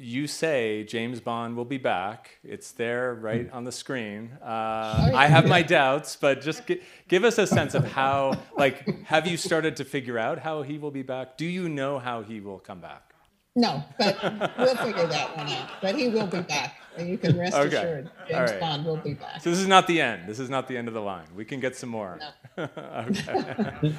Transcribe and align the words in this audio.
You 0.00 0.26
say 0.26 0.84
James 0.84 1.20
Bond 1.20 1.56
will 1.56 1.64
be 1.64 1.78
back. 1.78 2.38
It's 2.42 2.72
there 2.72 3.14
right 3.14 3.50
on 3.52 3.64
the 3.64 3.72
screen. 3.72 4.30
Uh, 4.42 5.12
I 5.14 5.26
have 5.26 5.46
my 5.46 5.62
doubts, 5.62 6.16
but 6.16 6.40
just 6.40 6.66
gi- 6.66 6.80
give 7.08 7.24
us 7.24 7.38
a 7.38 7.46
sense 7.46 7.74
of 7.74 7.84
how, 7.84 8.34
like, 8.56 9.04
have 9.04 9.26
you 9.26 9.36
started 9.36 9.76
to 9.76 9.84
figure 9.84 10.18
out 10.18 10.38
how 10.38 10.62
he 10.62 10.78
will 10.78 10.90
be 10.90 11.02
back? 11.02 11.36
Do 11.36 11.44
you 11.46 11.68
know 11.68 11.98
how 11.98 12.22
he 12.22 12.40
will 12.40 12.58
come 12.58 12.80
back? 12.80 13.12
No, 13.56 13.82
but 13.98 14.16
we'll 14.58 14.76
figure 14.76 15.06
that 15.06 15.36
one 15.36 15.48
out. 15.48 15.68
But 15.82 15.96
he 15.96 16.08
will 16.08 16.26
be 16.26 16.40
back. 16.40 16.76
And 16.96 17.08
you 17.08 17.18
can 17.18 17.38
rest 17.38 17.54
Okay. 17.56 17.76
assured 17.76 18.10
James 18.28 18.50
right. 18.52 18.60
Bond 18.60 18.84
will 18.84 18.96
be 18.96 19.14
back. 19.14 19.40
So 19.42 19.50
this 19.50 19.58
is 19.58 19.66
not 19.66 19.86
the 19.86 20.00
end. 20.00 20.28
This 20.28 20.38
is 20.38 20.48
not 20.50 20.68
the 20.68 20.76
end 20.76 20.88
of 20.88 20.94
the 20.94 21.00
line. 21.00 21.26
We 21.36 21.44
can 21.44 21.60
get 21.60 21.76
some 21.76 21.88
more. 21.90 22.18
okay. 22.58 23.94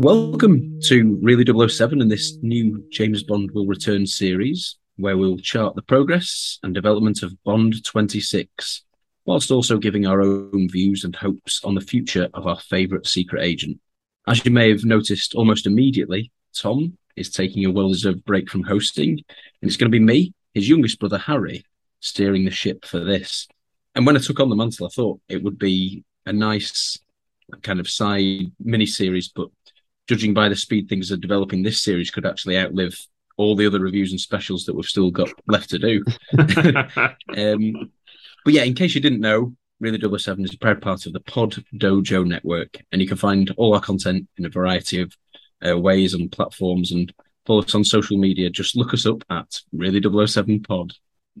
Welcome 0.00 0.78
to 0.84 1.18
Really 1.20 1.44
007 1.44 2.00
and 2.00 2.08
this 2.08 2.38
new 2.40 2.84
James 2.92 3.24
Bond 3.24 3.50
Will 3.50 3.66
Return 3.66 4.06
series, 4.06 4.76
where 4.96 5.16
we'll 5.16 5.38
chart 5.38 5.74
the 5.74 5.82
progress 5.82 6.60
and 6.62 6.72
development 6.72 7.24
of 7.24 7.34
Bond 7.42 7.84
26, 7.84 8.84
whilst 9.24 9.50
also 9.50 9.76
giving 9.76 10.06
our 10.06 10.22
own 10.22 10.68
views 10.70 11.02
and 11.02 11.16
hopes 11.16 11.64
on 11.64 11.74
the 11.74 11.80
future 11.80 12.28
of 12.32 12.46
our 12.46 12.60
favourite 12.60 13.08
secret 13.08 13.42
agent. 13.42 13.80
As 14.28 14.44
you 14.44 14.52
may 14.52 14.70
have 14.70 14.84
noticed 14.84 15.34
almost 15.34 15.66
immediately, 15.66 16.30
Tom 16.56 16.96
is 17.16 17.30
taking 17.30 17.64
a 17.64 17.72
well 17.72 17.88
deserved 17.88 18.24
break 18.24 18.48
from 18.48 18.62
hosting, 18.62 19.10
and 19.10 19.68
it's 19.68 19.76
going 19.76 19.90
to 19.90 19.98
be 19.98 20.04
me, 20.04 20.32
his 20.54 20.68
youngest 20.68 21.00
brother 21.00 21.18
Harry, 21.18 21.64
steering 21.98 22.44
the 22.44 22.52
ship 22.52 22.84
for 22.84 23.00
this. 23.00 23.48
And 23.96 24.06
when 24.06 24.16
I 24.16 24.20
took 24.20 24.38
on 24.38 24.48
the 24.48 24.54
mantle, 24.54 24.86
I 24.86 24.90
thought 24.90 25.20
it 25.28 25.42
would 25.42 25.58
be 25.58 26.04
a 26.24 26.32
nice 26.32 27.00
kind 27.62 27.80
of 27.80 27.88
side 27.88 28.52
mini 28.60 28.86
series, 28.86 29.28
but 29.28 29.48
judging 30.08 30.34
by 30.34 30.48
the 30.48 30.56
speed 30.56 30.88
things 30.88 31.12
are 31.12 31.16
developing, 31.16 31.62
this 31.62 31.82
series 31.82 32.10
could 32.10 32.26
actually 32.26 32.58
outlive 32.58 32.98
all 33.36 33.54
the 33.54 33.66
other 33.66 33.80
reviews 33.80 34.10
and 34.10 34.20
specials 34.20 34.64
that 34.64 34.74
we've 34.74 34.84
still 34.84 35.10
got 35.10 35.30
left 35.46 35.70
to 35.70 35.78
do. 35.78 36.04
um, 37.36 37.90
but 38.44 38.54
yeah, 38.54 38.64
in 38.64 38.74
case 38.74 38.94
you 38.94 39.00
didn't 39.00 39.20
know, 39.20 39.54
Really 39.80 40.00
007 40.00 40.44
is 40.44 40.54
a 40.54 40.58
proud 40.58 40.82
part 40.82 41.06
of 41.06 41.12
the 41.12 41.20
Pod 41.20 41.54
Dojo 41.76 42.26
network, 42.26 42.78
and 42.90 43.00
you 43.00 43.06
can 43.06 43.16
find 43.16 43.54
all 43.56 43.74
our 43.74 43.80
content 43.80 44.26
in 44.36 44.44
a 44.44 44.48
variety 44.48 45.00
of 45.00 45.14
uh, 45.64 45.78
ways 45.78 46.14
and 46.14 46.32
platforms 46.32 46.90
and 46.90 47.12
follow 47.46 47.62
us 47.62 47.76
on 47.76 47.84
social 47.84 48.18
media. 48.18 48.50
Just 48.50 48.76
look 48.76 48.92
us 48.92 49.06
up 49.06 49.22
at 49.30 49.60
Really 49.72 50.02
007 50.02 50.62
Pod. 50.62 50.94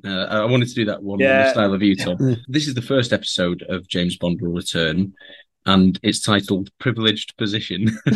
Uh, 0.04 0.26
I 0.26 0.44
wanted 0.44 0.68
to 0.68 0.74
do 0.74 0.84
that 0.84 1.02
one 1.02 1.20
in 1.20 1.26
the 1.26 1.50
style 1.50 1.74
of 1.74 1.82
you, 1.82 1.96
Tom. 1.96 2.36
this 2.48 2.68
is 2.68 2.74
the 2.74 2.82
first 2.82 3.12
episode 3.12 3.64
of 3.68 3.88
James 3.88 4.16
Bond 4.16 4.40
Will 4.40 4.52
Return, 4.52 5.14
and 5.66 5.98
it's 6.02 6.20
titled 6.22 6.70
Privileged 6.78 7.36
Position. 7.36 7.88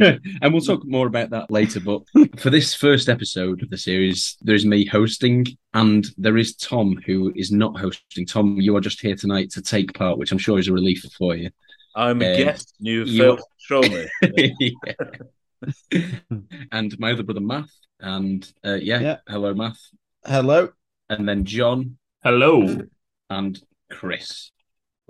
Um, 0.00 0.18
and 0.42 0.52
we'll 0.52 0.60
talk 0.60 0.84
more 0.84 1.06
about 1.06 1.30
that 1.30 1.52
later. 1.52 1.78
But 1.78 2.02
for 2.40 2.50
this 2.50 2.74
first 2.74 3.08
episode 3.08 3.62
of 3.62 3.70
the 3.70 3.78
series, 3.78 4.36
there 4.42 4.56
is 4.56 4.66
me 4.66 4.84
hosting, 4.84 5.46
and 5.72 6.04
there 6.18 6.36
is 6.36 6.56
Tom 6.56 6.98
who 7.06 7.32
is 7.36 7.52
not 7.52 7.78
hosting. 7.78 8.26
Tom, 8.26 8.60
you 8.60 8.74
are 8.76 8.80
just 8.80 9.00
here 9.00 9.14
tonight 9.14 9.50
to 9.52 9.62
take 9.62 9.94
part, 9.94 10.18
which 10.18 10.32
I'm 10.32 10.38
sure 10.38 10.58
is 10.58 10.66
a 10.66 10.72
relief 10.72 11.04
for 11.16 11.36
you. 11.36 11.48
I'm 11.94 12.20
a 12.22 12.32
Um, 12.32 12.36
guest. 12.38 12.74
You 12.80 13.04
you- 13.04 13.22
felt 13.22 13.42
strongly. 13.58 14.08
And 16.72 16.98
my 16.98 17.12
other 17.12 17.22
brother 17.22 17.40
Matt, 17.40 17.68
and 18.00 18.50
uh, 18.66 18.74
yeah, 18.74 19.00
Yeah. 19.00 19.16
hello 19.28 19.54
Matt, 19.54 19.76
Hello. 20.26 20.70
and 21.08 21.28
then 21.28 21.44
John 21.44 21.96
Hello. 22.22 22.80
and 23.30 23.62
Chris. 23.90 24.50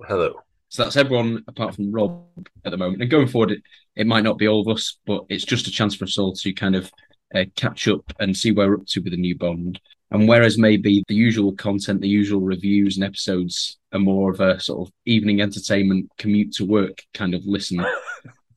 Hello. 0.03 0.34
So 0.69 0.82
that's 0.82 0.97
everyone 0.97 1.44
apart 1.47 1.77
from 1.77 1.93
Rob 1.93 2.25
at 2.65 2.72
the 2.72 2.77
moment. 2.77 3.00
And 3.00 3.10
going 3.10 3.28
forward, 3.28 3.53
it, 3.53 3.62
it 3.94 4.06
might 4.06 4.25
not 4.25 4.38
be 4.38 4.49
all 4.49 4.60
of 4.60 4.69
us, 4.69 4.99
but 5.06 5.25
it's 5.28 5.44
just 5.44 5.69
a 5.69 5.71
chance 5.71 5.94
for 5.94 6.05
us 6.05 6.19
all 6.19 6.32
to 6.34 6.53
kind 6.53 6.75
of 6.75 6.91
uh, 7.34 7.44
catch 7.55 7.87
up 7.87 8.12
and 8.19 8.37
see 8.37 8.50
where 8.50 8.69
we're 8.69 8.78
up 8.78 8.87
to 8.88 9.00
with 9.00 9.12
the 9.12 9.16
new 9.16 9.37
Bond. 9.37 9.81
And 10.10 10.28
whereas 10.28 10.59
maybe 10.59 11.04
the 11.06 11.15
usual 11.15 11.54
content, 11.54 12.00
the 12.00 12.09
usual 12.09 12.41
reviews 12.41 12.97
and 12.97 13.04
episodes 13.04 13.78
are 13.93 14.00
more 14.00 14.33
of 14.33 14.41
a 14.41 14.60
sort 14.60 14.87
of 14.87 14.93
evening 15.06 15.41
entertainment, 15.41 16.10
commute 16.19 16.53
to 16.54 16.65
work 16.65 17.03
kind 17.15 17.34
of 17.34 17.44
listen. 17.47 17.84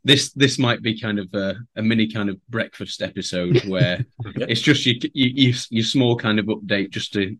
This 0.03 0.31
this 0.31 0.57
might 0.57 0.81
be 0.81 0.97
kind 0.97 1.19
of 1.19 1.27
a, 1.33 1.55
a 1.75 1.81
mini 1.81 2.09
kind 2.09 2.29
of 2.29 2.39
breakfast 2.47 3.01
episode 3.01 3.61
where 3.65 4.05
it's 4.35 4.61
just 4.61 4.85
your 4.85 4.95
your 5.13 5.53
your 5.69 5.83
small 5.83 6.15
kind 6.15 6.39
of 6.39 6.45
update 6.45 6.91
just 6.91 7.11
to 7.13 7.35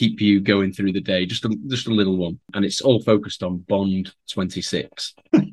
keep 0.00 0.18
you 0.18 0.40
going 0.40 0.72
through 0.72 0.92
the 0.92 1.00
day, 1.00 1.26
just 1.26 1.44
a 1.44 1.54
just 1.68 1.86
a 1.86 1.94
little 1.94 2.16
one, 2.16 2.40
and 2.54 2.64
it's 2.64 2.80
all 2.80 3.02
focused 3.02 3.42
on 3.42 3.58
Bond 3.68 4.12
twenty 4.28 4.62
six. 4.62 5.14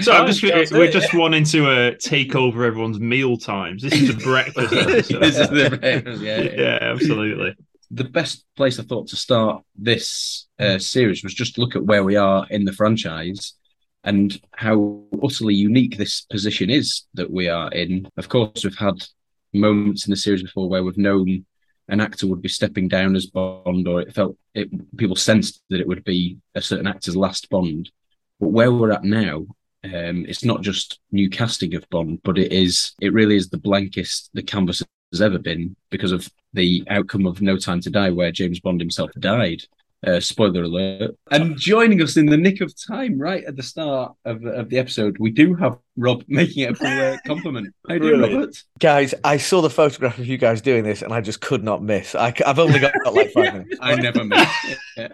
So 0.00 0.12
I'm 0.12 0.26
just 0.26 0.42
That's 0.42 0.72
we're 0.72 0.86
it, 0.86 0.92
just 0.92 1.14
wanting 1.14 1.44
to 1.44 1.70
uh, 1.70 1.92
take 2.00 2.34
over 2.34 2.64
everyone's 2.64 2.98
meal 2.98 3.36
times. 3.36 3.80
This 3.80 3.94
is 3.94 4.10
a 4.10 4.16
breakfast 4.16 4.70
this 4.70 5.38
is 5.38 5.48
the 5.48 5.78
breakfast, 5.80 6.20
yeah, 6.20 6.40
yeah. 6.40 6.60
yeah, 6.60 6.78
absolutely. 6.82 7.54
The 7.92 8.04
best 8.04 8.44
place 8.56 8.80
I 8.80 8.82
thought 8.82 9.06
to 9.08 9.16
start 9.16 9.62
this 9.76 10.48
uh, 10.58 10.80
series 10.80 11.22
was 11.22 11.32
just 11.32 11.58
look 11.58 11.76
at 11.76 11.84
where 11.84 12.02
we 12.02 12.16
are 12.16 12.44
in 12.50 12.64
the 12.64 12.72
franchise 12.72 13.54
and 14.02 14.38
how 14.52 15.04
utterly 15.22 15.54
unique 15.54 15.96
this 15.96 16.22
position 16.22 16.68
is 16.68 17.04
that 17.14 17.30
we 17.30 17.48
are 17.48 17.70
in. 17.70 18.08
Of 18.16 18.28
course, 18.28 18.64
we've 18.64 18.76
had 18.76 19.00
moments 19.54 20.06
in 20.06 20.10
the 20.10 20.16
series 20.16 20.42
before 20.42 20.68
where 20.68 20.82
we've 20.82 20.98
known 20.98 21.46
an 21.90 22.00
actor 22.00 22.26
would 22.26 22.42
be 22.42 22.48
stepping 22.48 22.88
down 22.88 23.16
as 23.16 23.26
Bond, 23.26 23.86
or 23.86 24.00
it 24.00 24.14
felt 24.14 24.36
it 24.54 24.96
people 24.96 25.16
sensed 25.16 25.62
that 25.70 25.80
it 25.80 25.88
would 25.88 26.04
be 26.04 26.38
a 26.54 26.62
certain 26.62 26.86
actor's 26.86 27.16
last 27.16 27.50
Bond. 27.50 27.90
But 28.38 28.48
where 28.48 28.72
we're 28.72 28.92
at 28.92 29.04
now, 29.04 29.46
um, 29.84 30.24
it's 30.26 30.44
not 30.44 30.62
just 30.62 31.00
new 31.12 31.28
casting 31.28 31.74
of 31.74 31.88
Bond, 31.90 32.20
but 32.22 32.38
it 32.38 32.52
is 32.52 32.92
it 33.00 33.12
really 33.12 33.36
is 33.36 33.48
the 33.48 33.58
blankest 33.58 34.30
the 34.34 34.42
canvas 34.42 34.82
has 35.12 35.20
ever 35.20 35.38
been 35.38 35.76
because 35.90 36.12
of 36.12 36.30
the 36.52 36.84
outcome 36.88 37.26
of 37.26 37.42
No 37.42 37.56
Time 37.56 37.80
to 37.82 37.90
Die, 37.90 38.10
where 38.10 38.32
James 38.32 38.60
Bond 38.60 38.80
himself 38.80 39.10
died. 39.18 39.62
Uh, 40.06 40.18
spoiler 40.18 40.62
alert. 40.62 41.14
And 41.30 41.58
joining 41.58 42.00
us 42.00 42.16
in 42.16 42.24
the 42.24 42.36
nick 42.38 42.62
of 42.62 42.72
time, 42.74 43.18
right 43.18 43.44
at 43.44 43.56
the 43.56 43.62
start 43.62 44.14
of, 44.24 44.42
of 44.46 44.70
the 44.70 44.78
episode, 44.78 45.18
we 45.18 45.30
do 45.30 45.54
have 45.54 45.76
Rob 45.96 46.24
making 46.28 46.64
it 46.64 46.70
a 46.72 46.74
full 46.76 46.86
uh, 46.86 47.16
compliment. 47.26 47.74
How 47.88 47.98
do 47.98 48.06
you, 48.06 48.20
Robert? 48.20 48.56
Guys, 48.78 49.14
I 49.24 49.36
saw 49.36 49.60
the 49.60 49.70
photograph 49.70 50.18
of 50.18 50.26
you 50.26 50.38
guys 50.38 50.60
doing 50.60 50.84
this, 50.84 51.02
and 51.02 51.12
I 51.12 51.20
just 51.20 51.40
could 51.40 51.62
not 51.64 51.82
miss. 51.82 52.14
I, 52.14 52.32
have 52.46 52.58
only 52.58 52.78
got, 52.78 52.92
got 53.04 53.14
like 53.14 53.32
five 53.32 53.52
minutes. 53.54 53.76
I 53.80 53.94
never 53.96 54.24
miss. 54.24 54.48
Yeah. 54.96 55.08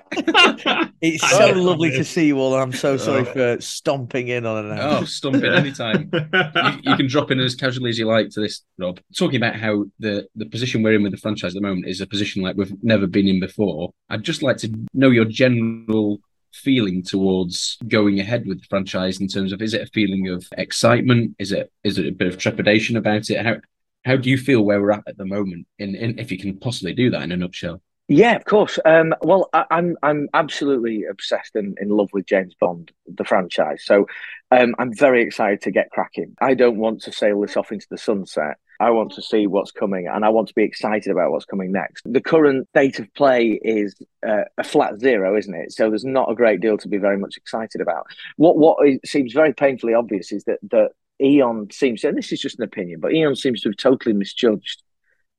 It's 1.02 1.23
I 1.23 1.28
so 1.31 1.52
lovely 1.52 1.88
miss. 1.90 1.99
to 1.99 2.05
see 2.05 2.26
you 2.26 2.38
all, 2.38 2.55
and 2.55 2.62
I'm 2.62 2.73
so 2.73 2.96
sorry 2.96 3.23
Oh. 3.23 3.25
for 3.56 3.61
stomping 3.61 4.28
in 4.28 4.46
on 4.46 4.67
an 4.67 4.78
hour. 4.78 4.99
Oh, 5.00 5.05
stump 5.05 5.37
it 5.37 5.52
anytime. 5.52 6.11
you, 6.12 6.90
you 6.90 6.96
can 6.96 7.06
drop 7.06 7.31
in 7.31 7.40
as 7.40 7.55
casually 7.55 7.90
as 7.90 7.99
you 7.99 8.06
like 8.06 8.31
to 8.31 8.40
this, 8.40 8.62
Rob. 8.78 9.00
Talking 9.17 9.37
about 9.37 9.56
how 9.56 9.84
the, 9.99 10.26
the 10.37 10.46
position 10.46 10.82
we're 10.82 10.94
in 10.94 11.02
with 11.02 11.12
the 11.12 11.19
franchise 11.19 11.55
at 11.56 11.61
the 11.62 11.67
moment 11.67 11.87
is 11.88 12.00
a 12.00 12.06
position 12.06 12.43
like 12.43 12.56
we've 12.56 12.73
never 12.82 13.06
been 13.06 13.28
in 13.28 13.40
before. 13.40 13.90
I'd 14.08 14.23
just 14.23 14.43
like 14.43 14.56
to 14.58 14.73
know 14.94 15.11
your 15.11 15.25
general 15.25 16.20
feeling 16.52 17.02
towards 17.02 17.78
going 17.88 18.20
ahead 18.20 18.46
with 18.46 18.60
the 18.60 18.66
franchise 18.69 19.20
in 19.20 19.28
terms 19.28 19.52
of 19.52 19.62
is 19.62 19.75
it 19.75 19.82
a 19.82 19.87
feeling 19.87 20.28
of 20.28 20.46
excitement? 20.56 21.34
Is 21.38 21.52
it 21.52 21.72
is 21.84 21.98
it 21.98 22.06
a 22.06 22.12
bit 22.12 22.28
of 22.28 22.38
trepidation 22.38 22.96
about 22.96 23.31
it? 23.31 23.44
How 23.44 23.56
how 24.04 24.16
do 24.16 24.31
you 24.31 24.38
feel 24.38 24.62
where 24.62 24.81
we're 24.81 24.93
at 24.93 25.04
at 25.06 25.16
the 25.16 25.25
moment? 25.25 25.66
In, 25.78 25.94
in 25.94 26.19
if 26.19 26.31
you 26.31 26.38
can 26.38 26.58
possibly 26.58 26.94
do 26.94 27.10
that 27.10 27.22
in 27.22 27.32
a 27.32 27.37
nutshell. 27.37 27.82
Yeah, 28.08 28.37
of 28.37 28.44
course. 28.44 28.78
Um, 28.84 29.14
well, 29.20 29.48
I, 29.52 29.64
I'm 29.70 29.96
I'm 30.02 30.28
absolutely 30.32 31.04
obsessed 31.10 31.56
and 31.56 31.76
in 31.81 31.88
love 31.88 32.10
with 32.12 32.26
James 32.26 32.54
Bond, 32.58 32.92
the 33.06 33.25
franchise. 33.25 33.82
So 33.84 34.06
um, 34.52 34.76
I'm 34.78 34.94
very 34.94 35.22
excited 35.22 35.62
to 35.62 35.72
get 35.72 35.90
cracking. 35.90 36.37
I 36.40 36.54
don't 36.54 36.78
want 36.78 37.02
to 37.02 37.12
sail 37.12 37.40
this 37.40 37.56
off 37.56 37.72
into 37.72 37.87
the 37.90 37.99
sunset. 37.99 38.58
I 38.81 38.90
want 38.90 39.12
to 39.12 39.23
see 39.23 39.46
what's 39.46 39.70
coming, 39.70 40.06
and 40.06 40.25
I 40.25 40.28
want 40.28 40.49
to 40.49 40.55
be 40.55 40.64
excited 40.64 41.11
about 41.11 41.31
what's 41.31 41.44
coming 41.44 41.73
next. 41.73 42.02
The 42.05 42.20
current 42.20 42.69
state 42.69 42.99
of 42.99 43.12
play 43.14 43.58
is 43.62 43.94
uh, 44.26 44.44
a 44.58 44.64
flat 44.64 45.00
zero, 45.00 45.37
isn't 45.37 45.55
it? 45.55 45.73
So 45.73 45.88
there's 45.88 46.05
not 46.05 46.31
a 46.31 46.34
great 46.34 46.61
deal 46.61 46.78
to 46.78 46.88
be 46.88 46.99
very 46.99 47.19
much 47.19 47.37
excited 47.37 47.81
about. 47.81 48.06
What 48.37 48.56
what 48.56 48.78
seems 49.05 49.32
very 49.32 49.55
painfully 49.55 49.94
obvious 49.94 50.32
is 50.32 50.44
that 50.44 50.58
that 50.70 50.90
Eon 51.20 51.70
seems, 51.70 52.05
and 52.05 52.17
this 52.17 52.32
is 52.32 52.40
just 52.40 52.58
an 52.58 52.64
opinion, 52.64 53.00
but 53.00 53.12
Eon 53.12 53.37
seems 53.37 53.62
to 53.62 53.70
have 53.70 53.76
totally 53.76 54.14
misjudged 54.14 54.82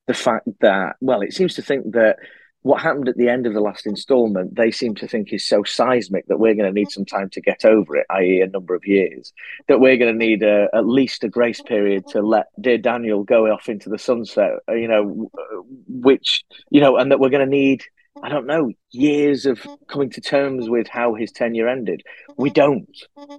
the 0.07 0.13
fact 0.13 0.47
that, 0.61 0.95
well, 1.01 1.21
it 1.21 1.33
seems 1.33 1.55
to 1.55 1.61
think 1.61 1.91
that 1.93 2.17
what 2.67 2.81
happened 2.81 3.07
at 3.07 3.15
the 3.15 3.29
end 3.29 3.47
of 3.47 3.53
the 3.53 3.61
last 3.61 3.85
installment, 3.85 4.55
they 4.55 4.71
seem 4.71 4.93
to 4.95 5.07
think 5.07 5.31
is 5.31 5.47
so 5.47 5.63
seismic 5.63 6.27
that 6.27 6.37
we're 6.37 6.53
going 6.53 6.67
to 6.67 6.77
need 6.77 6.91
some 6.91 7.05
time 7.05 7.29
to 7.29 7.41
get 7.41 7.63
over 7.63 7.95
it, 7.95 8.05
i.e., 8.09 8.41
a 8.41 8.47
number 8.47 8.75
of 8.75 8.85
years. 8.85 9.31
That 9.69 9.79
we're 9.79 9.97
going 9.97 10.13
to 10.13 10.25
need 10.25 10.43
a, 10.43 10.67
at 10.73 10.85
least 10.85 11.23
a 11.23 11.29
grace 11.29 11.61
period 11.61 12.05
to 12.09 12.21
let 12.21 12.47
dear 12.59 12.77
Daniel 12.77 13.23
go 13.23 13.45
off 13.47 13.69
into 13.69 13.89
the 13.89 13.97
sunset, 13.97 14.51
uh, 14.69 14.73
you 14.73 14.89
know, 14.89 15.29
uh, 15.33 15.61
which, 15.87 16.43
you 16.69 16.81
know, 16.81 16.97
and 16.97 17.09
that 17.09 17.21
we're 17.21 17.29
going 17.29 17.45
to 17.45 17.49
need, 17.49 17.83
I 18.21 18.27
don't 18.27 18.47
know, 18.47 18.73
years 18.91 19.45
of 19.45 19.65
coming 19.87 20.09
to 20.09 20.21
terms 20.21 20.69
with 20.69 20.89
how 20.89 21.13
his 21.13 21.31
tenure 21.31 21.69
ended. 21.69 22.03
We 22.35 22.49
don't, 22.49 22.89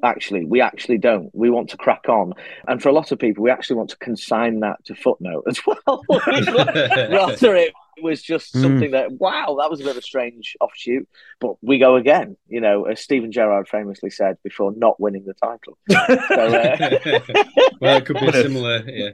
actually. 0.02 0.46
We 0.46 0.62
actually 0.62 0.98
don't. 0.98 1.30
We 1.34 1.50
want 1.50 1.68
to 1.70 1.76
crack 1.76 2.08
on. 2.08 2.32
And 2.66 2.82
for 2.82 2.88
a 2.88 2.92
lot 2.92 3.12
of 3.12 3.18
people, 3.18 3.44
we 3.44 3.50
actually 3.50 3.76
want 3.76 3.90
to 3.90 3.98
consign 3.98 4.60
that 4.60 4.82
to 4.86 4.94
footnote 4.94 5.44
as 5.46 5.60
well. 5.66 6.02
Rather, 6.08 7.56
it 7.56 7.74
was 8.02 8.22
just 8.22 8.54
Mm. 8.54 8.62
something 8.62 8.90
that, 8.92 9.12
wow, 9.12 9.56
that 9.60 9.70
was 9.70 9.80
a 9.80 9.84
bit 9.84 9.92
of 9.92 9.96
a 9.98 10.02
strange 10.02 10.56
offshoot. 10.60 11.08
But 11.40 11.56
we 11.62 11.78
go 11.78 11.96
again, 11.96 12.36
you 12.48 12.60
know, 12.60 12.84
as 12.84 13.00
Steven 13.00 13.32
Gerrard 13.32 13.68
famously 13.68 14.10
said 14.10 14.36
before 14.42 14.72
not 14.76 15.00
winning 15.00 15.24
the 15.26 15.34
title. 15.34 15.78
So, 15.88 16.34
uh, 16.34 17.44
well, 17.80 17.96
it 17.98 18.06
could 18.06 18.20
be 18.20 18.32
similar. 18.42 18.84
Yeah. 18.88 19.10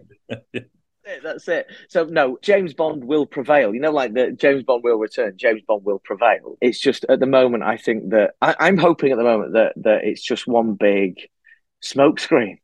that's 1.23 1.47
it. 1.49 1.67
So 1.89 2.05
no, 2.05 2.39
James 2.43 2.73
Bond 2.75 3.05
will 3.05 3.27
prevail. 3.27 3.75
You 3.75 3.81
know, 3.81 3.91
like 3.91 4.15
the 4.15 4.33
James 4.33 4.63
Bond 4.65 4.83
will 4.83 4.97
return. 4.99 5.35
James 5.37 5.63
Bond 5.67 5.85
will 5.85 5.99
prevail. 5.99 6.57
It's 6.61 6.81
just 6.81 7.05
at 7.09 7.21
the 7.21 7.27
moment, 7.27 7.63
I 7.63 7.77
think 7.77 8.11
that 8.11 8.35
I, 8.41 8.55
I'm 8.59 8.79
hoping 8.79 9.13
at 9.13 9.19
the 9.19 9.25
moment 9.25 9.53
that 9.53 9.75
that 9.77 10.05
it's 10.05 10.23
just 10.23 10.47
one 10.47 10.75
big 10.75 11.29
smokescreen. 11.83 12.59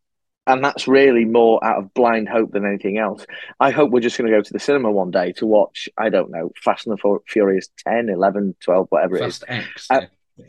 And 0.47 0.65
that's 0.65 0.89
really 0.89 1.25
more 1.25 1.63
out 1.65 1.79
of 1.79 1.95
blind 1.95 2.29
hope 2.29 2.53
than 2.53 2.67
anything 2.67 2.99
else. 2.99 3.25
I 3.61 3.71
hope 3.71 3.91
we're 3.91 4.01
just 4.01 4.19
going 4.19 4.31
to 4.31 4.37
go 4.37 4.43
to 4.43 4.53
the 4.53 4.59
cinema 4.59 4.91
one 4.91 5.11
day 5.11 5.33
to 5.33 5.47
watch, 5.47 5.89
I 5.97 6.09
don't 6.09 6.31
know, 6.31 6.51
Fast 6.63 6.87
and 6.87 6.99
the 6.99 7.19
Furious 7.27 7.69
10, 7.87 8.09
11, 8.09 8.57
12, 8.61 8.87
whatever 8.89 9.17
it 9.17 9.27
is. 9.27 9.39
Fast 9.39 9.45
X. 9.49 9.87
Uh, 9.91 10.01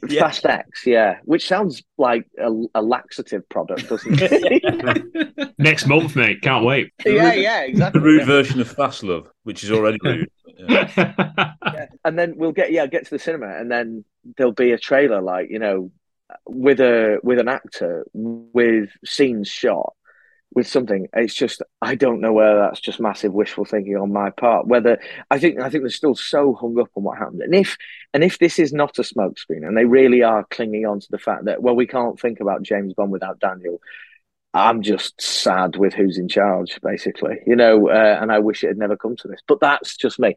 yeah. 0.08 0.22
Fast 0.22 0.46
X, 0.46 0.86
yeah, 0.86 1.18
which 1.26 1.48
sounds 1.48 1.84
like 1.98 2.26
a, 2.40 2.50
a 2.76 2.82
laxative 2.82 3.48
product, 3.50 3.90
doesn't 3.90 4.20
it? 4.22 5.54
Next 5.60 5.88
month, 5.88 6.16
mate. 6.16 6.42
Can't 6.42 6.66
wait. 6.66 6.92
yeah, 7.06 7.34
yeah, 7.34 7.62
exactly. 7.62 8.00
The 8.00 8.06
rude 8.06 8.20
yeah. 8.22 8.26
version 8.26 8.62
of 8.62 8.70
Fast 8.70 9.04
Love, 9.04 9.28
which 9.44 9.64
is 9.64 9.72
already 9.72 9.98
rude. 10.04 10.30
Yeah. 10.58 10.90
Yeah. 10.98 11.86
And 12.04 12.18
then 12.18 12.34
we'll 12.36 12.52
get 12.52 12.72
yeah, 12.72 12.88
get 12.88 13.06
to 13.06 13.12
the 13.12 13.20
cinema, 13.20 13.48
and 13.48 13.70
then 13.72 14.04
there'll 14.36 14.54
be 14.54 14.72
a 14.72 14.78
trailer 14.78 15.22
like 15.22 15.50
you 15.52 15.60
know, 15.60 15.92
with 16.48 16.80
a 16.80 17.20
with 17.24 17.40
an 17.40 17.48
actor 17.48 18.06
with 18.14 18.90
scenes 19.06 19.48
shot 19.48 19.94
with 20.54 20.68
something. 20.68 21.08
It's 21.14 21.34
just 21.34 21.62
I 21.82 21.96
don't 21.96 22.22
know 22.22 22.34
whether 22.34 22.60
that's 22.60 22.82
just 22.82 23.00
massive 23.00 23.34
wishful 23.34 23.66
thinking 23.66 23.96
on 23.96 24.12
my 24.12 24.30
part. 24.32 24.68
Whether 24.68 25.00
I 25.30 25.40
think 25.40 25.60
I 25.60 25.70
think 25.70 25.84
they're 25.84 25.90
still 25.90 26.16
so 26.16 26.54
hung 26.54 26.80
up 26.80 26.90
on 26.96 27.04
what 27.04 27.18
happened, 27.18 27.42
and 27.42 27.56
if 27.56 27.78
and 28.14 28.24
if 28.24 28.40
this 28.40 28.60
is 28.60 28.74
not 28.74 29.00
a 29.00 29.04
smokescreen, 29.04 29.66
and 29.66 29.78
they 29.78 29.86
really 29.86 30.24
are 30.24 30.46
clinging 30.50 30.86
on 30.86 31.00
to 31.00 31.08
the 31.10 31.20
fact 31.20 31.46
that 31.46 31.62
well, 31.62 31.76
we 31.76 31.88
can't 31.88 32.20
think 32.20 32.40
about 32.40 32.64
James 32.64 32.94
Bond 32.94 33.12
without 33.12 33.40
Daniel. 33.40 33.80
I'm 34.54 34.82
just 34.82 35.22
sad 35.22 35.78
with 35.78 35.94
who's 35.94 36.18
in 36.18 36.28
charge, 36.28 36.78
basically, 36.82 37.38
you 37.48 37.56
know, 37.56 37.88
uh, 37.88 38.18
and 38.22 38.34
I 38.34 38.40
wish 38.40 38.66
it 38.66 38.68
had 38.68 38.78
never 38.78 38.98
come 38.98 39.16
to 39.18 39.30
this. 39.30 39.40
But 39.48 39.62
that's 39.62 39.96
just 39.96 40.20
me. 40.20 40.36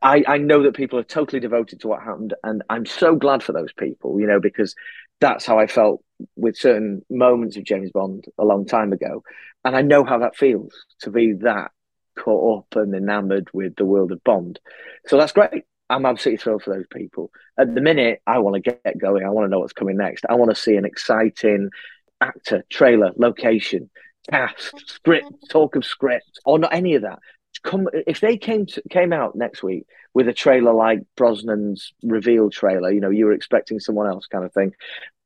I, 0.00 0.24
I 0.26 0.38
know 0.38 0.62
that 0.62 0.76
people 0.76 0.98
are 0.98 1.04
totally 1.04 1.40
devoted 1.40 1.80
to 1.80 1.88
what 1.88 2.02
happened, 2.02 2.34
and 2.44 2.62
I'm 2.70 2.86
so 2.86 3.16
glad 3.16 3.42
for 3.42 3.52
those 3.52 3.72
people, 3.72 4.20
you 4.20 4.26
know, 4.26 4.40
because 4.40 4.74
that's 5.20 5.44
how 5.44 5.58
I 5.58 5.66
felt 5.66 6.04
with 6.36 6.56
certain 6.56 7.04
moments 7.10 7.56
of 7.56 7.64
James 7.64 7.90
Bond 7.90 8.26
a 8.38 8.44
long 8.44 8.64
time 8.64 8.92
ago. 8.92 9.24
And 9.64 9.76
I 9.76 9.82
know 9.82 10.04
how 10.04 10.18
that 10.18 10.36
feels 10.36 10.72
to 11.00 11.10
be 11.10 11.32
that 11.40 11.72
caught 12.16 12.58
up 12.58 12.76
and 12.76 12.94
enamored 12.94 13.48
with 13.52 13.76
the 13.76 13.84
world 13.84 14.12
of 14.12 14.22
Bond. 14.24 14.60
So 15.06 15.16
that's 15.16 15.32
great. 15.32 15.64
I'm 15.90 16.06
absolutely 16.06 16.42
thrilled 16.42 16.62
for 16.62 16.74
those 16.74 16.86
people. 16.92 17.30
At 17.58 17.74
the 17.74 17.80
minute, 17.80 18.20
I 18.26 18.38
want 18.38 18.54
to 18.56 18.60
get 18.60 18.98
going. 18.98 19.24
I 19.24 19.30
want 19.30 19.46
to 19.46 19.50
know 19.50 19.60
what's 19.60 19.72
coming 19.72 19.96
next. 19.96 20.24
I 20.28 20.34
want 20.34 20.50
to 20.50 20.60
see 20.60 20.76
an 20.76 20.84
exciting 20.84 21.70
actor, 22.20 22.64
trailer, 22.68 23.12
location, 23.16 23.90
cast, 24.30 24.88
script, 24.88 25.32
talk 25.50 25.76
of 25.76 25.84
script, 25.84 26.40
or 26.44 26.58
not 26.58 26.74
any 26.74 26.94
of 26.94 27.02
that. 27.02 27.20
Come 27.62 27.88
if 28.06 28.20
they 28.20 28.36
came 28.36 28.66
to, 28.66 28.82
came 28.90 29.12
out 29.12 29.34
next 29.34 29.62
week 29.62 29.86
with 30.14 30.28
a 30.28 30.32
trailer 30.32 30.72
like 30.72 31.00
Brosnan's 31.16 31.92
reveal 32.02 32.50
trailer, 32.50 32.90
you 32.90 33.00
know, 33.00 33.10
you 33.10 33.26
were 33.26 33.32
expecting 33.32 33.80
someone 33.80 34.06
else 34.06 34.26
kind 34.26 34.44
of 34.44 34.52
thing, 34.52 34.72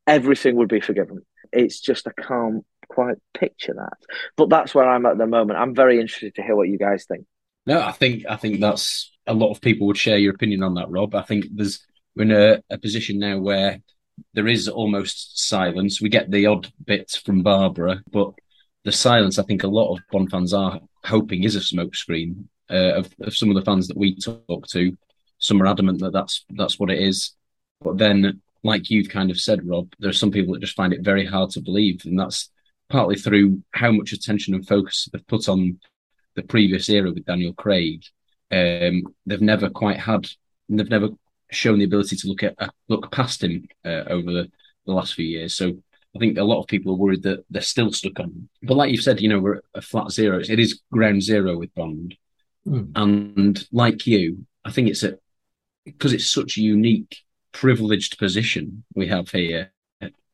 everything 0.07 0.57
would 0.57 0.69
be 0.69 0.81
forgiven. 0.81 1.21
It's 1.53 1.81
just 1.81 2.07
I 2.07 2.13
can't 2.21 2.65
quite 2.89 3.17
picture 3.35 3.75
that. 3.75 3.99
But 4.37 4.49
that's 4.49 4.75
where 4.75 4.89
I'm 4.89 5.07
at 5.07 5.19
the 5.19 5.27
moment. 5.27 5.59
I'm 5.59 5.75
very 5.75 6.01
interested 6.01 6.35
to 6.37 6.43
hear 6.43 6.57
what 6.57 6.69
you 6.69 6.79
guys 6.79 7.05
think. 7.05 7.27
No, 7.67 7.81
I 7.81 7.93
think 7.93 8.25
I 8.29 8.37
think 8.37 8.61
that's 8.61 9.11
a 9.27 9.35
lot 9.35 9.51
of 9.51 9.61
people 9.61 9.87
would 9.87 9.97
share 9.97 10.19
your 10.19 10.35
opinion 10.35 10.63
on 10.63 10.75
that, 10.75 10.91
Rob. 10.91 11.15
I 11.15 11.23
think 11.23 11.47
there's 11.53 11.85
we're 12.17 12.23
in 12.25 12.33
a, 12.33 12.63
a 12.71 12.79
position 12.79 13.19
now 13.19 13.39
where 13.39 13.81
there 14.35 14.49
is 14.49 14.69
almost 14.69 15.47
silence. 15.47 16.01
We 16.01 16.09
get 16.09 16.31
the 16.31 16.47
odd 16.47 16.71
bit 16.85 17.19
from 17.25 17.43
Barbara, 17.43 18.03
but 18.11 18.33
the 18.85 18.93
silence 18.93 19.39
I 19.39 19.45
think 19.45 19.63
a 19.63 19.69
lot 19.69 19.93
of 19.93 20.01
Bond 20.11 20.31
fans 20.31 20.53
are 20.53 20.81
hoping 21.05 21.45
is 21.45 21.57
a 21.57 21.61
smokescreen. 21.61 22.45
Uh, 22.71 22.95
of, 22.95 23.15
of 23.21 23.37
some 23.37 23.51
of 23.51 23.55
the 23.55 23.65
fans 23.65 23.87
that 23.89 23.99
we 23.99 24.17
talk 24.17 24.67
to, 24.69 24.97
some 25.39 25.61
are 25.61 25.67
adamant 25.67 25.99
that 26.01 26.13
that's 26.13 26.45
that's 26.51 26.79
what 26.79 26.91
it 26.91 26.99
is. 26.99 27.33
But 27.83 27.99
then, 27.99 28.41
like 28.63 28.89
you've 28.89 29.11
kind 29.11 29.31
of 29.31 29.39
said, 29.39 29.69
Rob, 29.69 29.93
there 29.99 30.09
are 30.09 30.15
some 30.15 30.31
people 30.31 30.55
that 30.55 30.61
just 30.61 30.77
find 30.77 30.93
it 30.93 31.05
very 31.05 31.27
hard 31.27 31.51
to 31.51 31.61
believe, 31.61 32.03
and 32.07 32.19
that's 32.19 32.51
partly 32.89 33.17
through 33.17 33.63
how 33.73 33.93
much 33.93 34.13
attention 34.13 34.55
and 34.55 34.67
focus 34.67 35.09
they've 35.13 35.27
put 35.27 35.49
on 35.49 35.81
the 36.35 36.43
previous 36.43 36.89
era 36.89 37.13
with 37.13 37.27
Daniel 37.27 37.53
Craig. 37.53 38.05
Um, 38.51 39.03
they've 39.27 39.41
never 39.41 39.69
quite 39.69 39.99
had, 39.99 40.29
they've 40.69 40.89
never 40.89 41.09
shown 41.51 41.79
the 41.79 41.85
ability 41.85 42.17
to 42.17 42.29
look 42.29 42.43
at 42.43 42.55
uh, 42.59 42.69
look 42.89 43.11
past 43.13 43.43
him 43.43 43.69
uh, 43.85 44.05
over 44.07 44.33
the, 44.33 44.51
the 44.87 44.93
last 44.93 45.15
few 45.15 45.27
years. 45.27 45.55
So 45.55 45.83
I 46.15 46.19
think 46.19 46.37
a 46.37 46.45
lot 46.45 46.61
of 46.61 46.67
people 46.67 46.93
are 46.93 46.97
worried 46.97 47.23
that 47.23 47.45
they're 47.51 47.63
still 47.63 47.91
stuck 47.93 48.21
on. 48.21 48.49
But 48.63 48.77
like 48.77 48.91
you've 48.91 49.03
said, 49.03 49.21
you 49.21 49.29
know, 49.29 49.41
we're 49.41 49.57
at 49.57 49.65
a 49.75 49.83
flat 49.83 50.11
zero. 50.11 50.41
It 50.41 50.59
is 50.59 50.81
ground 50.93 51.23
zero 51.23 51.57
with 51.57 51.75
Bond, 51.75 52.17
and 52.95 53.67
like 53.73 54.07
you, 54.07 54.47
I 54.65 54.71
think 54.71 54.89
it's 54.89 55.03
a 55.03 55.19
because 55.85 56.13
it's 56.13 56.31
such 56.31 56.59
a 56.59 56.63
unique, 56.63 57.19
privileged 57.53 58.19
position 58.19 58.85
we 58.95 59.09
have 59.09 59.31
here 59.31 59.73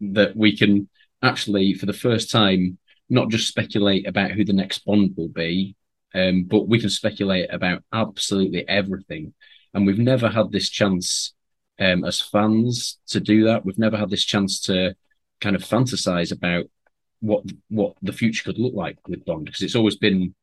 that 0.01 0.37
we 0.37 0.57
can 0.57 0.89
actually, 1.23 1.75
for 1.75 1.87
the 1.87 1.93
first 1.93 2.31
time, 2.31 2.79
not 3.09 3.31
just 3.31 3.49
speculate 3.49 4.07
about 4.07 4.33
who 4.33 4.45
the 4.45 4.53
next 4.53 4.85
Bond 4.85 5.15
will 5.17 5.29
be, 5.29 5.75
um, 6.15 6.45
but 6.45 6.69
we 6.69 6.81
can 6.81 6.91
speculate 6.91 7.53
about 7.53 7.83
absolutely 7.93 8.69
everything. 8.69 9.35
And 9.75 9.87
we've 9.87 9.99
never 9.99 10.29
had 10.29 10.53
this 10.53 10.69
chance 10.69 11.35
um, 11.79 12.05
as 12.05 12.21
fans 12.21 12.99
to 13.09 13.21
do 13.21 13.45
that. 13.45 13.65
We've 13.65 13.79
never 13.79 13.97
had 13.97 14.11
this 14.11 14.25
chance 14.25 14.61
to 14.63 14.95
kind 15.41 15.57
of 15.57 15.63
fantasize 15.63 16.33
about 16.33 16.67
what 17.21 17.45
what 17.69 17.95
the 18.03 18.13
future 18.13 18.45
could 18.45 18.59
look 18.59 18.75
like 18.75 18.99
with 19.09 19.25
Bond 19.25 19.45
because 19.45 19.63
it's 19.63 19.75
always 19.75 19.97
been 19.97 20.35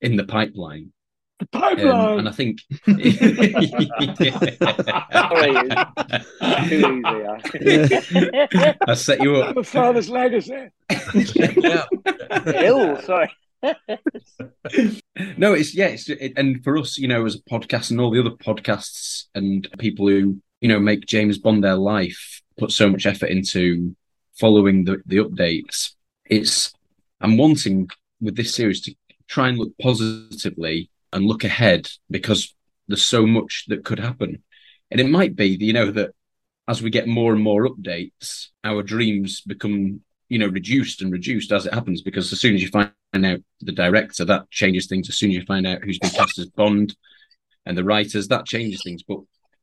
in 0.00 0.16
the 0.16 0.24
pipeline. 0.24 0.92
The 1.38 1.46
pipeline, 1.46 1.88
um, 1.88 2.18
and 2.20 2.28
I 2.28 2.32
think 2.32 2.60
I 8.88 8.94
set 8.94 9.22
you 9.22 9.36
up. 9.36 9.56
My 9.56 9.62
father's 9.62 10.08
legacy. 10.08 10.68
yeah. 11.34 11.84
Ill, 12.46 13.00
sorry. 13.02 13.30
no, 15.36 15.52
it's 15.52 15.74
yeah, 15.74 15.86
it's 15.86 16.08
it, 16.08 16.32
and 16.36 16.62
for 16.64 16.78
us, 16.78 16.98
you 16.98 17.08
know, 17.08 17.26
as 17.26 17.36
a 17.36 17.40
podcast 17.40 17.90
and 17.90 18.00
all 18.00 18.10
the 18.10 18.20
other 18.20 18.30
podcasts 18.30 19.26
and 19.34 19.68
people 19.78 20.08
who 20.08 20.40
you 20.60 20.68
know 20.68 20.80
make 20.80 21.06
James 21.06 21.38
Bond 21.38 21.62
their 21.62 21.76
life, 21.76 22.42
put 22.58 22.72
so 22.72 22.88
much 22.88 23.06
effort 23.06 23.30
into 23.30 23.94
following 24.38 24.84
the 24.84 25.02
the 25.06 25.18
updates. 25.18 25.90
It's 26.26 26.72
I'm 27.20 27.36
wanting 27.36 27.90
with 28.20 28.36
this 28.36 28.54
series 28.54 28.80
to 28.82 28.94
try 29.28 29.48
and 29.48 29.58
look 29.58 29.72
positively 29.80 30.90
and 31.12 31.26
look 31.26 31.44
ahead 31.44 31.88
because 32.10 32.54
there's 32.88 33.04
so 33.04 33.26
much 33.26 33.64
that 33.68 33.84
could 33.84 33.98
happen, 33.98 34.42
and 34.90 35.00
it 35.00 35.08
might 35.08 35.36
be 35.36 35.48
you 35.48 35.72
know 35.72 35.90
that 35.90 36.10
as 36.68 36.82
we 36.82 36.90
get 36.90 37.08
more 37.08 37.32
and 37.32 37.42
more 37.42 37.68
updates, 37.68 38.48
our 38.64 38.82
dreams 38.82 39.40
become 39.40 40.00
you 40.32 40.38
know 40.38 40.46
reduced 40.46 41.02
and 41.02 41.12
reduced 41.12 41.52
as 41.52 41.66
it 41.66 41.74
happens 41.74 42.00
because 42.00 42.32
as 42.32 42.40
soon 42.40 42.54
as 42.54 42.62
you 42.62 42.68
find 42.68 42.90
out 43.14 43.40
the 43.60 43.72
director 43.72 44.24
that 44.24 44.50
changes 44.50 44.86
things 44.86 45.10
as 45.10 45.18
soon 45.18 45.28
as 45.30 45.36
you 45.36 45.44
find 45.44 45.66
out 45.66 45.82
who's 45.84 45.98
been 45.98 46.08
cast 46.10 46.38
as 46.38 46.46
bond 46.46 46.96
and 47.66 47.76
the 47.76 47.84
writers 47.84 48.28
that 48.28 48.46
changes 48.46 48.80
things 48.82 49.02
but 49.02 49.18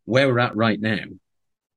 where 0.06 0.28
we're 0.28 0.38
at 0.38 0.56
right 0.56 0.80
now 0.80 1.04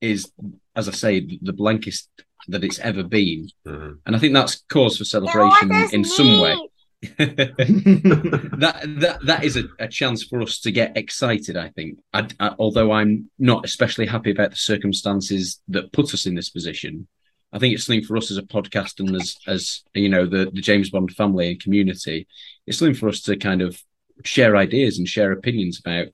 is 0.02 0.30
as 0.76 0.90
i 0.90 0.92
say 0.92 1.26
the 1.40 1.54
blankest 1.54 2.10
that 2.48 2.64
it's 2.64 2.78
ever 2.80 3.02
been 3.02 3.48
Mm-hmm. 3.66 3.92
and 4.06 4.16
i 4.16 4.18
think 4.18 4.34
that's 4.34 4.62
cause 4.68 4.98
for 4.98 5.04
celebration 5.04 5.70
in 5.92 6.04
some 6.04 6.40
way 6.40 6.56
that 7.18 8.80
that 9.00 9.18
that 9.24 9.44
is 9.44 9.56
a, 9.56 9.64
a 9.80 9.88
chance 9.88 10.22
for 10.22 10.40
us 10.40 10.60
to 10.60 10.70
get 10.70 10.96
excited 10.96 11.56
i 11.56 11.68
think 11.70 11.98
I, 12.12 12.28
I, 12.38 12.54
although 12.58 12.92
i'm 12.92 13.30
not 13.38 13.64
especially 13.64 14.06
happy 14.06 14.30
about 14.30 14.50
the 14.50 14.56
circumstances 14.56 15.60
that 15.68 15.92
put 15.92 16.14
us 16.14 16.26
in 16.26 16.34
this 16.34 16.50
position 16.50 17.08
I 17.54 17.58
think 17.58 17.74
it's 17.74 17.84
something 17.84 18.04
for 18.04 18.16
us 18.16 18.30
as 18.30 18.38
a 18.38 18.42
podcast 18.42 18.98
and 18.98 19.14
as 19.14 19.36
as 19.46 19.82
you 19.94 20.08
know 20.08 20.24
the 20.24 20.50
the 20.52 20.62
James 20.62 20.88
Bond 20.88 21.12
family 21.12 21.50
and 21.50 21.60
community. 21.60 22.26
It's 22.66 22.78
something 22.78 22.94
for 22.94 23.10
us 23.10 23.20
to 23.22 23.36
kind 23.36 23.60
of 23.60 23.78
share 24.24 24.56
ideas 24.56 24.98
and 24.98 25.06
share 25.06 25.32
opinions 25.32 25.78
about 25.78 26.06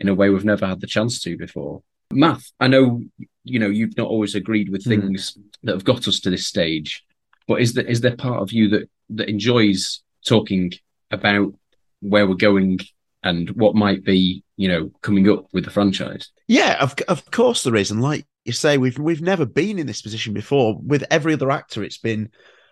in 0.00 0.08
a 0.08 0.14
way 0.14 0.28
we've 0.28 0.44
never 0.44 0.66
had 0.66 0.80
the 0.80 0.86
chance 0.86 1.22
to 1.22 1.36
before. 1.38 1.82
Matt, 2.12 2.42
I 2.60 2.68
know 2.68 3.02
you 3.44 3.58
know 3.58 3.68
you've 3.68 3.96
not 3.96 4.08
always 4.08 4.34
agreed 4.34 4.68
with 4.68 4.84
hmm. 4.84 4.90
things 4.90 5.36
that 5.62 5.72
have 5.72 5.84
got 5.84 6.08
us 6.08 6.20
to 6.20 6.30
this 6.30 6.46
stage, 6.46 7.04
but 7.46 7.60
is 7.60 7.74
there 7.74 7.84
is 7.84 8.00
there 8.00 8.16
part 8.16 8.42
of 8.42 8.52
you 8.52 8.68
that 8.70 8.88
that 9.10 9.28
enjoys 9.28 10.02
talking 10.26 10.72
about 11.10 11.54
where 12.00 12.26
we're 12.26 12.34
going 12.34 12.78
and 13.22 13.50
what 13.50 13.74
might 13.74 14.04
be 14.04 14.42
you 14.56 14.68
know 14.68 14.90
coming 15.02 15.28
up 15.30 15.46
with 15.52 15.64
the 15.64 15.70
franchise? 15.70 16.30
Yeah, 16.48 16.76
of 16.80 16.94
of 17.08 17.30
course 17.30 17.62
there 17.64 17.76
is, 17.76 17.90
and 17.90 18.02
like 18.02 18.26
you 18.44 18.52
say, 18.52 18.78
we've 18.78 18.98
we've 18.98 19.22
never 19.22 19.46
been 19.46 19.78
in 19.78 19.86
this 19.86 20.02
position 20.02 20.32
before. 20.32 20.78
With 20.82 21.04
every 21.10 21.34
other 21.34 21.50
actor, 21.50 21.82
it's 21.82 21.98
been 21.98 22.30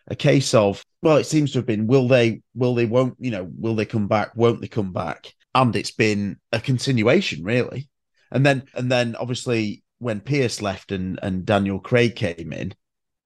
a 0.09 0.17
case 0.17 0.55
of 0.55 0.85
well, 1.03 1.17
it 1.17 1.25
seems 1.25 1.53
to 1.53 1.59
have 1.59 1.67
been 1.67 1.87
will 1.87 2.09
they, 2.09 2.43
will 2.55 2.75
they, 2.75 2.87
won't 2.87 3.17
you 3.21 3.31
know, 3.31 3.49
will 3.57 3.75
they 3.75 3.87
come 3.87 4.09
back, 4.09 4.33
won't 4.35 4.61
they 4.61 4.69
come 4.69 4.93
back, 4.93 5.33
and 5.55 5.75
it's 5.77 5.93
been 5.93 6.39
a 6.53 6.61
continuation 6.61 7.45
really. 7.45 7.89
And 8.33 8.45
then 8.45 8.65
and 8.75 8.91
then 8.91 9.17
obviously 9.17 9.83
when 10.01 10.21
Pierce 10.21 10.61
left 10.61 10.91
and 10.91 11.19
and 11.23 11.47
Daniel 11.47 11.79
Craig 11.79 12.17
came 12.17 12.53
in, 12.53 12.75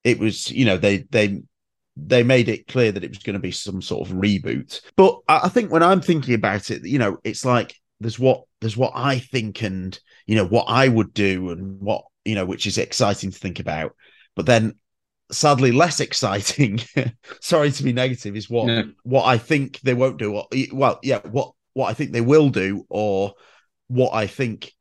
it 0.04 0.18
was 0.18 0.50
you 0.50 0.66
know 0.66 0.76
they 0.76 0.98
they 1.10 1.40
they 1.96 2.22
made 2.22 2.48
it 2.48 2.66
clear 2.66 2.92
that 2.92 3.04
it 3.04 3.10
was 3.10 3.20
going 3.20 3.34
to 3.34 3.40
be 3.40 3.52
some 3.52 3.80
sort 3.80 4.08
of 4.08 4.14
reboot. 4.16 4.80
But 4.96 5.20
I 5.28 5.48
think 5.48 5.70
when 5.70 5.82
I'm 5.82 6.00
thinking 6.00 6.34
about 6.34 6.70
it, 6.70 6.84
you 6.84 6.98
know, 6.98 7.18
it's 7.24 7.44
like 7.44 7.74
there's 8.00 8.18
what 8.18 8.44
there's 8.60 8.76
what 8.76 8.92
I 8.94 9.18
think 9.20 9.62
and 9.62 9.98
you 10.26 10.36
know 10.36 10.46
what 10.46 10.66
I 10.68 10.88
would 10.88 11.14
do 11.14 11.50
and 11.50 11.80
what 11.80 12.04
you 12.24 12.34
know, 12.34 12.44
which 12.44 12.66
is 12.66 12.78
exciting 12.78 13.30
to 13.30 13.38
think 13.38 13.60
about. 13.60 13.94
But 14.34 14.46
then 14.46 14.74
sadly 15.30 15.72
less 15.72 16.00
exciting, 16.08 16.80
sorry 17.40 17.70
to 17.70 17.82
be 17.82 17.92
negative, 17.92 18.36
is 18.36 18.50
what 18.50 18.66
No. 18.66 18.90
what 19.04 19.24
I 19.24 19.38
think 19.38 19.80
they 19.80 19.94
won't 19.94 20.18
do. 20.18 20.34
Or, 20.34 20.48
well, 20.72 20.98
yeah, 21.02 21.20
what 21.30 21.52
what 21.74 21.88
I 21.88 21.94
think 21.94 22.12
they 22.12 22.20
will 22.20 22.50
do 22.50 22.84
or 22.88 23.34
what 23.88 24.14
I 24.14 24.26
think 24.26 24.72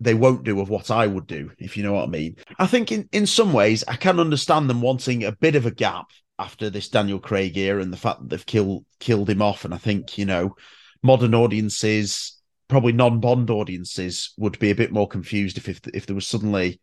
they 0.00 0.14
won't 0.14 0.44
do 0.44 0.60
of 0.60 0.68
what 0.68 0.90
I 0.90 1.06
would 1.06 1.26
do, 1.26 1.50
if 1.58 1.76
you 1.76 1.82
know 1.82 1.92
what 1.92 2.04
I 2.04 2.10
mean. 2.10 2.36
I 2.58 2.66
think 2.66 2.92
in, 2.92 3.08
in 3.12 3.26
some 3.26 3.52
ways 3.52 3.84
I 3.86 3.96
can 3.96 4.20
understand 4.20 4.68
them 4.68 4.80
wanting 4.80 5.24
a 5.24 5.32
bit 5.32 5.54
of 5.54 5.66
a 5.66 5.70
gap 5.70 6.06
after 6.38 6.68
this 6.68 6.88
Daniel 6.88 7.20
Craig 7.20 7.56
era 7.56 7.80
and 7.80 7.92
the 7.92 7.96
fact 7.96 8.20
that 8.20 8.28
they've 8.30 8.46
killed 8.46 8.84
killed 8.98 9.30
him 9.30 9.40
off. 9.40 9.64
And 9.64 9.72
I 9.72 9.78
think, 9.78 10.18
you 10.18 10.24
know, 10.24 10.56
modern 11.02 11.34
audiences, 11.34 12.40
probably 12.68 12.92
non-Bond 12.92 13.50
audiences, 13.50 14.32
would 14.36 14.58
be 14.58 14.70
a 14.70 14.74
bit 14.74 14.92
more 14.92 15.08
confused 15.08 15.58
if 15.58 15.68
if, 15.68 15.80
if 15.94 16.06
there 16.06 16.14
was 16.16 16.26
suddenly 16.26 16.80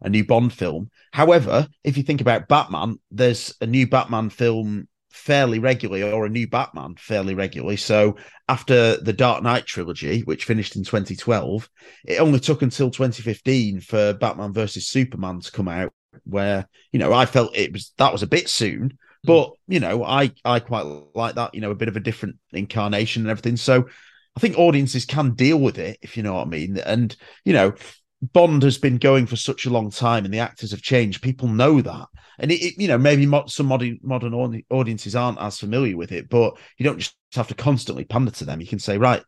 a 0.00 0.08
new 0.08 0.24
Bond 0.24 0.52
film. 0.52 0.90
However, 1.12 1.68
if 1.84 1.96
you 1.96 2.02
think 2.02 2.20
about 2.20 2.48
Batman, 2.48 2.98
there's 3.10 3.54
a 3.60 3.66
new 3.66 3.86
Batman 3.86 4.30
film 4.30 4.88
fairly 5.18 5.58
regularly 5.58 6.02
or 6.02 6.24
a 6.24 6.30
new 6.30 6.46
Batman 6.46 6.94
fairly 6.96 7.34
regularly. 7.34 7.76
So 7.76 8.16
after 8.48 8.96
the 8.98 9.12
Dark 9.12 9.42
Knight 9.42 9.66
trilogy, 9.66 10.20
which 10.20 10.44
finished 10.44 10.76
in 10.76 10.84
2012, 10.84 11.68
it 12.06 12.20
only 12.20 12.40
took 12.40 12.62
until 12.62 12.90
2015 12.90 13.80
for 13.80 14.14
Batman 14.14 14.52
versus 14.52 14.86
Superman 14.86 15.40
to 15.40 15.52
come 15.52 15.68
out 15.68 15.92
where, 16.24 16.68
you 16.92 16.98
know, 16.98 17.12
I 17.12 17.26
felt 17.26 17.56
it 17.56 17.72
was 17.72 17.92
that 17.98 18.12
was 18.12 18.22
a 18.22 18.28
bit 18.28 18.48
soon, 18.48 18.82
hmm. 18.82 19.26
but 19.26 19.50
you 19.66 19.80
know, 19.80 20.04
I 20.04 20.32
I 20.44 20.60
quite 20.60 20.86
like 21.14 21.34
that, 21.34 21.54
you 21.54 21.60
know, 21.60 21.70
a 21.70 21.76
bit 21.76 21.88
of 21.88 21.96
a 21.96 22.00
different 22.00 22.36
incarnation 22.52 23.22
and 23.22 23.30
everything. 23.30 23.56
So 23.56 23.88
I 24.36 24.40
think 24.40 24.56
audiences 24.56 25.04
can 25.04 25.34
deal 25.34 25.58
with 25.58 25.78
it, 25.78 25.98
if 26.00 26.16
you 26.16 26.22
know 26.22 26.34
what 26.34 26.46
I 26.46 26.50
mean. 26.50 26.78
And, 26.78 27.14
you 27.44 27.52
know, 27.52 27.72
Bond 28.20 28.62
has 28.64 28.78
been 28.78 28.98
going 28.98 29.26
for 29.26 29.36
such 29.36 29.64
a 29.64 29.70
long 29.70 29.90
time 29.90 30.24
and 30.24 30.34
the 30.34 30.40
actors 30.40 30.72
have 30.72 30.82
changed. 30.82 31.22
People 31.22 31.48
know 31.48 31.80
that. 31.80 32.06
And 32.40 32.50
it, 32.50 32.56
it 32.62 32.74
you 32.80 32.88
know, 32.88 32.98
maybe 32.98 33.30
some 33.46 33.66
modern, 33.66 33.98
modern 34.02 34.62
audiences 34.70 35.14
aren't 35.14 35.40
as 35.40 35.58
familiar 35.58 35.96
with 35.96 36.12
it, 36.12 36.28
but 36.28 36.58
you 36.76 36.84
don't 36.84 36.98
just 36.98 37.14
have 37.34 37.48
to 37.48 37.54
constantly 37.54 38.04
pander 38.04 38.32
to 38.32 38.44
them. 38.44 38.60
You 38.60 38.66
can 38.66 38.80
say, 38.80 38.98
right, 38.98 39.22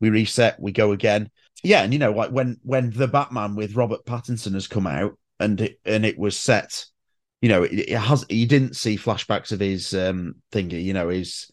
we 0.00 0.10
reset, 0.10 0.60
we 0.60 0.72
go 0.72 0.92
again. 0.92 1.30
Yeah. 1.62 1.82
And, 1.82 1.92
you 1.92 1.98
know, 2.00 2.10
like 2.10 2.30
when, 2.30 2.58
when 2.62 2.90
the 2.90 3.08
Batman 3.08 3.54
with 3.54 3.76
Robert 3.76 4.04
Pattinson 4.04 4.54
has 4.54 4.66
come 4.66 4.86
out 4.86 5.16
and 5.38 5.60
it, 5.60 5.78
and 5.84 6.04
it 6.04 6.18
was 6.18 6.36
set, 6.36 6.84
you 7.40 7.48
know, 7.48 7.62
it, 7.62 7.72
it 7.72 7.98
has, 7.98 8.24
you 8.28 8.46
didn't 8.46 8.74
see 8.74 8.96
flashbacks 8.96 9.52
of 9.52 9.60
his 9.60 9.94
um 9.94 10.34
thingy, 10.50 10.82
you 10.82 10.94
know, 10.94 11.08
his, 11.08 11.50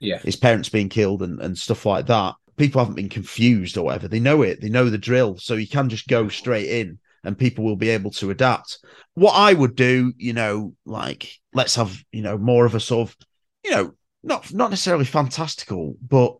Yeah. 0.00 0.18
his 0.18 0.36
parents 0.36 0.70
being 0.70 0.88
killed 0.88 1.22
and, 1.22 1.40
and 1.40 1.58
stuff 1.58 1.84
like 1.84 2.06
that. 2.06 2.34
People 2.60 2.80
haven't 2.80 2.96
been 2.96 3.08
confused 3.08 3.78
or 3.78 3.86
whatever. 3.86 4.06
They 4.06 4.20
know 4.20 4.42
it. 4.42 4.60
They 4.60 4.68
know 4.68 4.90
the 4.90 4.98
drill. 4.98 5.38
So 5.38 5.54
you 5.54 5.66
can 5.66 5.88
just 5.88 6.08
go 6.08 6.28
straight 6.28 6.68
in 6.68 6.98
and 7.24 7.38
people 7.38 7.64
will 7.64 7.76
be 7.76 7.88
able 7.88 8.10
to 8.10 8.30
adapt. 8.30 8.84
What 9.14 9.32
I 9.32 9.54
would 9.54 9.74
do, 9.74 10.12
you 10.18 10.34
know, 10.34 10.74
like 10.84 11.32
let's 11.54 11.74
have, 11.76 11.96
you 12.12 12.20
know, 12.20 12.36
more 12.36 12.66
of 12.66 12.74
a 12.74 12.80
sort 12.80 13.08
of, 13.08 13.16
you 13.64 13.70
know, 13.70 13.94
not 14.22 14.52
not 14.52 14.68
necessarily 14.68 15.06
fantastical, 15.06 15.96
but 16.06 16.36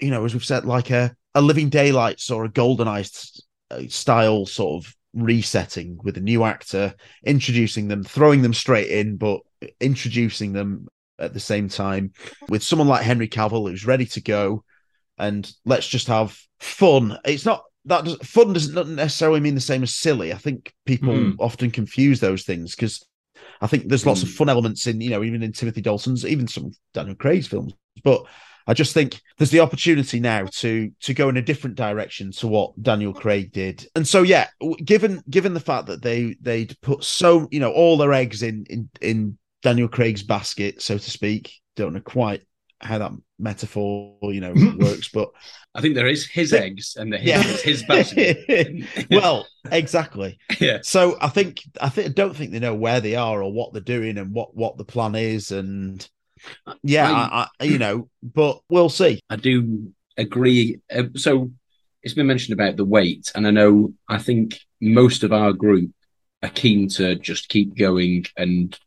you 0.00 0.10
know, 0.10 0.24
as 0.24 0.34
we've 0.34 0.44
said, 0.44 0.64
like 0.64 0.90
a, 0.90 1.14
a 1.36 1.40
living 1.40 1.68
daylights 1.68 2.32
or 2.32 2.44
a 2.44 2.50
golden 2.50 2.88
eyes 2.88 3.40
uh, 3.70 3.82
style 3.88 4.46
sort 4.46 4.84
of 4.84 4.92
resetting 5.14 6.00
with 6.02 6.16
a 6.16 6.20
new 6.20 6.42
actor, 6.42 6.94
introducing 7.24 7.86
them, 7.86 8.02
throwing 8.02 8.42
them 8.42 8.54
straight 8.54 8.90
in, 8.90 9.18
but 9.18 9.40
introducing 9.80 10.52
them 10.52 10.88
at 11.20 11.32
the 11.32 11.38
same 11.38 11.68
time 11.68 12.12
with 12.48 12.64
someone 12.64 12.88
like 12.88 13.02
Henry 13.02 13.28
Cavill 13.28 13.70
who's 13.70 13.86
ready 13.86 14.06
to 14.06 14.20
go 14.20 14.64
and 15.20 15.50
let's 15.64 15.86
just 15.86 16.08
have 16.08 16.36
fun. 16.58 17.18
It's 17.24 17.46
not 17.46 17.62
that 17.86 18.04
does, 18.04 18.16
fun 18.18 18.52
doesn't 18.52 18.94
necessarily 18.94 19.40
mean 19.40 19.54
the 19.54 19.60
same 19.60 19.82
as 19.82 19.94
silly. 19.94 20.32
I 20.32 20.36
think 20.36 20.72
people 20.84 21.14
Mm. 21.14 21.36
often 21.38 21.70
confuse 21.70 22.20
those 22.20 22.44
things 22.44 22.74
because 22.74 23.04
I 23.62 23.66
think 23.66 23.88
there's 23.88 24.06
lots 24.06 24.22
of 24.22 24.30
fun 24.30 24.48
elements 24.48 24.86
in, 24.86 25.00
you 25.00 25.10
know, 25.10 25.22
even 25.22 25.42
in 25.42 25.52
Timothy 25.52 25.80
Dalton's, 25.80 26.26
even 26.26 26.46
some 26.46 26.72
Daniel 26.92 27.14
Craig's 27.16 27.46
films. 27.46 27.72
But 28.04 28.24
I 28.66 28.74
just 28.74 28.92
think 28.94 29.20
there's 29.38 29.50
the 29.50 29.60
opportunity 29.60 30.20
now 30.20 30.46
to 30.58 30.90
to 31.00 31.14
go 31.14 31.28
in 31.28 31.36
a 31.38 31.42
different 31.42 31.76
direction 31.76 32.30
to 32.32 32.46
what 32.46 32.80
Daniel 32.82 33.12
Craig 33.14 33.50
did. 33.52 33.86
And 33.94 34.06
so 34.06 34.22
yeah, 34.22 34.48
given 34.84 35.22
given 35.28 35.54
the 35.54 35.60
fact 35.60 35.86
that 35.86 36.02
they 36.02 36.36
they'd 36.40 36.76
put 36.82 37.02
so 37.02 37.48
you 37.50 37.60
know 37.60 37.72
all 37.72 37.96
their 37.96 38.12
eggs 38.12 38.42
in 38.42 38.66
in 38.68 38.88
in 39.00 39.38
Daniel 39.62 39.88
Craig's 39.88 40.22
basket, 40.22 40.82
so 40.82 40.98
to 40.98 41.10
speak. 41.10 41.52
Don't 41.76 41.94
know 41.94 42.00
quite 42.00 42.42
how 42.80 42.98
that 42.98 43.12
metaphor 43.38 44.16
you 44.22 44.40
know 44.40 44.54
works, 44.78 45.08
but 45.08 45.30
I 45.74 45.80
think 45.80 45.94
there 45.94 46.08
is 46.08 46.26
his 46.26 46.52
eggs 46.52 46.96
and 46.98 47.12
the 47.12 47.18
his, 47.18 47.28
Yeah. 47.28 47.42
it's 47.44 47.62
his 47.62 47.82
basket. 47.84 48.84
well, 49.10 49.46
exactly. 49.70 50.38
Yeah. 50.60 50.78
So 50.82 51.16
I 51.20 51.28
think 51.28 51.62
I 51.80 51.88
think 51.88 52.08
I 52.08 52.12
don't 52.12 52.36
think 52.36 52.50
they 52.52 52.58
know 52.58 52.74
where 52.74 53.00
they 53.00 53.14
are 53.16 53.42
or 53.42 53.52
what 53.52 53.72
they're 53.72 53.80
doing 53.82 54.18
and 54.18 54.32
what 54.32 54.54
what 54.54 54.76
the 54.76 54.84
plan 54.84 55.14
is, 55.14 55.52
and 55.52 56.06
yeah, 56.82 57.10
I, 57.10 57.46
I, 57.58 57.64
you 57.64 57.78
know, 57.78 58.08
but 58.22 58.60
we'll 58.68 58.88
see. 58.88 59.20
I 59.30 59.36
do 59.36 59.92
agree. 60.16 60.80
Uh, 60.94 61.04
so 61.16 61.50
it's 62.02 62.14
been 62.14 62.26
mentioned 62.26 62.58
about 62.58 62.76
the 62.76 62.84
weight, 62.84 63.30
and 63.34 63.46
I 63.46 63.50
know 63.50 63.92
I 64.08 64.18
think 64.18 64.58
most 64.80 65.22
of 65.22 65.32
our 65.32 65.52
group 65.52 65.90
are 66.42 66.48
keen 66.48 66.88
to 66.88 67.16
just 67.16 67.48
keep 67.50 67.76
going 67.76 68.24
and 68.36 68.78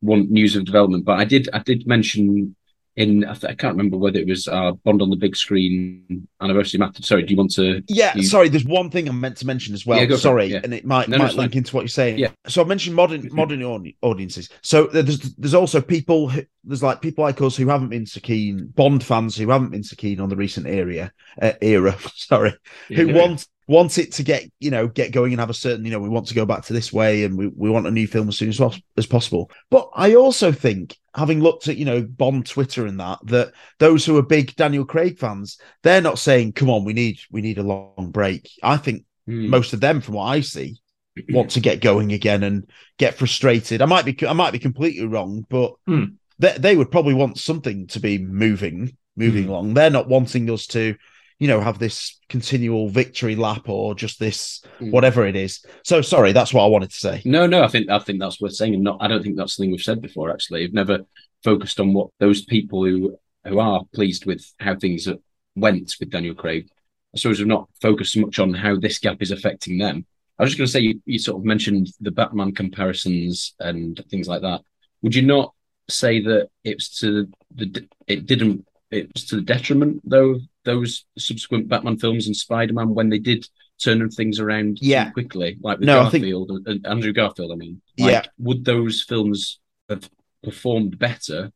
want 0.00 0.30
news 0.30 0.56
of 0.56 0.64
development. 0.64 1.04
But 1.04 1.18
I 1.18 1.24
did 1.24 1.48
I 1.52 1.58
did 1.60 1.86
mention 1.86 2.54
in 2.96 3.24
I, 3.24 3.34
th- 3.34 3.50
I 3.52 3.54
can't 3.54 3.76
remember 3.76 3.96
whether 3.96 4.18
it 4.18 4.26
was 4.26 4.48
uh, 4.48 4.72
Bond 4.84 5.00
on 5.00 5.10
the 5.10 5.16
big 5.16 5.36
screen 5.36 6.26
anniversary. 6.40 6.78
Matt, 6.78 7.02
sorry, 7.04 7.22
do 7.22 7.30
you 7.32 7.36
want 7.36 7.52
to? 7.54 7.82
Yeah, 7.88 8.12
you- 8.16 8.24
sorry. 8.24 8.48
There's 8.48 8.64
one 8.64 8.90
thing 8.90 9.08
I'm 9.08 9.20
meant 9.20 9.36
to 9.38 9.46
mention 9.46 9.74
as 9.74 9.86
well. 9.86 9.98
Yeah, 9.98 10.12
it, 10.12 10.18
sorry, 10.18 10.46
yeah. 10.46 10.60
and 10.64 10.74
it 10.74 10.84
might 10.84 11.08
No, 11.08 11.16
no, 11.16 11.22
might 11.24 11.28
it's 11.30 11.36
link 11.38 11.52
fine. 11.52 11.58
into 11.58 11.76
what 11.76 11.82
you're 11.82 11.88
saying. 11.88 12.18
Yeah. 12.18 12.30
So 12.46 12.62
I 12.62 12.66
mentioned 12.66 12.96
modern 12.96 13.28
modern 13.32 13.62
audiences. 14.02 14.48
So 14.62 14.86
there's 14.86 15.18
there's 15.36 15.54
also 15.54 15.80
people 15.80 16.28
who, 16.28 16.42
there's 16.64 16.82
like 16.82 17.00
people 17.00 17.24
like 17.24 17.40
us 17.40 17.56
who 17.56 17.68
haven't 17.68 17.88
been 17.90 18.06
so 18.06 18.20
keen, 18.20 18.66
Bond 18.74 19.04
fans 19.04 19.36
who 19.36 19.48
haven't 19.50 19.70
been 19.70 19.84
so 19.84 19.96
keen 19.96 20.20
on 20.20 20.28
the 20.28 20.36
recent 20.36 20.66
era 20.66 21.12
uh, 21.40 21.52
era. 21.62 21.96
Sorry, 22.14 22.54
who 22.88 23.06
Yeah. 23.08 23.14
want 23.22 23.46
want 23.70 23.98
it 23.98 24.10
to 24.10 24.24
get 24.24 24.44
you 24.58 24.70
know 24.70 24.88
get 24.88 25.12
going 25.12 25.32
and 25.32 25.38
have 25.38 25.48
a 25.48 25.54
certain 25.54 25.84
you 25.84 25.92
know 25.92 26.00
we 26.00 26.08
want 26.08 26.26
to 26.26 26.34
go 26.34 26.44
back 26.44 26.64
to 26.64 26.72
this 26.72 26.92
way 26.92 27.22
and 27.24 27.38
we, 27.38 27.46
we 27.46 27.70
want 27.70 27.86
a 27.86 27.90
new 27.90 28.06
film 28.06 28.28
as 28.28 28.36
soon 28.36 28.48
as, 28.48 28.60
as 28.96 29.06
possible 29.06 29.48
but 29.70 29.88
i 29.94 30.14
also 30.16 30.50
think 30.50 30.98
having 31.14 31.40
looked 31.40 31.68
at 31.68 31.76
you 31.76 31.84
know 31.84 32.02
bond 32.02 32.44
twitter 32.46 32.84
and 32.86 32.98
that 32.98 33.20
that 33.24 33.52
those 33.78 34.04
who 34.04 34.16
are 34.18 34.22
big 34.22 34.56
daniel 34.56 34.84
craig 34.84 35.18
fans 35.20 35.56
they're 35.84 36.00
not 36.00 36.18
saying 36.18 36.52
come 36.52 36.68
on 36.68 36.84
we 36.84 36.92
need 36.92 37.20
we 37.30 37.40
need 37.40 37.58
a 37.58 37.62
long 37.62 38.10
break 38.10 38.50
i 38.62 38.76
think 38.76 39.04
Hmm. 39.26 39.48
most 39.48 39.72
of 39.74 39.80
them 39.80 40.00
from 40.00 40.14
what 40.14 40.24
i 40.24 40.40
see 40.40 40.80
want 41.28 41.50
to 41.50 41.60
get 41.60 41.80
going 41.82 42.12
again 42.12 42.42
and 42.42 42.68
get 42.98 43.14
frustrated 43.14 43.82
i 43.82 43.84
might 43.86 44.04
be 44.06 44.16
i 44.26 44.32
might 44.32 44.52
be 44.52 44.58
completely 44.58 45.06
wrong 45.06 45.46
but 45.48 45.74
Hmm. 45.86 46.04
they, 46.38 46.56
they 46.58 46.76
would 46.76 46.90
probably 46.90 47.14
want 47.14 47.38
something 47.38 47.86
to 47.88 48.00
be 48.00 48.18
moving 48.18 48.96
moving 49.16 49.44
Hmm. 49.44 49.50
along 49.50 49.74
they're 49.74 49.90
not 49.90 50.08
wanting 50.08 50.50
us 50.50 50.66
to 50.68 50.96
you 51.40 51.48
know 51.48 51.60
have 51.60 51.78
this 51.80 52.20
continual 52.28 52.88
victory 52.88 53.34
lap 53.34 53.68
or 53.68 53.94
just 53.94 54.20
this 54.20 54.62
Hmm. 54.78 54.90
whatever 54.92 55.26
it 55.26 55.34
is 55.34 55.64
so 55.82 56.00
sorry 56.02 56.32
that's 56.32 56.54
what 56.54 56.62
i 56.64 56.68
wanted 56.68 56.90
to 56.90 56.96
say 56.96 57.22
No, 57.24 57.46
no, 57.46 57.64
I 57.64 57.68
think 57.68 57.90
I 57.90 57.98
think 57.98 58.20
that's 58.20 58.40
worth 58.40 58.54
saying, 58.54 58.74
and 58.74 58.84
not 58.84 58.98
I 59.00 59.08
don't 59.08 59.22
think 59.22 59.36
that's 59.36 59.56
something 59.56 59.72
we've 59.72 59.82
said 59.90 60.00
before. 60.00 60.30
Actually, 60.30 60.64
I've 60.64 60.72
never 60.72 61.00
focused 61.42 61.80
on 61.80 61.92
what 61.94 62.08
those 62.20 62.44
people 62.44 62.84
who 62.84 63.16
who 63.48 63.58
are 63.58 63.82
pleased 63.94 64.26
with 64.26 64.42
how 64.60 64.76
things 64.76 65.08
went 65.56 65.94
with 65.98 66.10
Daniel 66.10 66.34
Craig. 66.34 66.68
I 67.14 67.18
suppose 67.18 67.38
we've 67.38 67.48
not 67.56 67.68
focused 67.80 68.12
so 68.12 68.20
much 68.20 68.38
on 68.38 68.54
how 68.54 68.76
this 68.76 68.98
gap 68.98 69.20
is 69.20 69.30
affecting 69.32 69.78
them. 69.78 70.06
I 70.38 70.42
was 70.42 70.50
just 70.52 70.58
going 70.58 70.66
to 70.66 70.72
say 70.72 70.80
you, 70.80 71.02
you 71.06 71.18
sort 71.18 71.38
of 71.38 71.44
mentioned 71.44 71.88
the 72.00 72.10
Batman 72.12 72.52
comparisons 72.54 73.54
and 73.58 74.00
things 74.10 74.28
like 74.28 74.42
that. 74.42 74.60
Would 75.02 75.14
you 75.14 75.22
not 75.22 75.52
say 75.88 76.20
that 76.22 76.48
it's 76.64 77.00
to 77.00 77.28
the 77.54 77.66
it 78.06 78.26
didn't 78.26 78.64
it 78.90 79.10
was 79.12 79.24
to 79.26 79.36
the 79.36 79.42
detriment 79.42 80.00
though 80.04 80.38
those 80.64 81.04
subsequent 81.18 81.68
Batman 81.68 81.98
films 81.98 82.26
and 82.26 82.36
Spider 82.36 82.72
Man 82.74 82.94
when 82.94 83.08
they 83.08 83.18
did 83.18 83.46
turn 83.82 84.08
things 84.10 84.38
around 84.38 84.78
Yeah. 84.82 85.10
quickly, 85.10 85.56
like 85.62 85.78
with 85.78 85.86
No, 85.86 86.00
I 86.02 86.10
think- 86.10 86.24
Garfield 86.24 86.50
and 86.66 86.86
Andrew 86.86 87.12
Garfield. 87.12 87.52
I 87.52 87.56
mean, 87.56 87.80
like, 87.98 88.10
Yeah. 88.12 88.22
would 88.38 88.64
those 88.64 89.02
films 89.02 89.58
have 89.88 90.10
performed 90.42 90.98
better 90.98 91.50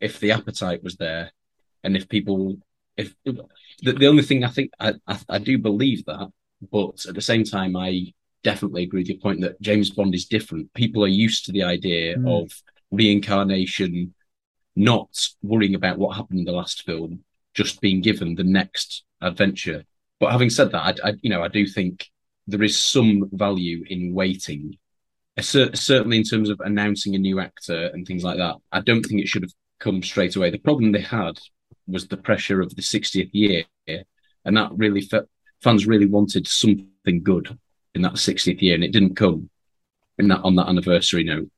if 0.00 0.20
the 0.20 0.32
appetite 0.32 0.82
was 0.82 0.96
there 0.96 1.32
and 1.82 1.96
if 1.96 2.08
people 2.08 2.58
if 2.96 3.14
the, 3.24 3.92
the 3.92 4.06
only 4.06 4.22
thing 4.22 4.44
I 4.44 4.48
think 4.48 4.70
I, 4.78 4.94
I 5.06 5.18
I 5.28 5.38
do 5.38 5.58
believe 5.58 6.04
that, 6.04 6.28
but 6.70 7.04
at 7.06 7.14
the 7.14 7.20
same 7.20 7.42
time 7.44 7.74
I 7.76 8.12
definitely 8.44 8.82
agree 8.84 9.00
with 9.00 9.08
your 9.08 9.18
point 9.18 9.40
that 9.40 9.60
James 9.60 9.90
Bond 9.90 10.14
is 10.14 10.26
different. 10.26 10.72
People 10.74 11.02
are 11.02 11.08
used 11.08 11.44
to 11.46 11.52
the 11.52 11.62
idea 11.64 12.16
Mm. 12.16 12.28
of 12.44 12.52
reincarnation, 12.90 14.14
not 14.76 15.08
worrying 15.42 15.74
about 15.74 15.98
what 15.98 16.16
happened 16.16 16.38
in 16.40 16.44
the 16.44 16.52
last 16.52 16.82
film, 16.82 17.24
just 17.54 17.80
being 17.80 18.00
given 18.00 18.34
the 18.34 18.44
next 18.44 19.04
adventure. 19.20 19.84
But 20.20 20.32
having 20.32 20.50
said 20.50 20.72
that, 20.72 21.00
I, 21.02 21.08
I 21.08 21.12
you 21.22 21.30
know 21.30 21.42
I 21.42 21.48
do 21.48 21.66
think 21.66 22.10
there 22.46 22.62
is 22.62 22.76
some 22.76 23.30
value 23.32 23.84
in 23.88 24.12
waiting. 24.12 24.76
Certainly 25.40 26.18
in 26.18 26.22
terms 26.22 26.48
of 26.48 26.60
announcing 26.60 27.14
a 27.14 27.18
new 27.18 27.40
actor 27.40 27.90
and 27.92 28.06
things 28.06 28.22
like 28.22 28.36
that. 28.36 28.56
I 28.70 28.80
don't 28.80 29.02
think 29.02 29.20
it 29.20 29.26
should 29.26 29.42
have 29.42 29.52
come 29.80 30.00
straight 30.02 30.36
away. 30.36 30.50
The 30.50 30.58
problem 30.58 30.92
they 30.92 31.00
had 31.00 31.40
was 31.88 32.06
the 32.06 32.16
pressure 32.16 32.60
of 32.60 32.74
the 32.76 32.82
60th 32.82 33.30
year, 33.32 33.64
and 34.44 34.56
that 34.56 34.70
really 34.74 35.08
fans 35.62 35.86
really 35.86 36.06
wanted 36.06 36.46
something 36.46 37.22
good 37.22 37.58
in 37.94 38.02
that 38.02 38.14
60th 38.14 38.60
year, 38.60 38.74
and 38.74 38.84
it 38.84 38.92
didn't 38.92 39.16
come 39.16 39.50
in 40.18 40.28
that 40.28 40.42
on 40.42 40.54
that 40.56 40.68
anniversary 40.68 41.24
note, 41.24 41.50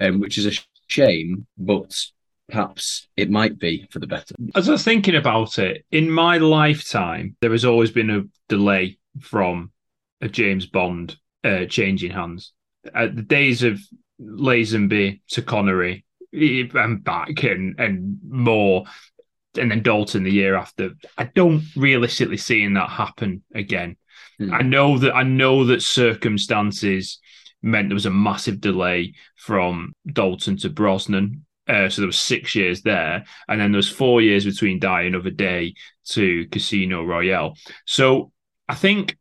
um, 0.00 0.20
which 0.20 0.38
is 0.38 0.46
a 0.46 0.60
shame. 0.86 1.46
But 1.58 1.94
perhaps 2.48 3.08
it 3.16 3.30
might 3.30 3.58
be 3.58 3.86
for 3.90 3.98
the 3.98 4.06
better. 4.06 4.34
As 4.54 4.68
I 4.68 4.72
was 4.72 4.84
thinking 4.84 5.16
about 5.16 5.58
it, 5.58 5.84
in 5.90 6.10
my 6.10 6.38
lifetime, 6.38 7.36
there 7.40 7.52
has 7.52 7.64
always 7.64 7.90
been 7.90 8.10
a 8.10 8.24
delay 8.48 8.98
from 9.20 9.72
a 10.20 10.28
James 10.28 10.66
Bond 10.66 11.16
uh, 11.42 11.64
changing 11.66 12.10
hands. 12.10 12.52
At 12.94 13.16
the 13.16 13.22
days 13.22 13.62
of 13.62 13.80
Lazenby 14.20 15.20
to 15.28 15.42
Connery 15.42 16.04
and 16.32 17.02
back 17.02 17.44
and, 17.44 17.78
and 17.78 18.18
more, 18.28 18.84
and 19.56 19.70
then 19.70 19.82
Dalton 19.82 20.24
the 20.24 20.32
year 20.32 20.56
after, 20.56 20.90
I 21.16 21.24
don't 21.24 21.62
realistically 21.76 22.36
seeing 22.36 22.74
that 22.74 22.90
happen 22.90 23.42
again. 23.54 23.96
I 24.52 24.62
know 24.62 24.98
that 24.98 25.14
I 25.14 25.22
know 25.22 25.64
that 25.66 25.82
circumstances 25.82 27.20
meant 27.62 27.88
there 27.88 27.94
was 27.94 28.06
a 28.06 28.10
massive 28.10 28.60
delay 28.60 29.14
from 29.36 29.94
Dalton 30.12 30.56
to 30.58 30.70
Brosnan. 30.70 31.44
Uh, 31.66 31.88
so 31.88 32.02
there 32.02 32.06
was 32.06 32.18
six 32.18 32.54
years 32.54 32.82
there, 32.82 33.24
and 33.48 33.60
then 33.60 33.72
there 33.72 33.78
was 33.78 33.88
four 33.88 34.20
years 34.20 34.44
between 34.44 34.78
Die 34.78 35.02
Another 35.02 35.30
Day 35.30 35.74
to 36.06 36.46
Casino 36.48 37.02
Royale. 37.04 37.56
So 37.86 38.32
I 38.68 38.74
think 38.74 39.16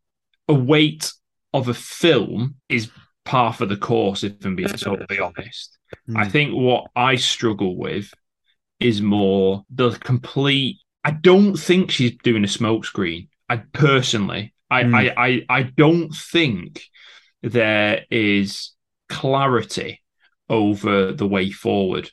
a 0.47 0.53
weight 0.53 1.11
of 1.53 1.69
a 1.69 1.73
film 1.73 2.55
is 2.67 2.89
par 3.23 3.53
for 3.53 3.65
the 3.65 3.77
course, 3.77 4.23
if 4.23 4.43
I'm 4.43 4.55
being 4.55 4.67
totally 4.69 5.19
honest. 5.19 5.77
I 6.15 6.27
think 6.27 6.53
what 6.53 6.87
I 6.95 7.15
struggle 7.15 7.77
with 7.77 8.13
is 8.79 9.01
more 9.01 9.63
the 9.69 9.91
complete. 9.91 10.79
I 11.05 11.11
don't 11.11 11.55
think 11.55 11.91
she's 11.91 12.17
doing 12.23 12.43
a 12.43 12.47
smokescreen. 12.47 13.29
I 13.47 13.57
personally, 13.57 14.53
I, 14.69 14.83
Mm. 14.83 14.95
I, 14.95 15.27
I, 15.27 15.45
I 15.59 15.63
don't 15.63 16.13
think 16.13 16.83
there 17.41 18.05
is 18.09 18.71
clarity 19.07 20.01
over 20.49 21.11
the 21.11 21.27
way 21.27 21.51
forward. 21.51 22.09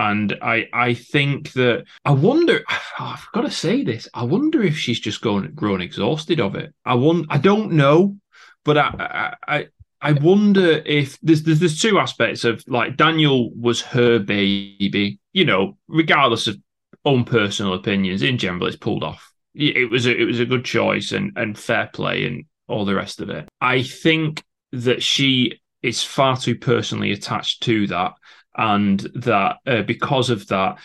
And 0.00 0.38
I, 0.40 0.66
I 0.72 0.94
think 0.94 1.52
that 1.52 1.84
I 2.04 2.12
wonder. 2.12 2.64
Oh, 2.98 3.16
I've 3.16 3.32
got 3.32 3.42
to 3.42 3.50
say 3.50 3.82
this. 3.82 4.08
I 4.12 4.24
wonder 4.24 4.62
if 4.62 4.76
she's 4.76 5.00
just 5.00 5.22
grown, 5.22 5.54
grown 5.54 5.80
exhausted 5.80 6.38
of 6.38 6.54
it. 6.54 6.74
I 6.84 6.94
want. 6.94 7.28
I 7.30 7.38
don't 7.38 7.72
know, 7.72 8.16
but 8.62 8.76
I, 8.76 9.34
I, 9.48 9.56
I, 9.56 9.66
I 10.02 10.12
wonder 10.12 10.82
if 10.84 11.18
there's, 11.22 11.44
there's 11.44 11.60
there's 11.60 11.80
two 11.80 11.98
aspects 11.98 12.44
of 12.44 12.62
like 12.66 12.98
Daniel 12.98 13.54
was 13.54 13.80
her 13.80 14.18
baby. 14.18 15.18
You 15.32 15.46
know, 15.46 15.78
regardless 15.88 16.46
of 16.46 16.58
own 17.06 17.24
personal 17.24 17.72
opinions, 17.72 18.20
in 18.20 18.36
general, 18.36 18.66
it's 18.66 18.76
pulled 18.76 19.04
off. 19.04 19.32
It 19.54 19.78
it 19.78 19.86
was 19.86 20.06
a, 20.06 20.14
it 20.14 20.24
was 20.24 20.40
a 20.40 20.46
good 20.46 20.66
choice 20.66 21.12
and 21.12 21.32
and 21.36 21.58
fair 21.58 21.88
play 21.90 22.26
and 22.26 22.44
all 22.68 22.84
the 22.84 22.94
rest 22.94 23.22
of 23.22 23.30
it. 23.30 23.48
I 23.62 23.82
think 23.82 24.42
that 24.72 25.02
she 25.02 25.60
is 25.82 26.02
far 26.02 26.36
too 26.36 26.56
personally 26.56 27.12
attached 27.12 27.62
to 27.62 27.86
that, 27.86 28.12
and 28.56 29.00
that 29.14 29.56
uh, 29.66 29.82
because 29.82 30.30
of 30.30 30.46
that, 30.48 30.78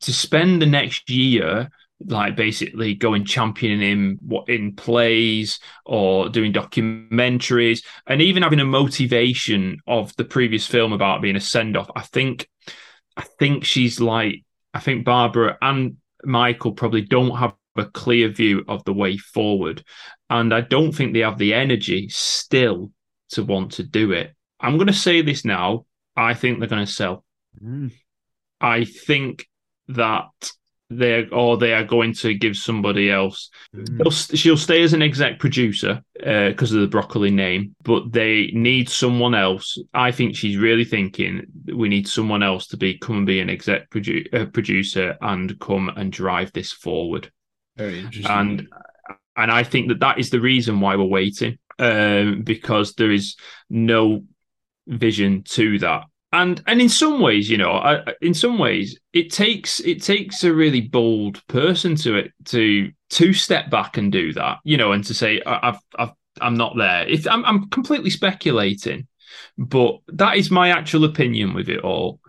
to 0.00 0.12
spend 0.12 0.60
the 0.60 0.66
next 0.66 1.10
year 1.10 1.70
like 2.06 2.36
basically 2.36 2.94
going 2.94 3.24
championing 3.24 3.80
him 3.80 4.18
what 4.20 4.48
in 4.48 4.72
plays 4.76 5.58
or 5.84 6.28
doing 6.28 6.52
documentaries 6.52 7.84
and 8.06 8.22
even 8.22 8.44
having 8.44 8.60
a 8.60 8.64
motivation 8.64 9.78
of 9.88 10.14
the 10.14 10.24
previous 10.24 10.64
film 10.64 10.92
about 10.92 11.20
being 11.20 11.34
a 11.34 11.40
send-off 11.40 11.90
i 11.96 12.02
think 12.02 12.48
i 13.16 13.22
think 13.40 13.64
she's 13.64 14.00
like 14.00 14.44
i 14.74 14.78
think 14.78 15.04
barbara 15.04 15.58
and 15.60 15.96
michael 16.22 16.70
probably 16.70 17.02
don't 17.02 17.36
have 17.36 17.54
a 17.76 17.84
clear 17.86 18.28
view 18.28 18.64
of 18.68 18.84
the 18.84 18.92
way 18.92 19.16
forward 19.16 19.82
and 20.30 20.54
i 20.54 20.60
don't 20.60 20.92
think 20.92 21.12
they 21.12 21.20
have 21.20 21.38
the 21.38 21.52
energy 21.52 22.08
still 22.10 22.92
to 23.30 23.44
want 23.44 23.72
to 23.72 23.82
do 23.82 24.12
it. 24.12 24.34
I'm 24.60 24.76
going 24.76 24.88
to 24.88 24.92
say 24.92 25.22
this 25.22 25.44
now 25.44 25.84
i 26.18 26.34
think 26.34 26.58
they're 26.58 26.68
going 26.76 26.86
to 26.86 26.92
sell 26.92 27.24
Mm. 27.64 27.90
I 28.60 28.84
think 28.84 29.48
that 29.88 30.26
they 30.90 31.26
or 31.28 31.56
they 31.56 31.72
are 31.74 31.84
going 31.84 32.12
to 32.14 32.34
give 32.34 32.56
somebody 32.56 33.10
else. 33.10 33.50
They'll- 33.72 34.10
She'll 34.40 34.56
stay 34.56 34.82
as 34.82 34.92
an 34.92 35.02
exec 35.02 35.38
producer 35.38 36.02
because 36.14 36.72
of 36.72 36.80
the 36.80 36.86
broccoli 36.96 37.30
name, 37.30 37.74
but 37.82 38.12
they 38.12 38.50
need 38.54 38.88
someone 38.88 39.34
else. 39.34 39.76
I 39.92 40.10
think 40.12 40.36
she's 40.36 40.56
really 40.56 40.84
thinking 40.84 41.46
we 41.82 41.88
need 41.88 42.06
someone 42.08 42.42
else 42.42 42.66
to 42.68 42.76
be 42.76 42.96
come 42.98 43.16
and 43.18 43.26
be 43.26 43.40
an 43.40 43.50
exec 43.50 43.90
produ- 43.90 44.32
uh, 44.32 44.46
producer 44.46 45.16
and 45.20 45.58
come 45.58 45.88
and 45.96 46.12
drive 46.12 46.52
this 46.52 46.70
forward. 46.72 47.30
Very 47.76 47.98
interesting. 48.00 48.30
And 48.40 48.68
and 49.36 49.50
I 49.50 49.62
think 49.64 49.88
that 49.88 50.00
that 50.00 50.18
is 50.18 50.30
the 50.30 50.40
reason 50.40 50.80
why 50.80 50.96
we're 50.96 51.04
waiting, 51.20 51.58
um, 51.78 52.42
because 52.42 52.94
there 52.94 53.10
is 53.10 53.36
no 53.68 54.24
vision 54.86 55.42
to 55.44 55.78
that. 55.80 56.04
And 56.30 56.62
and 56.66 56.80
in 56.80 56.90
some 56.90 57.20
ways, 57.20 57.48
you 57.48 57.56
know, 57.56 57.72
I, 57.72 58.04
in 58.20 58.34
some 58.34 58.58
ways, 58.58 58.98
it 59.14 59.32
takes 59.32 59.80
it 59.80 60.02
takes 60.02 60.44
a 60.44 60.52
really 60.52 60.82
bold 60.82 61.44
person 61.46 61.96
to 61.96 62.16
it 62.16 62.32
to 62.46 62.92
to 63.10 63.32
step 63.32 63.70
back 63.70 63.96
and 63.96 64.12
do 64.12 64.34
that, 64.34 64.58
you 64.62 64.76
know, 64.76 64.92
and 64.92 65.02
to 65.04 65.14
say 65.14 65.40
I- 65.46 65.68
I've 65.70 65.78
I've 65.98 66.12
I'm 66.40 66.54
not 66.54 66.76
there. 66.76 67.06
If 67.08 67.26
I'm 67.26 67.44
I'm 67.46 67.70
completely 67.70 68.10
speculating, 68.10 69.06
But 69.58 69.98
that 70.08 70.36
is 70.38 70.50
my 70.50 70.70
actual 70.70 71.04
opinion 71.04 71.54
with 71.54 71.68
it 71.68 71.80
all. 71.80 72.20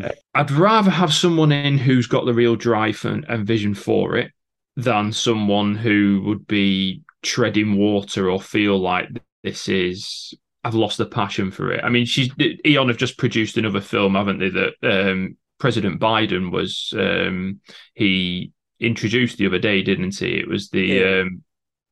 Uh, 0.00 0.10
I'd 0.34 0.50
rather 0.50 0.90
have 0.90 1.12
someone 1.14 1.52
in 1.52 1.78
who's 1.78 2.06
got 2.06 2.26
the 2.26 2.34
real 2.34 2.56
drive 2.56 3.04
and, 3.04 3.24
and 3.28 3.46
vision 3.46 3.74
for 3.74 4.16
it 4.16 4.32
than 4.76 5.12
someone 5.12 5.74
who 5.76 6.22
would 6.26 6.46
be 6.46 7.02
treading 7.22 7.76
water 7.76 8.30
or 8.30 8.40
feel 8.40 8.78
like 8.78 9.08
this 9.42 9.68
is 9.68 10.34
I've 10.66 10.74
lost 10.74 10.98
the 10.98 11.06
passion 11.06 11.52
for 11.52 11.70
it. 11.70 11.84
I 11.84 11.88
mean, 11.90 12.06
she's 12.06 12.28
Eon 12.66 12.88
have 12.88 12.96
just 12.96 13.18
produced 13.18 13.56
another 13.56 13.80
film, 13.80 14.16
haven't 14.16 14.40
they? 14.40 14.50
That 14.50 14.72
um, 14.82 15.36
President 15.58 16.00
Biden 16.00 16.50
was 16.50 16.92
um, 16.98 17.60
he 17.94 18.50
introduced 18.80 19.38
the 19.38 19.46
other 19.46 19.60
day, 19.60 19.82
didn't 19.82 20.16
he? 20.16 20.34
It 20.34 20.48
was 20.48 20.70
the 20.70 20.82
Yeah. 20.82 21.20
um, 21.20 21.44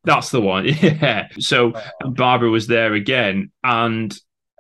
that's 0.03 0.31
the 0.31 0.41
one, 0.41 0.65
yeah. 0.83 1.29
So 1.39 1.73
Barbara 2.05 2.51
was 2.51 2.67
there 2.67 2.95
again, 2.95 3.53
and 3.63 4.13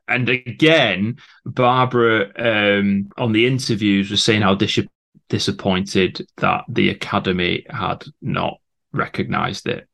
and 0.06 0.28
again, 0.28 1.16
Barbara 1.44 2.78
um, 2.78 3.10
on 3.18 3.32
the 3.32 3.46
interviews 3.46 4.12
was 4.12 4.22
saying 4.22 4.42
how 4.42 4.54
dis- 4.54 4.86
disappointed 5.28 6.24
that 6.36 6.64
the 6.68 6.90
Academy 6.90 7.66
had 7.68 8.04
not 8.22 8.58
recognised 8.92 9.66
it 9.66 9.88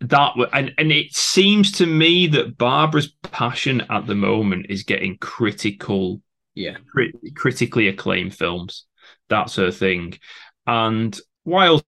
that 0.00 0.32
and 0.52 0.72
and 0.78 0.90
it 0.90 1.14
seems 1.14 1.72
to 1.72 1.86
me 1.86 2.26
that 2.28 2.56
Barbara's 2.56 3.14
passion 3.22 3.82
at 3.90 4.06
the 4.06 4.14
moment 4.14 4.66
is 4.68 4.82
getting 4.82 5.18
critical, 5.18 6.22
yeah, 6.54 6.76
cri- 6.90 7.12
critically 7.36 7.88
acclaimed 7.88 8.34
films. 8.34 8.86
That's 9.28 9.56
her 9.56 9.70
thing. 9.70 10.18
And 10.66 11.18
whilst 11.44 11.84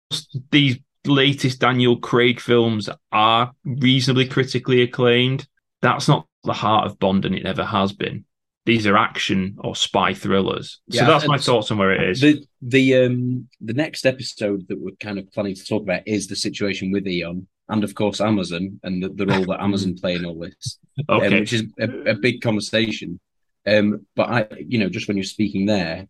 these 0.51 0.79
latest 1.07 1.61
Daniel 1.61 1.99
Craig 1.99 2.40
films 2.40 2.88
are 3.12 3.53
reasonably 3.64 4.27
critically 4.27 4.83
acclaimed, 4.83 5.47
that's 5.83 6.09
not 6.09 6.27
the 6.44 6.53
heart 6.53 6.87
of 6.87 6.99
Bond, 6.99 7.25
and 7.25 7.35
it 7.35 7.44
never 7.44 7.64
has 7.64 7.92
been. 7.92 8.25
These 8.64 8.87
are 8.87 8.97
action 8.97 9.57
or 9.61 9.75
spy 9.75 10.14
thrillers. 10.14 10.81
Yeah, 10.88 11.03
so 11.03 11.07
that's 11.12 11.29
my 11.29 11.38
thoughts 11.38 11.71
on 11.71 11.79
where 11.79 11.92
it 11.92 12.09
is. 12.11 12.21
The 12.21 12.44
the 12.62 12.97
um 12.97 13.49
the 13.61 13.75
next 13.75 14.07
episode 14.07 14.66
that 14.68 14.81
we're 14.81 14.97
kind 14.97 15.18
of 15.18 15.31
planning 15.33 15.55
to 15.55 15.64
talk 15.64 15.83
about 15.83 16.03
is 16.07 16.27
the 16.27 16.37
situation 16.37 16.90
with 16.90 17.07
Eon 17.07 17.47
and 17.68 17.85
of 17.85 17.94
course 17.94 18.20
Amazon 18.20 18.81
and 18.83 19.02
the, 19.02 19.09
the 19.11 19.26
role 19.26 19.44
that 19.46 19.62
Amazon 19.62 19.94
play 19.94 20.14
in 20.14 20.24
all 20.24 20.38
this, 20.38 20.78
um, 21.09 21.20
which 21.20 21.52
is 21.52 21.64
a, 21.78 22.11
a 22.11 22.14
big 22.14 22.40
conversation. 22.40 23.20
Um, 23.66 24.07
but 24.16 24.28
I, 24.28 24.46
you 24.66 24.78
know, 24.78 24.88
just 24.88 25.09
when 25.09 25.16
you're 25.16 25.24
speaking 25.24 25.66
there, 25.66 26.09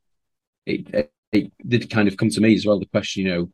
it, 0.67 0.89
it 0.95 1.13
it 1.33 1.53
did 1.67 1.91
kind 1.91 2.09
of 2.09 2.17
come 2.17 2.31
to 2.31 2.41
me 2.41 2.55
as 2.55 2.65
well. 2.65 2.79
The 2.79 2.87
question, 2.87 3.27
you 3.27 3.31
know, 3.31 3.53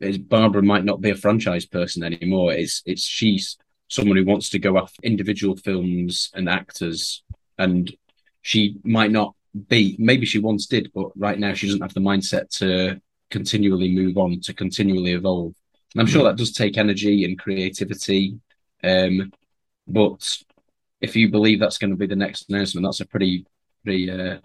is 0.00 0.18
Barbara 0.18 0.62
might 0.62 0.84
not 0.84 1.00
be 1.00 1.10
a 1.10 1.14
franchise 1.14 1.66
person 1.66 2.02
anymore. 2.02 2.52
It's 2.52 2.82
it's 2.86 3.02
she's 3.02 3.58
someone 3.88 4.16
who 4.16 4.24
wants 4.24 4.50
to 4.50 4.58
go 4.58 4.78
after 4.78 5.00
individual 5.02 5.56
films 5.56 6.30
and 6.34 6.48
actors, 6.48 7.22
and 7.58 7.92
she 8.42 8.76
might 8.84 9.10
not 9.10 9.34
be. 9.68 9.96
Maybe 9.98 10.26
she 10.26 10.38
once 10.38 10.66
did, 10.66 10.90
but 10.94 11.10
right 11.16 11.38
now 11.38 11.54
she 11.54 11.66
doesn't 11.66 11.82
have 11.82 11.94
the 11.94 12.00
mindset 12.00 12.48
to 12.58 13.00
continually 13.30 13.90
move 13.90 14.16
on, 14.16 14.40
to 14.40 14.54
continually 14.54 15.12
evolve. 15.12 15.54
And 15.94 16.00
I'm 16.00 16.06
sure 16.06 16.24
that 16.24 16.36
does 16.36 16.52
take 16.52 16.78
energy 16.78 17.24
and 17.24 17.38
creativity. 17.38 18.38
Um, 18.84 19.32
but 19.86 20.38
if 21.00 21.16
you 21.16 21.30
believe 21.30 21.60
that's 21.60 21.78
going 21.78 21.90
to 21.90 21.96
be 21.96 22.06
the 22.06 22.16
next 22.16 22.48
announcement, 22.48 22.86
that's 22.86 23.00
a 23.00 23.06
pretty 23.06 23.46
pretty 23.84 24.10
uh, 24.10 24.38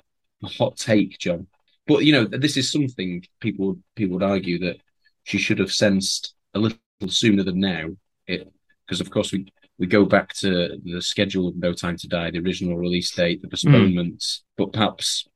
hot 0.44 0.78
take, 0.78 1.18
John. 1.20 1.48
But 1.88 2.06
you 2.06 2.14
know, 2.14 2.26
this 2.26 2.58
is 2.58 2.72
something 2.72 3.24
people 3.40 3.78
people 3.96 4.18
would 4.18 4.24
argue 4.24 4.60
that 4.60 4.78
she 5.24 5.38
should 5.38 5.60
have 5.60 5.72
sensed 5.72 6.34
a 6.54 6.60
little 6.60 6.80
sooner 7.08 7.44
than 7.44 7.60
now. 7.60 7.90
Because 8.28 9.02
of 9.02 9.12
course 9.12 9.32
we 9.32 9.46
we 9.78 9.88
go 9.88 10.06
back 10.06 10.34
to 10.36 10.80
the 10.84 11.02
schedule 11.02 11.48
of 11.48 11.58
No 11.58 11.74
Time 11.74 11.98
to 11.98 12.08
Die, 12.08 12.32
the 12.32 12.40
original 12.40 12.78
release 12.78 13.12
date, 13.12 13.42
the 13.42 13.48
postponements, 13.48 14.44
but 14.58 14.72
perhaps 14.72 15.28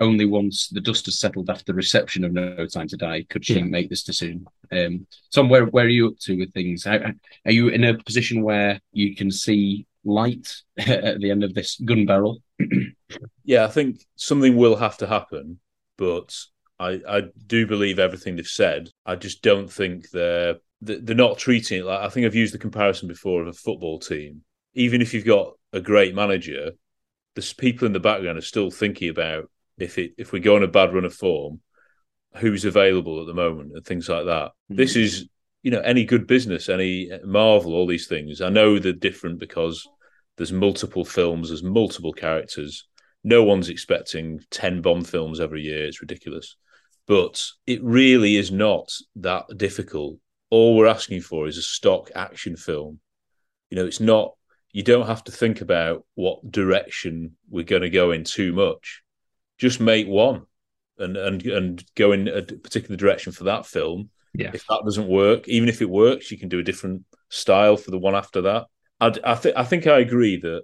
only 0.00 0.24
once 0.26 0.68
the 0.68 0.80
dust 0.80 1.06
has 1.06 1.18
settled 1.18 1.48
after 1.48 1.64
the 1.64 1.74
reception 1.74 2.24
of 2.24 2.32
No 2.32 2.66
Time 2.66 2.88
to 2.88 2.96
Die 2.96 3.24
could 3.30 3.44
she 3.44 3.54
Yeah. 3.58 3.64
make 3.64 3.88
this 3.88 4.02
decision. 4.02 4.46
Um, 4.70 5.06
Tom, 5.32 5.48
where 5.48 5.66
where 5.66 5.86
are 5.86 5.88
you 5.88 6.08
up 6.08 6.18
to 6.22 6.36
with 6.38 6.52
things? 6.52 6.84
How, 6.84 6.98
are 7.44 7.52
you 7.52 7.68
in 7.68 7.84
a 7.84 7.96
position 7.98 8.42
where 8.42 8.80
you 8.92 9.14
can 9.14 9.30
see 9.30 9.86
light 10.04 10.48
at 10.78 11.20
the 11.20 11.30
end 11.30 11.44
of 11.44 11.54
this 11.54 11.80
gun 11.84 12.06
barrel? 12.06 12.42
yeah, 13.44 13.64
I 13.64 13.68
think 13.68 14.00
something 14.16 14.56
will 14.56 14.76
have 14.76 14.96
to 14.98 15.06
happen, 15.06 15.60
but 15.96 16.36
I 16.78 17.00
I 17.08 17.22
do 17.46 17.66
believe 17.66 17.98
everything 17.98 18.36
they've 18.36 18.46
said. 18.46 18.90
I 19.04 19.16
just 19.16 19.42
don't 19.42 19.70
think 19.70 20.10
they're 20.10 20.56
they- 20.82 21.00
they're 21.00 21.16
not 21.16 21.38
treating 21.38 21.80
it 21.80 21.84
like 21.84 22.00
I 22.00 22.08
think 22.10 22.26
I've 22.26 22.34
used 22.34 22.52
the 22.54 22.58
comparison 22.58 23.08
before 23.08 23.40
of 23.42 23.48
a 23.48 23.52
football 23.52 23.98
team. 23.98 24.42
Even 24.74 25.00
if 25.00 25.14
you've 25.14 25.24
got 25.24 25.54
a 25.72 25.80
great 25.80 26.14
manager, 26.14 26.72
there's 27.34 27.54
people 27.54 27.86
in 27.86 27.94
the 27.94 28.00
background 28.00 28.36
are 28.36 28.42
still 28.42 28.70
thinking 28.70 29.08
about 29.08 29.50
if 29.78 29.98
it 29.98 30.12
if 30.18 30.32
we 30.32 30.40
go 30.40 30.56
on 30.56 30.62
a 30.62 30.68
bad 30.68 30.94
run 30.94 31.04
of 31.04 31.14
form, 31.14 31.60
who's 32.36 32.64
available 32.64 33.20
at 33.20 33.26
the 33.26 33.34
moment 33.34 33.72
and 33.74 33.84
things 33.84 34.08
like 34.08 34.26
that. 34.26 34.52
Hmm. 34.68 34.76
This 34.76 34.96
is 34.96 35.28
you 35.62 35.70
know 35.70 35.80
any 35.80 36.04
good 36.04 36.26
business, 36.26 36.68
any 36.68 37.10
eh, 37.10 37.18
Marvel, 37.24 37.74
all 37.74 37.86
these 37.86 38.06
things. 38.06 38.40
I 38.40 38.48
know 38.48 38.78
they're 38.78 38.92
different 38.92 39.38
because 39.38 39.86
there's 40.36 40.52
multiple 40.52 41.04
films, 41.04 41.48
there's 41.48 41.62
multiple 41.62 42.12
characters. 42.12 42.86
No 43.24 43.42
one's 43.42 43.68
expecting 43.68 44.40
10 44.50 44.82
Bond 44.82 45.08
films 45.08 45.40
every 45.40 45.62
year. 45.62 45.86
It's 45.86 46.00
ridiculous. 46.00 46.56
But 47.08 47.42
it 47.66 47.82
really 47.82 48.36
is 48.36 48.52
not 48.52 48.92
that 49.16 49.46
difficult. 49.56 50.18
All 50.50 50.76
we're 50.76 50.86
asking 50.86 51.22
for 51.22 51.48
is 51.48 51.56
a 51.56 51.62
stock 51.62 52.10
action 52.14 52.56
film. 52.56 53.00
You 53.70 53.76
know, 53.76 53.86
it's 53.86 54.00
not, 54.00 54.34
you 54.70 54.82
don't 54.82 55.06
have 55.06 55.24
to 55.24 55.32
think 55.32 55.60
about 55.60 56.04
what 56.14 56.50
direction 56.50 57.36
we're 57.48 57.64
going 57.64 57.82
to 57.82 57.90
go 57.90 58.12
in 58.12 58.22
too 58.24 58.52
much. 58.52 59.02
Just 59.58 59.80
make 59.80 60.06
one 60.06 60.46
and, 60.98 61.16
and, 61.16 61.42
and 61.46 61.84
go 61.94 62.12
in 62.12 62.28
a 62.28 62.42
particular 62.42 62.96
direction 62.96 63.32
for 63.32 63.44
that 63.44 63.66
film. 63.66 64.10
Yeah. 64.34 64.50
If 64.52 64.66
that 64.66 64.82
doesn't 64.84 65.08
work, 65.08 65.48
even 65.48 65.68
if 65.68 65.80
it 65.80 65.88
works, 65.88 66.30
you 66.30 66.38
can 66.38 66.48
do 66.48 66.58
a 66.58 66.64
different 66.64 67.04
style 67.30 67.76
for 67.76 67.90
the 67.90 67.98
one 67.98 68.14
after 68.14 68.42
that. 68.42 68.66
I'd, 69.00 69.18
I, 69.24 69.34
th- 69.34 69.54
I 69.56 69.64
think 69.64 69.86
I 69.86 69.98
agree 69.98 70.38
that 70.38 70.62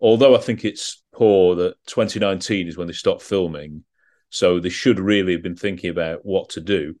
although 0.00 0.34
I 0.34 0.38
think 0.40 0.64
it's 0.64 1.02
poor 1.12 1.54
that 1.56 1.74
2019 1.86 2.68
is 2.68 2.76
when 2.76 2.86
they 2.86 2.92
stopped 2.92 3.22
filming, 3.22 3.84
so 4.30 4.60
they 4.60 4.68
should 4.68 4.98
really 4.98 5.32
have 5.32 5.42
been 5.42 5.56
thinking 5.56 5.90
about 5.90 6.24
what 6.24 6.50
to 6.50 6.60
do. 6.60 6.94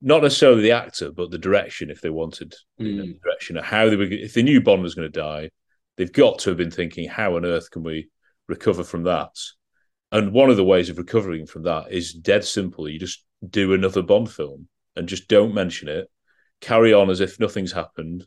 Not 0.00 0.22
necessarily 0.22 0.62
the 0.62 0.72
actor, 0.72 1.12
but 1.12 1.30
the 1.30 1.38
direction 1.38 1.90
if 1.90 2.00
they 2.00 2.10
wanted 2.10 2.54
you 2.78 2.92
know, 2.92 3.02
the 3.02 3.18
direction 3.22 3.58
of 3.58 3.64
how 3.64 3.90
they 3.90 3.96
were. 3.96 4.04
If 4.04 4.32
they 4.32 4.42
knew 4.42 4.62
Bond 4.62 4.82
was 4.82 4.94
going 4.94 5.10
to 5.10 5.20
die, 5.20 5.50
they've 5.96 6.12
got 6.12 6.38
to 6.40 6.50
have 6.50 6.56
been 6.56 6.70
thinking, 6.70 7.08
how 7.08 7.36
on 7.36 7.44
earth 7.44 7.70
can 7.70 7.82
we 7.82 8.08
recover 8.48 8.82
from 8.82 9.02
that? 9.02 9.36
And 10.12 10.32
one 10.32 10.50
of 10.50 10.56
the 10.56 10.64
ways 10.64 10.88
of 10.90 10.98
recovering 10.98 11.46
from 11.46 11.62
that 11.64 11.92
is 11.92 12.12
dead 12.12 12.44
simple. 12.44 12.88
You 12.88 12.98
just 12.98 13.24
do 13.48 13.72
another 13.72 14.02
Bond 14.02 14.30
film 14.30 14.68
and 14.96 15.08
just 15.08 15.28
don't 15.28 15.54
mention 15.54 15.88
it. 15.88 16.10
Carry 16.60 16.92
on 16.92 17.10
as 17.10 17.20
if 17.20 17.38
nothing's 17.38 17.72
happened. 17.72 18.26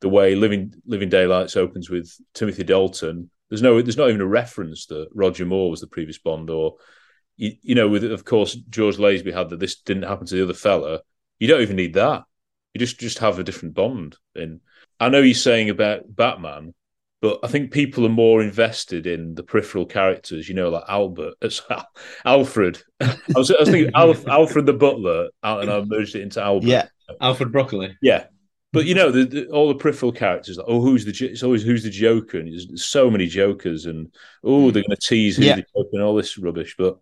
The 0.00 0.08
way 0.08 0.34
Living 0.34 0.74
Living 0.86 1.08
Daylights 1.08 1.56
opens 1.56 1.90
with 1.90 2.12
Timothy 2.34 2.64
Dalton. 2.64 3.30
There's 3.48 3.62
no, 3.62 3.80
there's 3.80 3.96
not 3.96 4.08
even 4.08 4.20
a 4.20 4.26
reference 4.26 4.86
that 4.86 5.08
Roger 5.12 5.44
Moore 5.44 5.70
was 5.70 5.80
the 5.80 5.86
previous 5.86 6.18
Bond, 6.18 6.50
or 6.50 6.76
you, 7.36 7.52
you 7.62 7.74
know, 7.74 7.88
with 7.88 8.04
of 8.04 8.24
course 8.24 8.54
George 8.54 8.96
Lazenby 8.96 9.34
had 9.34 9.50
that 9.50 9.60
this 9.60 9.80
didn't 9.80 10.04
happen 10.04 10.26
to 10.26 10.34
the 10.34 10.42
other 10.42 10.54
fella. 10.54 11.00
You 11.38 11.48
don't 11.48 11.62
even 11.62 11.76
need 11.76 11.94
that. 11.94 12.24
You 12.74 12.78
just 12.78 12.98
just 12.98 13.18
have 13.18 13.38
a 13.38 13.44
different 13.44 13.74
Bond. 13.74 14.16
In 14.34 14.60
I 15.00 15.08
know 15.08 15.20
you're 15.20 15.34
saying 15.34 15.70
about 15.70 16.02
Batman, 16.08 16.74
but 17.24 17.38
I 17.42 17.46
think 17.48 17.70
people 17.70 18.04
are 18.04 18.10
more 18.10 18.42
invested 18.42 19.06
in 19.06 19.34
the 19.34 19.42
peripheral 19.42 19.86
characters, 19.86 20.46
you 20.46 20.54
know, 20.54 20.68
like 20.68 20.84
Albert, 20.88 21.36
Alfred. 22.26 22.82
I 23.00 23.16
was, 23.34 23.50
I 23.50 23.56
was 23.60 23.70
thinking 23.70 23.94
Alf, 23.94 24.28
Alfred 24.28 24.66
the 24.66 24.74
butler, 24.74 25.30
and 25.42 25.70
I 25.70 25.82
merged 25.86 26.16
it 26.16 26.20
into 26.20 26.42
Albert. 26.42 26.66
Yeah. 26.66 26.88
Alfred 27.22 27.50
Broccoli. 27.50 27.96
Yeah. 28.02 28.26
But 28.74 28.84
you 28.84 28.94
know, 28.94 29.10
the, 29.10 29.24
the, 29.24 29.46
all 29.46 29.68
the 29.68 29.74
peripheral 29.74 30.12
characters, 30.12 30.58
like, 30.58 30.66
oh, 30.68 30.82
who's 30.82 31.06
the? 31.06 31.26
It's 31.26 31.42
always 31.42 31.62
who's 31.62 31.82
the 31.82 31.88
Joker, 31.88 32.38
and 32.40 32.52
there's, 32.52 32.66
there's 32.66 32.84
so 32.84 33.10
many 33.10 33.26
Jokers, 33.26 33.86
and 33.86 34.14
oh, 34.42 34.70
they're 34.70 34.82
going 34.82 34.94
to 35.00 35.08
tease 35.08 35.38
who's 35.38 35.46
Yeah. 35.46 35.56
the 35.56 35.62
Joker 35.74 35.88
and 35.94 36.02
all 36.02 36.14
this 36.14 36.36
rubbish. 36.36 36.74
But 36.76 36.98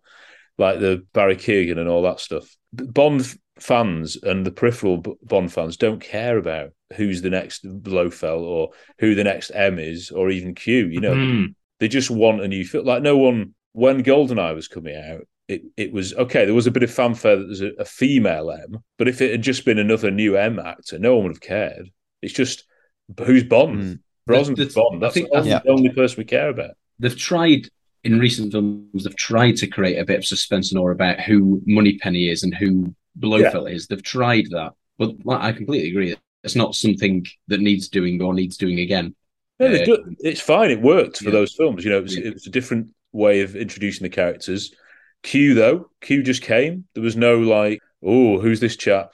like 0.57 0.79
the 0.79 1.05
Barry 1.11 1.35
Keoghan 1.35 1.79
and 1.79 1.89
all 1.89 2.03
that 2.03 2.21
stuff, 2.21 2.47
Bond 2.71 3.21
f- 3.21 3.37
fans 3.59 4.17
and 4.23 4.45
the 4.45 4.51
peripheral 4.51 4.97
Bond 5.23 5.51
fans 5.53 5.77
don't 5.77 5.99
care 6.01 6.37
about 6.37 6.71
who's 6.95 7.21
the 7.21 7.29
next 7.29 7.63
Blofeld 7.83 8.43
or 8.43 8.69
who 8.99 9.15
the 9.15 9.23
next 9.23 9.51
M 9.53 9.79
is, 9.79 10.11
or 10.11 10.29
even 10.29 10.55
Q. 10.55 10.87
You 10.87 11.01
know, 11.01 11.13
Mhm. 11.15 11.55
they 11.79 11.87
just 11.87 12.09
want 12.11 12.41
a 12.41 12.47
new 12.47 12.65
film. 12.65 12.85
Like 12.85 13.03
no 13.03 13.17
one 13.17 13.53
when 13.73 14.03
Goldeneye 14.03 14.53
was 14.55 14.67
coming 14.67 14.95
out, 14.95 15.27
it, 15.47 15.63
it 15.77 15.91
was 15.91 16.13
okay. 16.13 16.45
There 16.45 16.53
was 16.53 16.67
a 16.67 16.71
bit 16.71 16.83
of 16.83 16.91
fanfare 16.91 17.37
that 17.37 17.45
there's 17.45 17.61
a, 17.61 17.71
a 17.79 17.85
female 17.85 18.51
M, 18.51 18.77
but 18.97 19.07
if 19.07 19.21
it 19.21 19.31
had 19.31 19.41
just 19.41 19.65
been 19.65 19.79
another 19.79 20.11
new 20.11 20.37
M 20.37 20.59
actor, 20.59 20.99
no 20.99 21.15
one 21.15 21.23
would 21.25 21.33
have 21.33 21.41
cared. 21.41 21.89
It's 22.21 22.33
just 22.33 22.65
who's 23.25 23.43
Bond? 23.43 23.99
Brosnan's 24.29 24.73
Bond. 24.73 25.01
That's, 25.01 25.13
think- 25.15 25.29
that's 25.33 25.45
yeah. 25.47 25.59
the 25.63 25.71
only 25.71 25.89
person 25.89 26.19
we 26.19 26.25
care 26.25 26.49
about. 26.49 26.71
They've 26.99 27.17
tried 27.17 27.67
in 28.05 28.19
recent 28.19 28.51
films. 28.51 29.03
They've 29.03 29.15
tried 29.15 29.57
to 29.57 29.67
create 29.67 29.97
a 29.97 30.05
bit 30.05 30.17
of 30.19 30.25
suspense 30.25 30.71
and 30.71 30.79
awe 30.79 30.91
about 30.91 31.19
who 31.19 31.61
Moneypenny 31.65 32.29
is 32.29 32.43
and 32.43 32.53
who 32.55 32.95
Blofeld 33.15 33.69
is. 33.69 33.87
They've 33.87 34.01
tried 34.01 34.45
that, 34.51 34.73
but 34.97 35.25
like, 35.25 35.41
I 35.41 35.51
completely 35.51 35.89
agree. 35.89 36.15
It's 36.43 36.55
not 36.55 36.75
something 36.75 37.25
that 37.47 37.61
needs 37.61 37.87
doing 37.89 38.21
or 38.21 38.33
needs 38.33 38.57
doing 38.57 38.79
again. 38.79 39.15
No, 39.59 39.67
Uh, 39.67 39.97
it's 40.19 40.41
fine. 40.41 40.71
It 40.71 40.81
worked 40.81 41.17
for 41.17 41.25
Yeah. 41.25 41.31
those 41.31 41.53
films. 41.53 41.83
You 41.85 41.91
know, 41.91 41.99
it 41.99 42.03
was, 42.03 42.17
it 42.17 42.33
was 42.33 42.47
a 42.47 42.51
different 42.51 42.87
way 43.11 43.41
of 43.41 43.55
introducing 43.55 44.03
the 44.03 44.09
characters. 44.09 44.73
Q 45.21 45.53
though, 45.53 45.89
Q 46.01 46.21
just 46.23 46.41
came. 46.41 46.85
There 46.93 47.03
was 47.03 47.15
no 47.15 47.39
like, 47.39 47.79
oh, 48.03 48.39
who's 48.39 48.59
this 48.59 48.75
chap? 48.75 49.13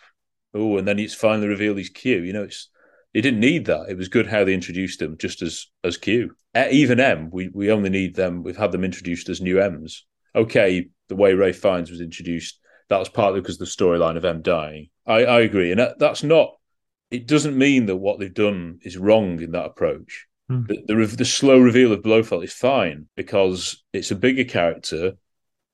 Oh, 0.54 0.78
and 0.78 0.88
then 0.88 0.98
it's 0.98 1.14
finally 1.14 1.48
revealed 1.48 1.78
he's 1.78 1.90
Q. 1.90 2.24
You 2.24 2.34
know, 2.34 2.44
it's 2.44 2.70
it 3.14 3.22
didn't 3.22 3.40
need 3.42 3.66
that. 3.66 3.90
It 3.90 3.98
was 3.98 4.08
good 4.08 4.28
how 4.28 4.44
they 4.44 4.54
introduced 4.54 5.02
him 5.02 5.18
just 5.18 5.42
as 5.44 5.68
as 5.84 5.98
Q. 5.98 6.36
Uh, 6.56 6.68
even 6.72 7.00
M, 7.00 7.30
we 7.32 7.50
we 7.50 7.70
only 7.72 7.90
need 7.92 8.16
them. 8.16 8.42
We've 8.42 8.58
had 8.58 8.72
them 8.72 8.84
introduced 8.84 9.30
as 9.30 9.42
new 9.42 9.62
M's. 9.62 10.06
Okay, 10.36 10.90
the 11.10 11.16
way 11.16 11.34
Ralph 11.34 11.58
Fiennes 11.58 11.92
was 11.92 12.02
introduced, 12.02 12.60
that 12.90 13.00
was 13.00 13.10
partly 13.10 13.40
because 13.42 13.56
of 13.56 13.60
the 13.60 13.66
storyline 13.66 14.18
of 14.18 14.26
M 14.26 14.42
dying. 14.42 14.90
I, 15.06 15.24
I 15.26 15.42
agree, 15.42 15.72
and 15.72 15.80
that, 15.80 16.00
that's 16.00 16.24
not. 16.24 16.56
It 17.12 17.28
doesn't 17.28 17.58
mean 17.58 17.88
that 17.88 17.96
what 17.96 18.20
they've 18.20 18.34
done 18.34 18.80
is 18.84 18.98
wrong 18.98 19.42
in 19.42 19.52
that 19.52 19.66
approach. 19.66 20.28
Hmm. 20.48 20.66
The, 20.68 20.84
the 20.88 21.16
the 21.18 21.26
slow 21.26 21.60
reveal 21.60 21.92
of 21.92 22.04
Blofeld 22.04 22.44
is 22.44 22.54
fine 22.54 23.08
because 23.16 23.84
it's 23.94 24.12
a 24.12 24.16
bigger 24.16 24.44
character. 24.44 25.14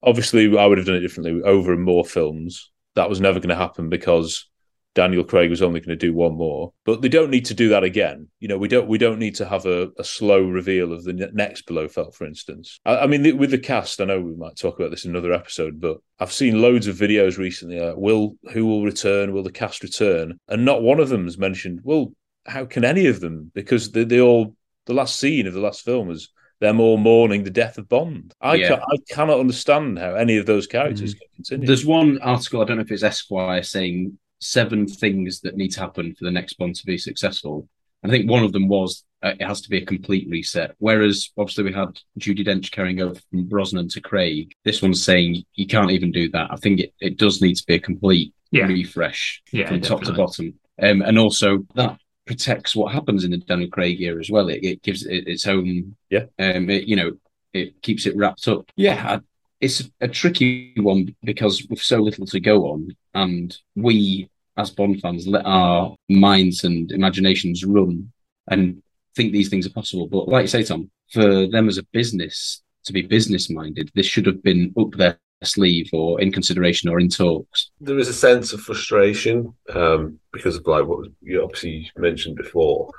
Obviously, 0.04 0.58
I 0.58 0.66
would 0.66 0.78
have 0.78 0.88
done 0.88 0.96
it 0.96 1.02
differently 1.02 1.42
over 1.44 1.74
in 1.74 1.82
more 1.82 2.06
films. 2.06 2.72
That 2.96 3.10
was 3.10 3.20
never 3.20 3.40
going 3.40 3.50
to 3.50 3.56
happen 3.56 3.90
because 3.90 4.48
Daniel 4.96 5.26
Craig 5.26 5.50
was 5.50 5.62
only 5.62 5.82
going 5.82 5.98
to 5.98 6.08
do 6.08 6.14
one 6.14 6.36
more. 6.36 6.72
But 6.86 7.02
they 7.02 7.10
don't 7.10 7.30
need 7.30 7.46
to 7.46 7.54
do 7.54 7.70
that 7.70 7.84
again. 7.84 8.30
You 8.40 8.48
know, 8.48 8.58
we 8.58 8.70
don't 8.70 8.88
we 8.88 8.98
don't 8.98 9.20
need 9.20 9.36
to 9.36 9.46
have 9.46 9.66
a, 9.66 9.90
a 10.00 10.04
slow 10.04 10.42
reveal 10.42 10.94
of 10.94 11.04
the 11.04 11.14
ne- 11.14 11.32
next 11.34 11.68
Blofeld, 11.68 12.16
for 12.16 12.26
instance. 12.26 12.80
I, 12.86 13.00
I 13.00 13.08
mean, 13.08 13.22
the- 13.22 13.34
with 13.34 13.52
the 13.52 13.58
cast, 13.58 14.02
I 14.02 14.06
know 14.06 14.20
we 14.20 14.36
might 14.36 14.56
talk 14.56 14.80
about 14.80 14.92
this 14.92 15.06
in 15.06 15.12
another 15.12 15.34
episode, 15.34 15.80
but 15.80 15.98
I've 16.20 16.32
seen 16.32 16.62
loads 16.62 16.88
of 16.88 16.96
videos 16.96 17.38
recently. 17.38 17.80
Like, 17.80 17.98
will 17.98 18.38
who 18.54 18.66
will 18.66 18.84
return? 18.84 19.34
Will 19.34 19.44
the 19.44 19.52
cast 19.52 19.84
return? 19.84 20.40
And 20.48 20.66
not 20.66 20.82
one 20.82 21.00
of 21.00 21.10
them 21.10 21.26
has 21.26 21.38
mentioned. 21.38 21.82
Well, 21.84 22.14
how 22.48 22.66
can 22.66 22.86
any 22.86 23.08
of 23.08 23.20
them? 23.20 23.52
Because 23.54 23.92
they, 23.92 24.06
they 24.06 24.22
all 24.22 24.56
the 24.86 24.94
last 24.94 25.20
scene 25.20 25.46
of 25.46 25.54
the 25.54 25.60
last 25.60 25.84
film 25.84 26.08
was 26.08 26.30
them 26.62 26.80
all 26.80 26.96
mourning 26.98 27.44
the 27.44 27.50
death 27.50 27.78
of 27.78 27.90
Bond. 27.90 28.34
I 28.40 28.56
Yeah. 28.56 28.76
I 28.76 28.98
cannot 29.10 29.40
understand 29.42 30.00
how 30.00 30.16
any 30.16 30.38
of 30.38 30.46
those 30.46 30.68
characters 30.68 31.14
mm. 31.14 31.20
can 31.20 31.28
continue. 31.36 31.68
There's 31.68 31.86
one 31.86 32.20
article, 32.22 32.62
I 32.62 32.66
don't 32.66 32.78
know 32.78 32.84
if 32.84 32.92
it's 32.92 33.04
Esquire, 33.04 33.62
saying 33.62 34.18
seven 34.46 34.88
things 34.88 35.42
that 35.42 35.58
need 35.58 35.70
to 35.72 35.80
happen 35.82 36.14
for 36.16 36.26
the 36.26 36.32
next 36.32 36.54
Bond 36.54 36.76
to 36.76 36.86
be 36.86 36.98
successful. 36.98 37.68
And 38.04 38.12
I 38.12 38.16
think 38.16 38.30
one 38.30 38.44
of 38.44 38.52
them 38.52 38.68
was 38.68 39.04
uh, 39.24 39.34
it 39.40 39.46
has 39.46 39.62
to 39.62 39.70
be 39.70 39.78
a 39.78 39.86
complete 39.86 40.28
reset. 40.30 40.76
Whereas 40.78 41.32
obviously 41.38 41.64
we 41.64 41.74
had 41.74 42.00
Judi 42.20 42.46
Dench 42.46 42.72
carrying 42.72 43.02
over 43.02 43.16
from 43.32 43.46
Brosnan 43.46 43.88
to 43.90 44.02
Craig. 44.02 44.54
This 44.64 44.82
one's 44.82 45.04
saying 45.04 45.44
you 45.56 45.66
can't 45.66 45.92
even 45.92 46.12
do 46.12 46.30
that. 46.32 46.50
I 46.52 46.58
think 46.58 46.80
it, 46.82 46.94
it 47.00 47.18
does 47.18 47.42
need 47.42 47.56
to 47.56 47.66
be 47.66 47.76
a 47.76 47.80
complete 47.80 48.34
Yeah. 48.52 48.68
refresh 48.68 49.42
Yeah, 49.52 49.68
from 49.70 49.82
top 49.82 50.04
to 50.04 50.14
bottom. 50.14 50.54
Um, 50.82 51.02
and 51.02 51.18
also 51.18 51.66
that 51.76 51.98
protects 52.26 52.76
what 52.76 52.92
happens 52.94 53.24
in 53.24 53.32
the 53.32 53.38
Daniel 53.38 53.70
Craig 53.70 54.00
era 54.02 54.20
as 54.20 54.30
well. 54.30 54.50
It, 54.50 54.64
it 54.64 54.84
gives 54.84 55.06
it 55.06 55.28
its 55.28 55.48
own, 55.48 55.96
Yeah. 56.10 56.26
um, 56.38 56.70
it, 56.70 56.84
you 56.88 56.96
know, 56.96 57.14
it 57.54 57.82
keeps 57.82 58.06
it 58.06 58.16
wrapped 58.16 58.48
up. 58.48 58.70
Yeah, 58.76 59.04
I, 59.08 59.20
it's 59.62 59.90
a 60.02 60.08
tricky 60.08 60.74
one 60.78 61.16
because 61.24 61.66
with 61.70 61.82
so 61.82 61.98
little 62.00 62.26
to 62.28 62.40
go 62.40 62.66
on, 62.72 62.96
and 63.14 63.58
we 63.76 64.30
as 64.58 64.70
Bond 64.72 65.02
fans 65.02 65.28
let 65.28 65.46
our 65.46 65.96
minds 66.10 66.64
and 66.64 66.92
imaginations 66.92 67.64
run 67.66 68.12
and 68.50 68.82
think 69.16 69.32
these 69.32 69.50
things 69.50 69.66
are 69.66 69.72
possible. 69.72 70.08
But 70.08 70.28
like 70.28 70.44
you 70.44 70.48
say, 70.48 70.64
Tom, 70.64 70.90
for 71.12 71.48
them 71.48 71.68
as 71.68 71.78
a 71.78 71.84
business 71.92 72.62
to 72.86 72.94
be 72.94 73.02
business 73.02 73.50
minded, 73.50 73.90
this 73.96 74.06
should 74.06 74.26
have 74.26 74.42
been 74.44 74.74
up 74.80 74.92
their 74.92 75.18
sleeve 75.44 75.90
or 75.94 76.20
in 76.22 76.32
consideration 76.32 76.90
or 76.90 77.00
in 77.00 77.10
talks. 77.10 77.70
there 77.82 78.00
is 78.00 78.08
a 78.08 78.14
sense 78.14 78.54
of 78.54 78.62
frustration 78.62 79.54
um, 79.74 80.20
because 80.32 80.56
of 80.56 80.66
like 80.66 80.86
what 80.86 81.08
you 81.22 81.44
obviously 81.44 81.92
mentioned 81.98 82.36
before 82.38 82.90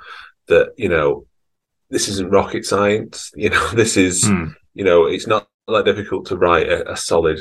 that 0.47 0.71
you 0.77 0.87
know 0.87 1.25
this 1.89 2.07
isn't 2.07 2.29
rocket 2.29 2.65
science. 2.65 3.31
You 3.35 3.49
know 3.49 3.67
this 3.71 3.97
is 3.97 4.25
Hmm. 4.27 4.49
you 4.75 4.83
know 4.83 5.05
it's 5.05 5.27
not 5.27 5.49
that 5.67 5.85
difficult 5.85 6.27
to 6.27 6.37
write 6.37 6.69
a, 6.69 6.91
a 6.91 6.95
solid 6.95 7.39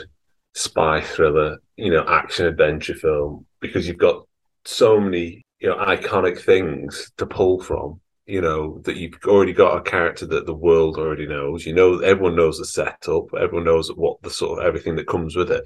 spy 0.56 1.02
thriller, 1.02 1.58
you 1.76 1.90
know, 1.90 2.04
action 2.08 2.46
adventure 2.46 2.94
film 2.94 3.46
because 3.60 3.86
you've 3.86 3.98
got 3.98 4.26
so 4.64 4.98
many 4.98 5.44
you 5.60 5.68
know 5.68 5.76
iconic 5.76 6.40
things 6.40 7.12
to 7.18 7.26
pull 7.26 7.60
from. 7.60 8.00
You 8.26 8.40
know 8.40 8.78
that 8.84 8.96
you've 8.96 9.18
already 9.26 9.52
got 9.52 9.76
a 9.76 9.82
character 9.82 10.26
that 10.26 10.46
the 10.46 10.54
world 10.54 10.96
already 10.98 11.26
knows. 11.28 11.64
You 11.64 11.74
know, 11.74 12.00
everyone 12.00 12.34
knows 12.34 12.58
the 12.58 12.64
setup. 12.64 13.26
Everyone 13.34 13.64
knows 13.64 13.88
what 13.88 14.20
the 14.22 14.30
sort 14.30 14.58
of 14.58 14.66
everything 14.66 14.96
that 14.96 15.06
comes 15.06 15.36
with 15.36 15.50
it. 15.52 15.62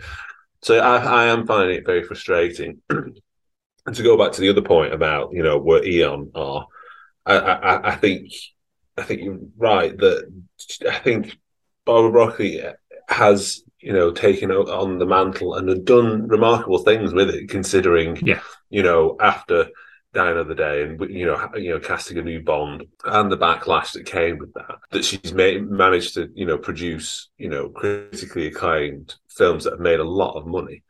So 0.63 0.79
I, 0.79 0.97
I 0.99 1.27
am 1.27 1.47
finding 1.47 1.79
it 1.79 1.87
very 1.87 2.03
frustrating. 2.03 2.83
and 2.91 3.17
to 3.95 4.03
go 4.03 4.19
back 4.19 4.33
to 4.33 4.43
the 4.43 4.51
other 4.51 4.61
point 4.61 4.93
about 4.93 5.33
you 5.33 5.43
know 5.43 5.59
where 5.59 5.85
Eon 5.85 6.33
are, 6.35 6.67
I, 7.25 7.39
I, 7.39 7.93
I 7.93 7.97
think 7.97 8.31
I 8.99 9.05
think 9.05 9.23
you're 9.23 9.39
right 9.57 9.97
that 9.97 10.31
I 10.87 10.99
think 10.99 11.39
Barbara 11.87 12.13
Broccoli 12.13 12.63
has 13.09 13.63
you 13.81 13.93
know 13.93 14.11
taken 14.13 14.51
on 14.51 14.99
the 14.99 15.07
mantle 15.07 15.55
and 15.55 15.69
had 15.69 15.85
done 15.85 16.27
remarkable 16.29 16.79
things 16.79 17.13
with 17.13 17.31
it, 17.31 17.49
considering 17.49 18.19
Yeah. 18.23 18.41
you 18.69 18.83
know 18.83 19.17
after 19.21 19.69
Die 20.13 20.31
Another 20.31 20.55
Day 20.55 20.83
and 20.83 21.01
you 21.11 21.25
know 21.27 21.49
you 21.55 21.71
know 21.71 21.79
casting 21.81 22.19
a 22.19 22.23
new 22.23 22.43
Bond 22.43 22.85
and 23.05 23.31
the 23.31 23.39
backlash 23.39 23.93
that 23.93 24.07
came 24.07 24.39
with 24.39 24.53
that 24.55 24.77
that 24.91 25.05
she's 25.05 25.33
made 25.33 25.69
managed 25.71 26.15
to 26.15 26.29
you 26.35 26.45
know 26.47 26.59
produce 26.59 27.29
you 27.39 27.49
know 27.49 27.69
critically 27.69 28.47
acclaimed 28.49 29.15
films 29.29 29.65
that 29.65 29.71
have 29.75 29.81
made 29.81 30.01
a 30.01 30.05
lot 30.05 30.37
of 30.37 30.47
money. 30.47 30.83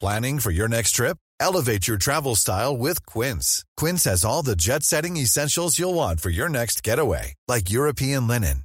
Planning 0.00 0.40
for 0.40 0.50
your 0.50 0.66
next 0.68 0.92
trip? 0.92 1.16
Elevate 1.38 1.86
your 1.88 1.96
travel 1.96 2.34
style 2.36 2.76
with 2.76 3.04
Quince. 3.06 3.64
Quince 3.76 4.04
has 4.04 4.24
all 4.24 4.42
the 4.42 4.56
jet 4.56 4.82
setting 4.82 5.16
essentials 5.16 5.78
you'll 5.78 5.94
want 5.94 6.20
for 6.20 6.30
your 6.30 6.48
next 6.48 6.82
getaway, 6.82 7.34
like 7.48 7.70
European 7.70 8.26
linen, 8.26 8.64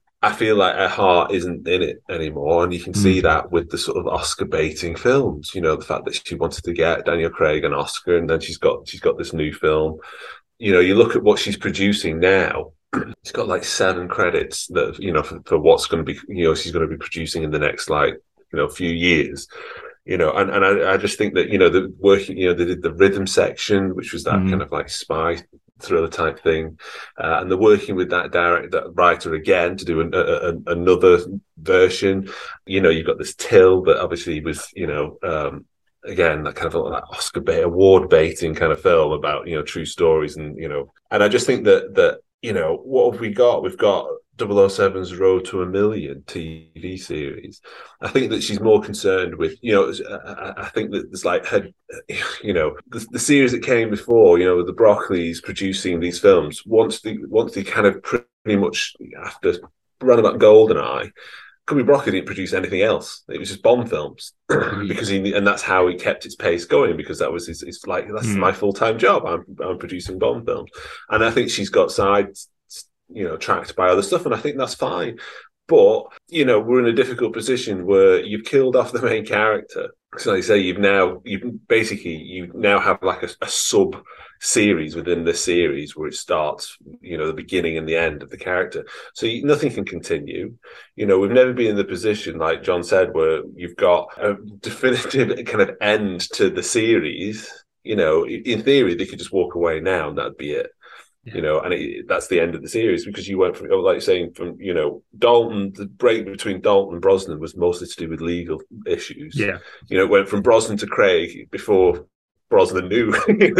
I 0.23 0.31
feel 0.33 0.55
like 0.55 0.75
her 0.75 0.87
heart 0.87 1.31
isn't 1.31 1.67
in 1.67 1.81
it 1.81 2.03
anymore, 2.09 2.63
and 2.63 2.73
you 2.73 2.79
can 2.79 2.93
see 2.93 3.21
that 3.21 3.51
with 3.51 3.71
the 3.71 3.77
sort 3.77 3.97
of 3.97 4.05
Oscar 4.07 4.45
baiting 4.45 4.95
films. 4.95 5.55
You 5.55 5.61
know, 5.61 5.75
the 5.75 5.85
fact 5.85 6.05
that 6.05 6.13
she 6.15 6.35
wanted 6.35 6.63
to 6.63 6.73
get 6.73 7.05
Daniel 7.05 7.31
Craig 7.31 7.63
an 7.63 7.73
Oscar, 7.73 8.17
and 8.17 8.29
then 8.29 8.39
she's 8.39 8.57
got 8.59 8.87
she's 8.87 8.99
got 8.99 9.17
this 9.17 9.33
new 9.33 9.51
film. 9.51 9.97
You 10.59 10.73
know, 10.73 10.79
you 10.79 10.93
look 10.93 11.15
at 11.15 11.23
what 11.23 11.39
she's 11.39 11.57
producing 11.57 12.19
now. 12.19 12.73
She's 13.23 13.31
got 13.31 13.47
like 13.47 13.63
seven 13.63 14.09
credits 14.09 14.67
that 14.67 14.99
you 14.99 15.13
know 15.13 15.23
for, 15.23 15.39
for 15.45 15.57
what's 15.57 15.87
going 15.87 16.05
to 16.05 16.13
be 16.13 16.19
you 16.27 16.43
know 16.43 16.53
she's 16.53 16.73
going 16.73 16.85
to 16.85 16.93
be 16.93 16.97
producing 16.99 17.41
in 17.43 17.49
the 17.49 17.57
next 17.57 17.89
like 17.89 18.15
you 18.51 18.57
know 18.59 18.67
few 18.67 18.89
years. 18.91 19.47
You 20.05 20.17
know, 20.17 20.33
and 20.33 20.49
and 20.49 20.65
I, 20.65 20.93
I 20.93 20.97
just 20.97 21.17
think 21.17 21.35
that 21.35 21.49
you 21.49 21.57
know 21.57 21.69
the 21.69 21.93
working 21.99 22.37
you 22.37 22.47
know 22.47 22.53
they 22.53 22.65
did 22.65 22.81
the 22.81 22.93
rhythm 22.93 23.25
section, 23.25 23.95
which 23.95 24.11
was 24.11 24.25
that 24.25 24.35
Mhm. 24.39 24.49
kind 24.49 24.61
of 24.61 24.71
like 24.73 24.89
spy 24.89 25.37
thriller 25.81 26.07
type 26.07 26.39
thing, 26.39 26.79
uh, 27.17 27.39
and 27.41 27.49
they're 27.49 27.57
working 27.57 27.95
with 27.95 28.09
that 28.09 28.31
direct 28.31 28.71
that 28.71 28.93
writer 28.93 29.33
again 29.33 29.77
to 29.77 29.85
do 29.85 30.01
an, 30.01 30.13
a, 30.13 30.19
a, 30.19 30.53
another 30.67 31.19
version. 31.57 32.29
You 32.65 32.81
know, 32.81 32.89
you've 32.89 33.07
got 33.07 33.17
this 33.17 33.35
Till 33.35 33.83
that 33.83 34.01
obviously 34.01 34.41
was 34.41 34.69
you 34.75 34.87
know 34.87 35.17
um, 35.23 35.65
again 36.03 36.43
that 36.43 36.55
kind 36.55 36.73
of 36.73 36.85
like 36.85 37.09
Oscar 37.09 37.41
bait 37.41 37.61
award 37.61 38.09
baiting 38.09 38.55
kind 38.55 38.71
of 38.71 38.81
film 38.81 39.11
about 39.11 39.47
you 39.47 39.55
know 39.55 39.63
true 39.63 39.85
stories 39.85 40.37
and 40.37 40.57
you 40.57 40.69
know, 40.69 40.91
and 41.09 41.23
I 41.23 41.27
just 41.27 41.45
think 41.45 41.65
that 41.65 41.95
that 41.95 42.19
you 42.41 42.53
know 42.53 42.81
what 42.83 43.11
have 43.11 43.21
we 43.21 43.29
got? 43.29 43.63
We've 43.63 43.77
got 43.77 44.07
007's 44.47 45.15
Road 45.15 45.45
to 45.45 45.61
a 45.61 45.65
Million 45.65 46.23
TV 46.27 46.99
series. 46.99 47.61
I 48.01 48.09
think 48.09 48.31
that 48.31 48.41
she's 48.43 48.59
more 48.59 48.81
concerned 48.81 49.35
with, 49.35 49.55
you 49.61 49.73
know, 49.73 49.93
I, 50.25 50.53
I- 50.63 50.69
think 50.69 50.91
that 50.91 51.09
there's 51.11 51.25
like 51.25 51.45
her, 51.47 51.67
you 52.43 52.53
know, 52.53 52.75
the, 52.87 53.05
the 53.11 53.19
series 53.19 53.51
that 53.51 53.63
came 53.63 53.89
before, 53.89 54.39
you 54.39 54.45
know, 54.45 54.63
the 54.63 54.73
Broccoli's 54.73 55.41
producing 55.41 55.99
these 55.99 56.19
films. 56.19 56.63
Once 56.65 57.01
the 57.01 57.17
once 57.27 57.53
they 57.53 57.63
kind 57.63 57.87
of 57.87 58.01
pretty 58.03 58.25
much 58.57 58.93
after 59.23 59.55
run 60.01 60.19
about 60.19 60.39
Goldeneye, 60.39 61.11
Cubby 61.67 61.83
Broccoli 61.83 62.13
didn't 62.13 62.25
produce 62.25 62.53
anything 62.53 62.81
else. 62.81 63.23
It 63.29 63.37
was 63.39 63.49
just 63.49 63.61
Bond 63.61 63.89
films 63.89 64.33
because 64.49 65.07
he 65.07 65.33
and 65.33 65.45
that's 65.45 65.61
how 65.61 65.87
he 65.87 65.95
kept 65.95 66.25
its 66.25 66.35
pace 66.35 66.65
going 66.65 66.97
because 66.97 67.19
that 67.19 67.31
was 67.31 67.47
his. 67.47 67.63
It's 67.63 67.85
like 67.85 68.07
that's 68.13 68.27
Mm. 68.27 68.37
my 68.37 68.51
full 68.51 68.73
time 68.73 68.97
job. 68.97 69.25
I'm 69.25 69.45
I'm 69.63 69.77
producing 69.77 70.19
Bond 70.19 70.45
films, 70.45 70.69
and 71.09 71.23
I 71.23 71.31
think 71.31 71.49
she's 71.49 71.69
got 71.69 71.91
sides, 71.91 72.49
you 73.13 73.27
know, 73.27 73.37
tracked 73.37 73.75
by 73.75 73.87
other 73.87 74.03
stuff, 74.03 74.25
and 74.25 74.33
I 74.33 74.39
think 74.39 74.57
that's 74.57 74.75
fine. 74.75 75.19
But 75.67 76.03
you 76.27 76.45
know, 76.45 76.59
we're 76.59 76.79
in 76.79 76.87
a 76.87 76.93
difficult 76.93 77.33
position 77.33 77.85
where 77.85 78.21
you've 78.21 78.45
killed 78.45 78.75
off 78.75 78.91
the 78.91 79.01
main 79.01 79.25
character. 79.25 79.89
So 80.17 80.33
they 80.33 80.41
say 80.41 80.57
you've 80.59 80.79
now 80.79 81.21
you've 81.23 81.67
basically 81.67 82.15
you 82.15 82.51
now 82.53 82.79
have 82.79 83.01
like 83.01 83.23
a, 83.23 83.29
a 83.41 83.47
sub 83.47 83.95
series 84.41 84.95
within 84.95 85.23
the 85.23 85.33
series 85.33 85.95
where 85.95 86.09
it 86.09 86.15
starts, 86.15 86.77
you 86.99 87.17
know, 87.17 87.27
the 87.27 87.33
beginning 87.33 87.77
and 87.77 87.87
the 87.87 87.95
end 87.95 88.21
of 88.21 88.29
the 88.29 88.37
character. 88.37 88.85
So 89.13 89.27
you, 89.27 89.45
nothing 89.45 89.71
can 89.71 89.85
continue. 89.85 90.57
You 90.95 91.05
know, 91.05 91.19
we've 91.19 91.31
never 91.31 91.53
been 91.53 91.69
in 91.69 91.75
the 91.77 91.85
position, 91.85 92.39
like 92.39 92.63
John 92.63 92.83
said, 92.83 93.13
where 93.13 93.43
you've 93.55 93.77
got 93.77 94.09
a 94.17 94.35
definitive 94.59 95.45
kind 95.45 95.61
of 95.61 95.77
end 95.79 96.21
to 96.33 96.49
the 96.49 96.63
series. 96.63 97.49
You 97.83 97.95
know, 97.95 98.27
in 98.27 98.63
theory, 98.63 98.95
they 98.95 99.05
could 99.05 99.19
just 99.19 99.31
walk 99.31 99.55
away 99.55 99.79
now 99.79 100.09
and 100.09 100.17
that'd 100.17 100.37
be 100.37 100.51
it. 100.51 100.71
You 101.23 101.41
know, 101.41 101.59
and 101.59 101.71
it, 101.71 102.07
that's 102.07 102.27
the 102.27 102.39
end 102.39 102.55
of 102.55 102.63
the 102.63 102.67
series 102.67 103.05
because 103.05 103.27
you 103.27 103.37
went 103.37 103.55
from, 103.55 103.69
like 103.69 103.93
you're 103.93 104.01
saying, 104.01 104.33
from 104.33 104.59
you 104.59 104.73
know, 104.73 105.03
Dalton. 105.17 105.71
The 105.75 105.85
break 105.85 106.25
between 106.25 106.61
Dalton 106.61 106.93
and 106.95 107.01
Brosnan 107.01 107.39
was 107.39 107.55
mostly 107.55 107.87
to 107.87 107.95
do 107.95 108.09
with 108.09 108.21
legal 108.21 108.59
issues. 108.87 109.37
Yeah. 109.37 109.59
you 109.87 109.97
know, 109.97 110.05
it 110.05 110.09
went 110.09 110.29
from 110.29 110.41
Brosnan 110.41 110.77
to 110.77 110.87
Craig 110.87 111.49
before 111.51 112.07
Brosnan 112.51 112.89
knew 112.89 113.11
he 113.27 113.51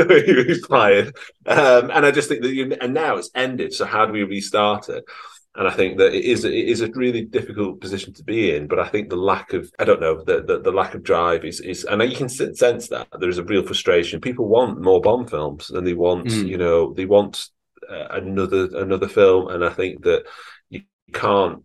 was 0.48 0.66
fired. 0.68 1.16
Um, 1.48 1.90
and 1.92 2.06
I 2.06 2.12
just 2.12 2.30
think 2.30 2.42
that 2.42 2.54
you, 2.54 2.76
and 2.82 2.94
now 2.94 3.18
it's 3.18 3.32
ended. 3.34 3.74
So 3.74 3.86
how 3.86 4.06
do 4.06 4.12
we 4.12 4.24
restart 4.24 4.90
it? 4.90 5.06
And 5.56 5.68
I 5.68 5.72
think 5.72 5.98
that 5.98 6.14
it 6.14 6.24
is 6.24 6.46
it 6.46 6.54
is 6.54 6.80
a 6.82 6.90
really 6.92 7.24
difficult 7.24 7.82
position 7.82 8.14
to 8.14 8.24
be 8.24 8.56
in. 8.56 8.68
But 8.68 8.80
I 8.80 8.88
think 8.88 9.10
the 9.10 9.18
lack 9.18 9.52
of 9.52 9.70
I 9.78 9.84
don't 9.84 10.00
know 10.00 10.24
the 10.24 10.42
the, 10.42 10.60
the 10.62 10.72
lack 10.72 10.96
of 10.96 11.04
drive 11.04 11.44
is 11.44 11.60
is 11.60 11.84
and 11.84 12.02
you 12.02 12.16
can 12.16 12.30
sense 12.30 12.88
that 12.88 13.08
there 13.20 13.30
is 13.30 13.38
a 13.38 13.44
real 13.44 13.64
frustration. 13.64 14.22
People 14.22 14.48
want 14.48 14.82
more 14.82 15.02
Bond 15.02 15.30
films 15.30 15.70
and 15.70 15.86
they 15.86 15.94
want 15.94 16.28
Mm. 16.28 16.48
you 16.48 16.58
know 16.58 16.94
they 16.94 17.06
want 17.06 17.50
uh, 17.90 18.08
another 18.12 18.70
another 18.78 19.10
film. 19.10 19.50
And 19.50 19.66
I 19.66 19.70
think 19.72 20.04
that 20.04 20.24
you 20.70 20.84
can't. 21.12 21.64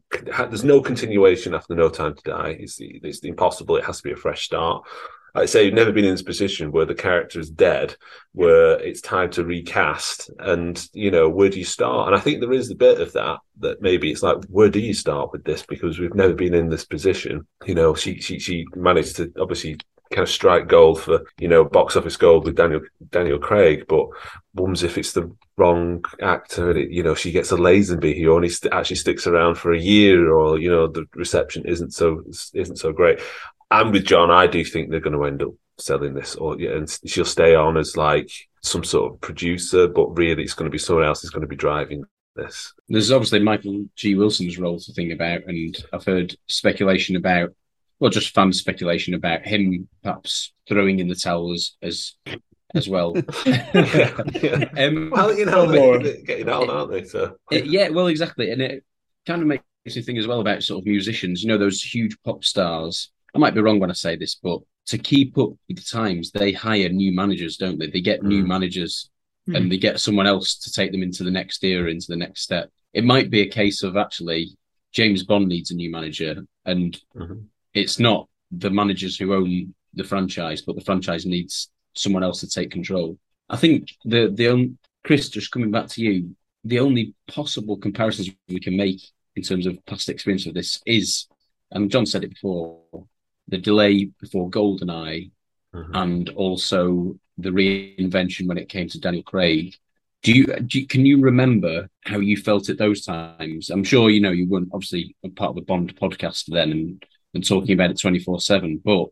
There's 0.51 0.65
no 0.65 0.81
continuation 0.81 1.55
after 1.55 1.75
No 1.77 1.89
Time 1.89 2.15
to 2.17 2.23
Die. 2.23 2.57
It's 2.59 2.77
the, 2.77 3.01
it's 3.05 3.21
the 3.21 3.29
impossible. 3.29 3.77
It 3.77 3.85
has 3.85 3.99
to 3.99 4.03
be 4.03 4.13
a 4.13 4.17
fresh 4.17 4.47
start. 4.47 4.85
Like 5.37 5.43
I 5.43 5.47
say, 5.47 5.65
you've 5.67 5.75
never 5.75 5.93
been 5.93 6.07
in 6.07 6.15
this 6.15 6.23
position 6.23 6.73
where 6.73 6.87
the 6.87 6.95
character 6.95 7.39
is 7.39 7.51
dead, 7.51 7.95
where 8.33 8.81
it's 8.81 9.03
time 9.03 9.31
to 9.33 9.45
recast, 9.45 10.31
and 10.39 10.83
you 10.95 11.11
know 11.11 11.29
where 11.29 11.51
do 11.51 11.59
you 11.59 11.65
start? 11.67 12.07
And 12.07 12.17
I 12.17 12.21
think 12.21 12.41
there 12.41 12.55
is 12.55 12.71
a 12.71 12.75
bit 12.75 13.03
of 13.03 13.13
that. 13.13 13.41
That 13.61 13.83
maybe 13.83 14.11
it's 14.11 14.23
like 14.23 14.43
where 14.47 14.71
do 14.71 14.81
you 14.81 14.95
start 14.95 15.33
with 15.33 15.45
this 15.45 15.63
because 15.63 15.99
we've 15.99 16.15
never 16.15 16.33
been 16.33 16.55
in 16.55 16.71
this 16.71 16.87
position. 16.87 17.47
You 17.67 17.75
know, 17.75 17.95
she 17.95 18.19
she 18.19 18.39
she 18.39 18.65
managed 18.75 19.17
to 19.17 19.31
obviously 19.39 19.77
kind 20.11 20.23
of 20.23 20.31
strike 20.31 20.69
gold 20.69 21.03
for 21.03 21.21
you 21.39 21.49
know 21.49 21.65
box 21.65 21.97
office 21.97 22.17
gold 22.17 22.47
with 22.47 22.57
Daniel 22.57 22.81
Daniel 23.11 23.39
Craig, 23.39 23.85
but 23.89 24.07
wums 24.55 24.83
if 24.83 24.97
it's 24.97 25.13
the 25.13 25.31
wrong 25.59 26.03
actor 26.23 26.71
and 26.71 26.79
it, 26.79 26.91
you 26.91 27.03
know 27.03 27.15
she 27.15 27.31
gets 27.31 27.53
a 27.53 27.57
Lazenby 27.57 28.15
he 28.15 28.27
only 28.27 28.49
st- 28.49 28.73
actually 28.73 28.97
sticks 28.97 29.27
around 29.27 29.57
for 29.57 29.73
a 29.73 29.81
year 29.81 30.33
or 30.33 30.59
you 30.59 30.71
know 30.71 30.87
the 30.87 31.05
reception 31.15 31.65
isn't 31.67 31.93
so 31.93 32.23
isn't 32.55 32.77
so 32.77 32.91
great. 32.91 33.21
I'm 33.71 33.93
with 33.93 34.05
John. 34.05 34.31
I 34.31 34.47
do 34.47 34.65
think 34.65 34.91
they're 34.91 35.01
going 35.01 35.17
to 35.17 35.25
end 35.25 35.43
up 35.43 35.53
selling 35.79 36.15
this, 36.15 36.35
or 36.37 36.59
yeah, 36.61 36.71
and 36.77 36.99
she'll 37.07 37.25
stay 37.25 37.55
on 37.55 37.77
as 37.77 37.97
like 37.97 38.31
some 38.63 38.85
sort 38.85 39.13
of 39.13 39.21
producer, 39.21 39.89
but 39.89 40.17
really 40.17 40.43
it's 40.43 40.55
going 40.55 40.71
to 40.71 40.73
be 40.73 40.79
someone 40.79 41.05
else 41.05 41.23
who's 41.23 41.31
going 41.31 41.43
to 41.43 41.47
be 41.49 41.57
driving 41.57 42.05
this. 42.35 42.73
There's 42.89 43.11
obviously 43.13 43.41
Michael 43.41 43.87
G. 43.97 44.15
Wilson's 44.15 44.59
role 44.59 44.79
to 44.79 44.93
think 44.93 45.13
about, 45.13 45.43
and 45.47 45.77
I've 45.93 46.05
heard 46.05 46.37
speculation 46.49 47.17
about, 47.17 47.51
well, 47.99 48.11
just 48.11 48.35
fan 48.35 48.53
speculation 48.53 49.15
about 49.15 49.47
him 49.47 49.89
perhaps 50.03 50.53
throwing 50.69 50.99
in 51.01 51.09
the 51.09 51.15
towel 51.15 51.53
as 51.53 51.73
as, 51.83 52.15
as 52.75 52.89
well. 52.89 53.17
um, 54.77 55.11
well, 55.11 55.37
you 55.37 55.47
know, 55.47 55.67
more. 55.67 55.99
they're 55.99 56.23
getting 56.23 56.49
on, 56.49 56.71
aren't 56.71 56.91
they? 56.93 57.05
So 57.05 57.37
It- 57.51 57.67
yeah, 57.67 57.89
well, 57.89 58.07
exactly, 58.07 58.51
and 58.51 58.63
it 58.63 58.85
kind 59.27 59.43
of 59.43 59.49
makes 59.49 59.65
me 59.85 60.03
think 60.03 60.19
as 60.19 60.27
well 60.27 60.41
about 60.41 60.63
sort 60.63 60.81
of 60.83 60.87
musicians. 60.87 61.43
You 61.43 61.49
know, 61.49 61.59
those 61.59 61.83
huge 61.83 62.17
pop 62.25 62.45
stars. 62.45 63.11
I 63.37 63.39
might 63.39 63.55
be 63.55 63.61
wrong 63.61 63.79
when 63.79 63.91
I 63.91 63.95
say 63.95 64.17
this, 64.17 64.35
but 64.35 64.61
to 64.87 64.97
keep 64.97 65.37
up 65.37 65.51
with 65.69 65.77
the 65.77 65.83
times, 65.85 66.31
they 66.31 66.53
hire 66.53 66.89
new 66.89 67.13
managers, 67.13 67.59
don't 67.59 67.79
they? 67.79 67.89
They 67.89 68.01
get 68.01 68.23
new 68.23 68.45
managers, 68.47 69.11
Mm. 69.49 69.57
and 69.57 69.71
they 69.71 69.77
get 69.79 70.01
someone 70.01 70.27
else 70.27 70.57
to 70.57 70.73
take 70.73 70.91
them 70.91 71.05
into 71.05 71.23
the 71.23 71.31
next 71.31 71.63
era, 71.63 71.89
into 71.89 72.07
the 72.09 72.17
next 72.17 72.41
step. 72.43 72.69
It 72.93 73.05
might 73.05 73.31
be 73.31 73.43
a 73.43 73.47
case 73.49 73.85
of 73.85 73.97
actually 73.97 74.57
James 74.91 75.23
Bond 75.23 75.47
needs 75.49 75.71
a 75.71 75.77
new 75.77 75.89
manager, 75.91 76.45
and 76.65 77.01
it's 77.75 78.01
not 78.01 78.29
the 78.51 78.71
managers 78.71 79.17
who 79.17 79.35
own 79.35 79.73
the 79.95 80.03
franchise, 80.03 80.63
but 80.63 80.75
the 80.75 80.83
franchise 80.83 81.27
needs 81.27 81.71
someone 81.95 82.25
else 82.25 82.41
to 82.41 82.49
take 82.49 82.71
control. 82.73 83.19
I 83.49 83.57
think 83.57 83.95
the 84.05 84.31
the 84.35 84.49
on- 84.49 84.79
Chris, 85.05 85.29
just 85.29 85.53
coming 85.53 85.71
back 85.71 85.87
to 85.91 86.03
you, 86.03 86.35
the 86.65 86.81
only 86.81 87.15
possible 87.29 87.77
comparisons 87.77 88.31
we 88.49 88.59
can 88.59 88.77
make 88.77 89.03
in 89.37 89.43
terms 89.45 89.67
of 89.67 89.79
past 89.87 90.09
experience 90.09 90.47
of 90.47 90.55
this 90.55 90.81
is, 90.87 91.27
and 91.71 91.89
John 91.91 92.07
said 92.07 92.25
it 92.25 92.31
before, 92.31 92.81
the 93.49 93.59
delay 93.59 94.11
before 94.21 94.51
GoldenEye, 94.51 95.31
mm-hmm. 95.75 95.95
and 95.95 96.29
also 96.31 97.19
the 97.39 97.51
reinvention 97.51 98.47
when 98.47 98.59
it 98.59 98.69
came 98.69 98.89
to 98.89 99.01
Daniel 99.01 99.23
Craig. 99.23 99.75
Do 100.23 100.33
you, 100.33 100.47
do 100.47 100.81
you 100.81 100.87
can 100.87 101.07
you 101.07 101.21
remember 101.21 101.89
how 102.05 102.19
you 102.19 102.37
felt 102.37 102.69
at 102.69 102.79
those 102.79 103.05
times? 103.05 103.71
I'm 103.71 103.85
sure 103.85 104.11
you 104.11 104.21
know 104.21 104.31
you 104.31 104.49
weren't 104.49 104.71
obviously 104.73 105.15
a 105.25 105.29
part 105.29 105.51
of 105.51 105.57
the 105.57 105.63
Bond 105.63 105.95
podcast 105.97 106.47
then 106.47 106.73
and 106.73 107.05
and 107.35 107.47
talking 107.47 107.73
about 107.73 107.91
it 107.91 108.01
24 108.01 108.41
seven, 108.41 108.81
but 108.85 109.09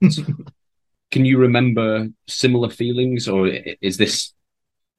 can 1.11 1.25
you 1.25 1.39
remember 1.39 2.09
similar 2.27 2.71
feelings, 2.71 3.29
or 3.29 3.47
is 3.47 3.97
this 3.97 4.34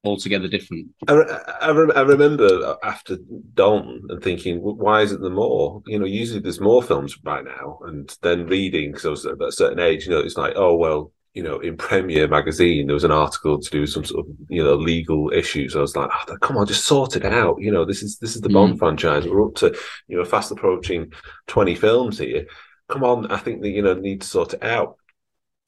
altogether 0.06 0.48
different? 0.48 0.88
I, 1.08 1.14
I, 1.14 1.70
I 1.70 2.02
remember 2.02 2.78
after 2.84 3.18
Dalton 3.54 4.04
and 4.10 4.24
thinking, 4.24 4.60
why 4.60 5.02
isn't 5.02 5.22
there 5.22 5.30
more? 5.30 5.82
You 5.88 6.00
know, 6.00 6.06
usually 6.06 6.40
there's 6.40 6.60
more 6.60 6.84
films 6.84 7.16
by 7.18 7.42
now. 7.42 7.80
And 7.86 8.16
then 8.22 8.48
reading, 8.48 8.92
because 8.92 9.06
I 9.06 9.10
was 9.10 9.26
at 9.26 9.42
a 9.42 9.52
certain 9.52 9.80
age, 9.80 10.06
you 10.06 10.12
know, 10.12 10.20
it's 10.20 10.38
like, 10.38 10.54
oh, 10.56 10.76
well, 10.76 11.12
you 11.34 11.44
know, 11.44 11.60
in 11.60 11.76
Premiere 11.76 12.30
magazine, 12.30 12.88
there 12.88 12.94
was 12.94 13.04
an 13.04 13.12
article 13.12 13.60
to 13.60 13.70
do 13.70 13.82
with 13.82 13.90
some 13.90 14.06
sort 14.06 14.26
of, 14.26 14.34
you 14.50 14.64
know, 14.64 14.76
legal 14.76 15.32
issues. 15.32 15.76
I 15.76 15.82
was 15.82 15.96
like, 15.96 16.10
oh, 16.30 16.38
come 16.38 16.56
on, 16.56 16.66
just 16.66 16.86
sort 16.86 17.18
it 17.18 17.26
out. 17.26 17.58
You 17.60 17.72
know, 17.72 17.84
this 17.84 18.02
is 18.02 18.18
this 18.20 18.36
is 18.36 18.42
the 18.42 18.50
Bond 18.50 18.76
mm. 18.76 18.80
franchise. 18.80 19.28
We're 19.28 19.46
up 19.46 19.56
to, 19.56 19.78
you 20.08 20.18
know, 20.18 20.24
fast 20.24 20.52
approaching 20.52 21.12
20 21.48 21.76
films 21.76 22.20
here. 22.20 22.48
Come 22.88 23.04
on, 23.04 23.32
I 23.32 23.38
think 23.38 23.62
that, 23.62 23.70
you 23.70 23.82
know, 23.82 23.96
need 23.96 24.22
to 24.22 24.28
sort 24.28 24.54
it 24.54 24.64
out. 24.64 24.96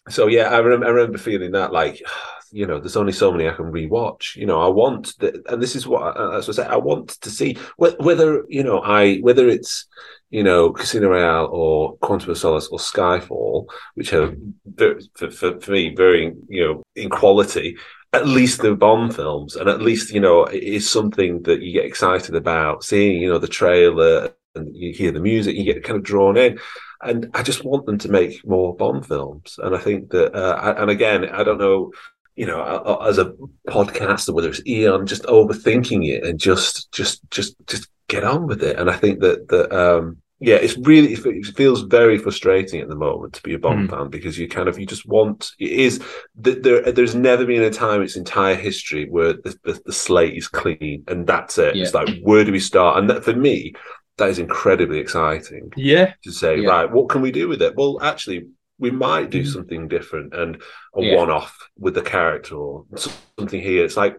So 0.08 0.28
yeah, 0.28 0.43
I, 0.43 0.60
rem- 0.60 0.84
I 0.84 0.88
remember 0.88 1.17
feeling 1.17 1.52
that 1.52 1.73
like, 1.73 2.02
you 2.51 2.65
know, 2.65 2.79
there's 2.79 2.97
only 2.97 3.13
so 3.13 3.31
many 3.31 3.47
I 3.47 3.53
can 3.53 3.71
rewatch. 3.71 4.36
You 4.36 4.45
know, 4.45 4.62
I 4.62 4.67
want, 4.67 5.17
the, 5.19 5.43
and 5.49 5.62
this 5.62 5.75
is 5.75 5.88
what 5.88 6.17
I, 6.17 6.38
as 6.38 6.49
I 6.49 6.51
say, 6.53 6.65
I 6.65 6.77
want 6.77 7.10
to 7.21 7.29
see 7.29 7.55
wh- 7.77 7.99
whether 7.99 8.43
you 8.47 8.63
know, 8.63 8.79
I 8.79 9.17
whether 9.17 9.47
it's 9.47 9.86
you 10.29 10.43
know 10.43 10.71
Casino 10.71 11.10
Royale 11.10 11.47
or 11.47 11.97
Quantum 11.97 12.31
of 12.31 12.38
Solace 12.38 12.67
or 12.67 12.79
Skyfall, 12.79 13.67
which 13.95 14.13
are 14.13 14.36
for, 14.77 15.31
for, 15.31 15.60
for 15.60 15.71
me 15.71 15.93
very 15.95 16.33
you 16.47 16.65
know 16.65 16.83
in 16.95 17.10
quality. 17.10 17.77
At 18.13 18.27
least 18.27 18.62
the 18.62 18.73
Bond 18.73 19.15
films, 19.15 19.55
and 19.55 19.69
at 19.69 19.81
least 19.81 20.13
you 20.13 20.21
know 20.21 20.45
it 20.45 20.63
is 20.63 20.89
something 20.89 21.43
that 21.43 21.62
you 21.62 21.73
get 21.73 21.86
excited 21.86 22.36
about 22.36 22.83
seeing. 22.83 23.21
You 23.21 23.29
know 23.29 23.38
the 23.38 23.47
trailer 23.47 24.33
and 24.55 24.75
you 24.75 24.93
hear 24.93 25.12
the 25.12 25.19
music, 25.19 25.55
you 25.55 25.63
get 25.63 25.83
kind 25.83 25.97
of 25.97 26.03
drawn 26.03 26.36
in 26.36 26.57
and 27.01 27.29
I 27.33 27.43
just 27.43 27.63
want 27.63 27.86
them 27.86 27.97
to 27.99 28.10
make 28.10 28.45
more 28.45 28.75
Bond 28.75 29.05
films. 29.05 29.60
And 29.62 29.75
I 29.75 29.79
think 29.79 30.10
that, 30.12 30.33
uh, 30.33 30.75
and 30.77 30.89
again, 30.89 31.25
I 31.29 31.43
don't 31.43 31.60
know, 31.60 31.91
you 32.38 32.45
know, 32.45 32.62
as 33.02 33.17
a 33.17 33.34
podcaster, 33.67 34.34
whether 34.34 34.50
it's 34.50 34.65
Eon, 34.65 35.06
just 35.08 35.23
overthinking 35.23 36.08
it 36.08 36.23
and 36.23 36.39
just, 36.39 36.91
just, 36.93 37.30
just, 37.32 37.56
just 37.67 37.89
get 38.08 38.23
on 38.23 38.47
with 38.47 38.63
it. 38.63 38.78
And 38.80 38.89
I 38.89 38.95
think 38.95 39.19
that 39.21 39.47
that, 39.50 39.71
um, 39.78 40.17
yeah, 40.39 40.58
it's 40.58 40.78
really 40.78 41.13
it 41.13 41.45
feels 41.58 41.82
very 41.82 42.19
frustrating 42.19 42.80
at 42.80 42.89
the 42.89 42.95
moment 42.95 43.34
to 43.34 43.41
be 43.41 43.56
a 43.56 43.60
Bond 43.60 43.89
fan 43.89 44.10
because 44.10 44.38
you 44.38 44.47
kind 44.47 44.69
of 44.69 44.78
you 44.78 44.86
just 44.86 45.08
want 45.08 45.50
it 45.58 45.71
is 45.71 46.00
that 46.36 46.62
there. 46.62 46.91
There's 46.91 47.15
never 47.15 47.43
been 47.43 47.63
a 47.63 47.71
time 47.71 48.02
in 48.02 48.04
its 48.04 48.15
entire 48.17 48.54
history 48.54 49.10
where 49.10 49.34
the, 49.34 49.58
the, 49.63 49.82
the 49.88 49.93
slate 49.93 50.36
is 50.38 50.47
clean 50.47 51.04
and 51.08 51.26
that's 51.26 51.58
it. 51.58 51.76
It's 51.76 51.95
like 51.95 52.19
where 52.21 52.45
do 52.45 52.52
we 52.52 52.60
start? 52.60 53.00
And 53.00 53.10
that, 53.10 53.23
for 53.23 53.34
me, 53.34 53.73
that 54.19 54.30
is 54.30 54.38
incredibly 54.38 55.00
exciting 55.00 55.71
Yeah. 55.76 56.13
to 56.23 56.32
say, 56.32 56.62
Yeah. 56.62 56.69
right, 56.69 56.91
what 56.91 57.10
can 57.10 57.21
we 57.21 57.32
do 57.32 57.47
with 57.47 57.62
it? 57.63 57.76
Well, 57.76 57.98
actually, 58.02 58.46
we 58.80 58.90
mm-hmm. 58.90 59.00
might 59.00 59.30
do 59.30 59.42
mm-hmm. 59.42 59.50
something 59.50 59.88
different 59.88 60.34
and 60.34 60.62
a 60.96 61.02
Yeah. 61.02 61.15
one 61.17 61.30
off 61.30 61.58
with 61.78 61.96
the 61.96 62.02
character 62.02 62.56
or 62.56 62.86
something 62.96 63.62
here. 63.62 63.84
It's 63.84 63.98
like 63.98 64.17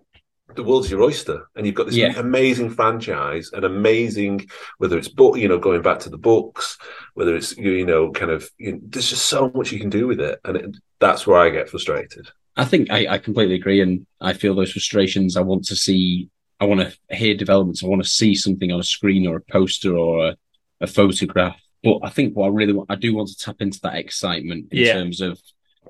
the 0.54 0.64
world's 0.64 0.90
your 0.90 1.02
oyster, 1.02 1.48
and 1.54 1.66
you've 1.66 1.74
got 1.74 1.86
this 1.86 1.96
Yeah. 1.96 2.18
amazing 2.18 2.70
franchise, 2.70 3.50
an 3.52 3.64
amazing 3.64 4.48
whether 4.78 4.96
it's 4.96 5.08
book, 5.08 5.36
you 5.36 5.48
know, 5.48 5.58
going 5.58 5.82
back 5.82 5.98
to 6.00 6.10
the 6.10 6.18
books, 6.18 6.78
whether 7.14 7.36
it's 7.36 7.56
you 7.56 7.72
you 7.72 7.86
know, 7.86 8.10
kind 8.10 8.30
of, 8.30 8.50
you 8.58 8.72
know, 8.72 8.80
there's 8.82 9.10
just 9.10 9.26
so 9.26 9.50
much 9.54 9.72
you 9.72 9.78
can 9.78 9.90
do 9.90 10.06
with 10.06 10.20
it, 10.20 10.40
and 10.44 10.56
it, 10.56 10.76
that's 11.00 11.26
where 11.26 11.38
I 11.38 11.50
get 11.50 11.68
frustrated. 11.68 12.30
I 12.56 12.64
think 12.64 12.90
I, 12.90 13.06
I 13.14 13.18
completely 13.18 13.54
agree, 13.54 13.80
and 13.80 14.06
I 14.20 14.32
feel 14.32 14.54
those 14.54 14.72
frustrations. 14.72 15.36
I 15.36 15.42
want 15.42 15.64
to 15.66 15.76
see, 15.76 16.28
I 16.58 16.64
want 16.64 16.80
to 16.80 17.16
hear 17.16 17.34
developments. 17.34 17.84
I 17.84 17.86
want 17.86 18.02
to 18.02 18.08
see 18.08 18.34
something 18.34 18.72
on 18.72 18.80
a 18.80 18.84
screen 18.84 19.26
or 19.26 19.36
a 19.36 19.52
poster 19.52 19.96
or 19.96 20.28
a, 20.28 20.36
a 20.80 20.86
photograph 20.86 21.60
But 21.82 22.00
I 22.02 22.10
think 22.10 22.36
what 22.36 22.46
I 22.46 22.48
really 22.48 22.72
want, 22.72 22.90
I 22.90 22.96
do 22.96 23.14
want 23.14 23.28
to 23.28 23.36
tap 23.36 23.56
into 23.60 23.80
that 23.82 23.96
excitement 23.96 24.68
in 24.72 24.78
Yeah. 24.78 24.94
terms 24.94 25.20
of 25.20 25.40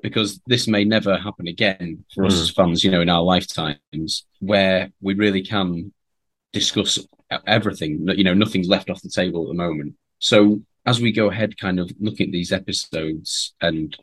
because 0.02 0.40
this 0.46 0.68
may 0.68 0.84
never 0.84 1.16
happen 1.18 1.48
again 1.48 2.04
for 2.14 2.24
us 2.24 2.34
Mm. 2.36 2.40
as 2.42 2.50
fans, 2.50 2.84
you 2.84 2.90
know, 2.90 3.00
in 3.00 3.08
our 3.08 3.22
lifetimes, 3.22 4.26
where 4.38 4.92
we 5.00 5.14
really 5.14 5.42
can 5.42 5.92
discuss 6.52 6.98
everything. 7.46 8.06
You 8.16 8.24
know, 8.24 8.34
nothing's 8.34 8.68
left 8.68 8.90
off 8.90 9.02
the 9.02 9.08
table 9.08 9.42
at 9.42 9.48
the 9.48 9.54
moment. 9.54 9.94
So 10.20 10.62
as 10.86 11.00
we 11.00 11.10
go 11.12 11.30
ahead, 11.30 11.58
kind 11.58 11.80
of 11.80 11.90
looking 11.98 12.26
at 12.28 12.32
these 12.32 12.52
episodes 12.52 13.54
and 13.60 13.96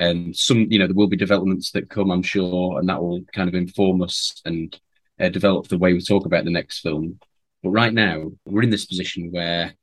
and 0.00 0.36
some, 0.36 0.70
you 0.70 0.78
know, 0.78 0.86
there 0.86 0.94
will 0.94 1.08
be 1.08 1.16
developments 1.16 1.72
that 1.72 1.90
come, 1.90 2.12
I'm 2.12 2.22
sure, 2.22 2.78
and 2.78 2.88
that 2.88 3.02
will 3.02 3.20
kind 3.34 3.48
of 3.48 3.56
inform 3.56 4.00
us 4.00 4.40
and 4.44 4.78
uh, 5.18 5.28
develop 5.28 5.66
the 5.66 5.76
way 5.76 5.92
we 5.92 6.00
talk 6.00 6.24
about 6.24 6.44
the 6.44 6.52
next 6.52 6.78
film. 6.80 7.18
But 7.64 7.70
right 7.70 7.92
now, 7.92 8.30
we're 8.44 8.62
in 8.62 8.70
this 8.70 8.86
position 8.86 9.32
where 9.32 9.74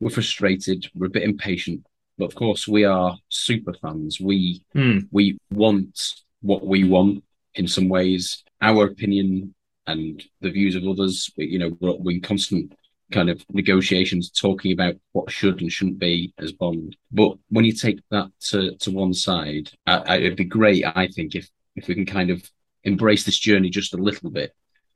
we're 0.00 0.10
frustrated, 0.10 0.86
we're 0.94 1.06
a 1.06 1.10
bit 1.10 1.22
impatient, 1.24 1.86
but 2.16 2.26
of 2.26 2.34
course, 2.34 2.66
we 2.68 2.84
are 2.84 3.16
super 3.28 3.74
fans. 3.74 4.20
We 4.20 4.62
Hmm. 4.74 4.98
we 5.10 5.38
want 5.50 6.14
what 6.40 6.64
we 6.66 6.84
want 6.84 7.24
in 7.54 7.66
some 7.66 7.88
ways. 7.88 8.44
Our 8.60 8.86
opinion 8.86 9.54
and 9.86 10.22
the 10.40 10.50
views 10.50 10.74
of 10.74 10.86
others, 10.86 11.30
we, 11.36 11.46
you 11.46 11.58
know, 11.58 11.76
we're, 11.80 11.96
we're 11.96 12.16
in 12.16 12.20
constant 12.20 12.72
kind 13.10 13.30
of 13.30 13.44
negotiations, 13.50 14.30
talking 14.30 14.72
about 14.72 14.94
what 15.12 15.30
should 15.30 15.62
and 15.62 15.72
shouldn't 15.72 15.98
be 15.98 16.34
as 16.38 16.52
Bond. 16.52 16.94
But 17.10 17.38
when 17.48 17.64
you 17.64 17.72
take 17.72 18.00
that 18.10 18.30
to, 18.50 18.76
to 18.76 18.90
one 18.90 19.14
side, 19.14 19.70
I, 19.86 19.96
I, 19.96 20.16
it'd 20.18 20.36
be 20.36 20.44
great, 20.44 20.84
I 20.84 21.08
think, 21.08 21.34
if 21.34 21.48
if 21.74 21.88
we 21.88 21.94
can 21.94 22.06
kind 22.06 22.30
of 22.30 22.48
embrace 22.84 23.24
this 23.24 23.38
journey 23.38 23.70
just 23.70 23.94
a 23.94 23.98
little 23.98 24.30
bit, 24.30 24.52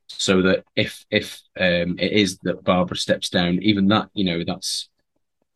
so 0.07 0.41
that 0.43 0.63
if 0.75 1.05
if 1.09 1.41
um, 1.59 1.97
it 1.97 2.11
is 2.11 2.37
that 2.43 2.63
Barbara 2.63 2.97
steps 2.97 3.29
down, 3.29 3.59
even 3.63 3.87
that, 3.87 4.09
you 4.13 4.25
know, 4.25 4.43
that's 4.45 4.89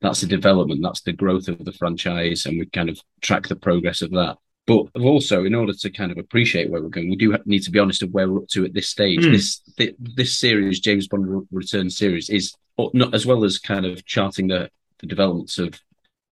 that's 0.01 0.21
the 0.21 0.27
development, 0.27 0.81
that's 0.83 1.01
the 1.01 1.13
growth 1.13 1.47
of 1.47 1.63
the 1.63 1.71
franchise, 1.71 2.45
and 2.45 2.59
we 2.59 2.65
kind 2.67 2.89
of 2.89 2.99
track 3.21 3.47
the 3.47 3.55
progress 3.55 4.01
of 4.01 4.11
that. 4.11 4.37
But 4.67 4.87
also, 4.95 5.45
in 5.45 5.55
order 5.55 5.73
to 5.73 5.89
kind 5.89 6.11
of 6.11 6.17
appreciate 6.17 6.69
where 6.69 6.81
we're 6.81 6.89
going, 6.89 7.09
we 7.09 7.15
do 7.15 7.37
need 7.45 7.63
to 7.63 7.71
be 7.71 7.79
honest 7.79 8.03
of 8.03 8.11
where 8.11 8.29
we're 8.29 8.39
up 8.39 8.49
to 8.49 8.65
at 8.65 8.73
this 8.73 8.89
stage. 8.89 9.21
Mm. 9.21 9.31
This 9.31 9.61
thi- 9.77 9.95
this 9.97 10.37
series, 10.37 10.81
James 10.81 11.07
Bond 11.07 11.25
Re- 11.25 11.45
Return 11.51 11.89
series, 11.89 12.29
is 12.29 12.53
not 12.93 13.13
as 13.15 13.25
well 13.25 13.43
as 13.43 13.59
kind 13.59 13.85
of 13.85 14.05
charting 14.05 14.47
the 14.47 14.69
the 14.99 15.07
developments 15.07 15.57
of 15.57 15.79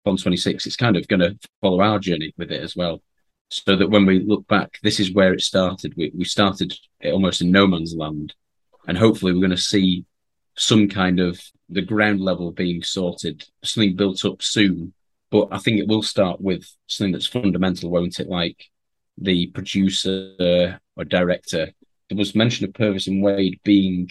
Bond 0.04 0.20
Twenty 0.20 0.36
Six. 0.36 0.66
It's 0.66 0.76
kind 0.76 0.96
of 0.96 1.08
going 1.08 1.20
to 1.20 1.38
follow 1.62 1.80
our 1.80 1.98
journey 1.98 2.34
with 2.36 2.52
it 2.52 2.62
as 2.62 2.76
well, 2.76 3.00
so 3.50 3.74
that 3.74 3.90
when 3.90 4.04
we 4.04 4.20
look 4.20 4.46
back, 4.46 4.78
this 4.82 5.00
is 5.00 5.12
where 5.12 5.32
it 5.32 5.40
started. 5.40 5.94
We 5.96 6.12
we 6.14 6.24
started 6.24 6.74
it 7.00 7.12
almost 7.12 7.40
in 7.40 7.50
no 7.50 7.66
man's 7.66 7.94
land, 7.94 8.34
and 8.86 8.98
hopefully, 8.98 9.32
we're 9.32 9.40
going 9.40 9.50
to 9.50 9.56
see 9.56 10.04
some 10.58 10.88
kind 10.88 11.20
of 11.20 11.40
the 11.68 11.82
ground 11.82 12.20
level 12.20 12.52
being 12.52 12.82
sorted, 12.82 13.44
something 13.62 13.96
built 13.96 14.24
up 14.24 14.42
soon. 14.42 14.92
But 15.30 15.48
I 15.50 15.58
think 15.58 15.80
it 15.80 15.88
will 15.88 16.02
start 16.02 16.40
with 16.40 16.64
something 16.86 17.12
that's 17.12 17.26
fundamental, 17.26 17.90
won't 17.90 18.20
it? 18.20 18.28
Like 18.28 18.64
the 19.18 19.48
producer 19.48 20.78
or 20.96 21.04
director. 21.04 21.72
There 22.08 22.18
was 22.18 22.34
mention 22.34 22.66
of 22.66 22.74
Purvis 22.74 23.08
and 23.08 23.22
Wade 23.22 23.60
being 23.64 24.10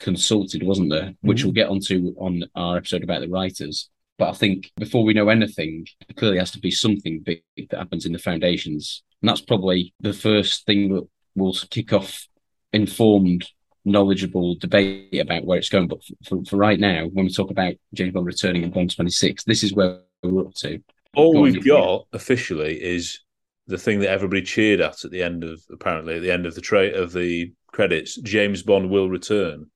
consulted, 0.00 0.62
wasn't 0.62 0.90
there? 0.90 1.02
Mm-hmm. 1.02 1.28
Which 1.28 1.44
we'll 1.44 1.52
get 1.52 1.68
onto 1.68 2.14
on 2.18 2.44
our 2.54 2.76
episode 2.76 3.04
about 3.04 3.20
the 3.20 3.28
writers. 3.28 3.88
But 4.18 4.30
I 4.30 4.32
think 4.32 4.72
before 4.76 5.04
we 5.04 5.14
know 5.14 5.28
anything, 5.28 5.86
there 6.08 6.14
clearly 6.16 6.38
has 6.38 6.50
to 6.52 6.58
be 6.58 6.70
something 6.70 7.20
big 7.20 7.42
that 7.56 7.78
happens 7.78 8.06
in 8.06 8.12
the 8.12 8.18
foundations. 8.18 9.02
And 9.20 9.28
that's 9.28 9.42
probably 9.42 9.94
the 10.00 10.12
first 10.12 10.66
thing 10.66 10.92
that 10.94 11.06
will 11.34 11.54
kick 11.70 11.92
off 11.92 12.26
informed, 12.72 13.46
knowledgeable 13.86 14.56
debate 14.56 15.18
about 15.18 15.44
where 15.44 15.58
it's 15.58 15.70
going. 15.70 15.88
But 15.88 16.00
for, 16.26 16.44
for 16.44 16.56
right 16.56 16.78
now, 16.78 17.06
when 17.06 17.24
we 17.24 17.32
talk 17.32 17.50
about 17.50 17.74
James 17.94 18.12
Bond 18.12 18.26
returning 18.26 18.62
in 18.62 18.70
Bond 18.70 18.94
26, 18.94 19.44
this 19.44 19.62
is 19.62 19.72
where 19.72 20.00
we're 20.22 20.46
up 20.46 20.54
to. 20.56 20.82
All 21.14 21.32
Go 21.32 21.40
we've 21.40 21.64
got 21.64 22.06
officially 22.12 22.82
is 22.82 23.20
the 23.66 23.78
thing 23.78 24.00
that 24.00 24.10
everybody 24.10 24.42
cheered 24.42 24.80
at 24.80 25.04
at 25.04 25.10
the 25.10 25.22
end 25.22 25.44
of 25.44 25.60
apparently 25.72 26.16
at 26.16 26.22
the 26.22 26.30
end 26.30 26.44
of 26.44 26.54
the 26.54 26.60
tra- 26.60 26.92
of 26.92 27.12
the 27.12 27.52
credits. 27.68 28.16
James 28.16 28.62
Bond 28.62 28.90
will 28.90 29.08
return. 29.08 29.70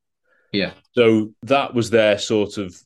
Yeah. 0.53 0.73
So 0.93 1.33
that 1.43 1.75
was 1.75 1.91
their 1.91 2.19
sort 2.19 2.59
of 2.59 2.77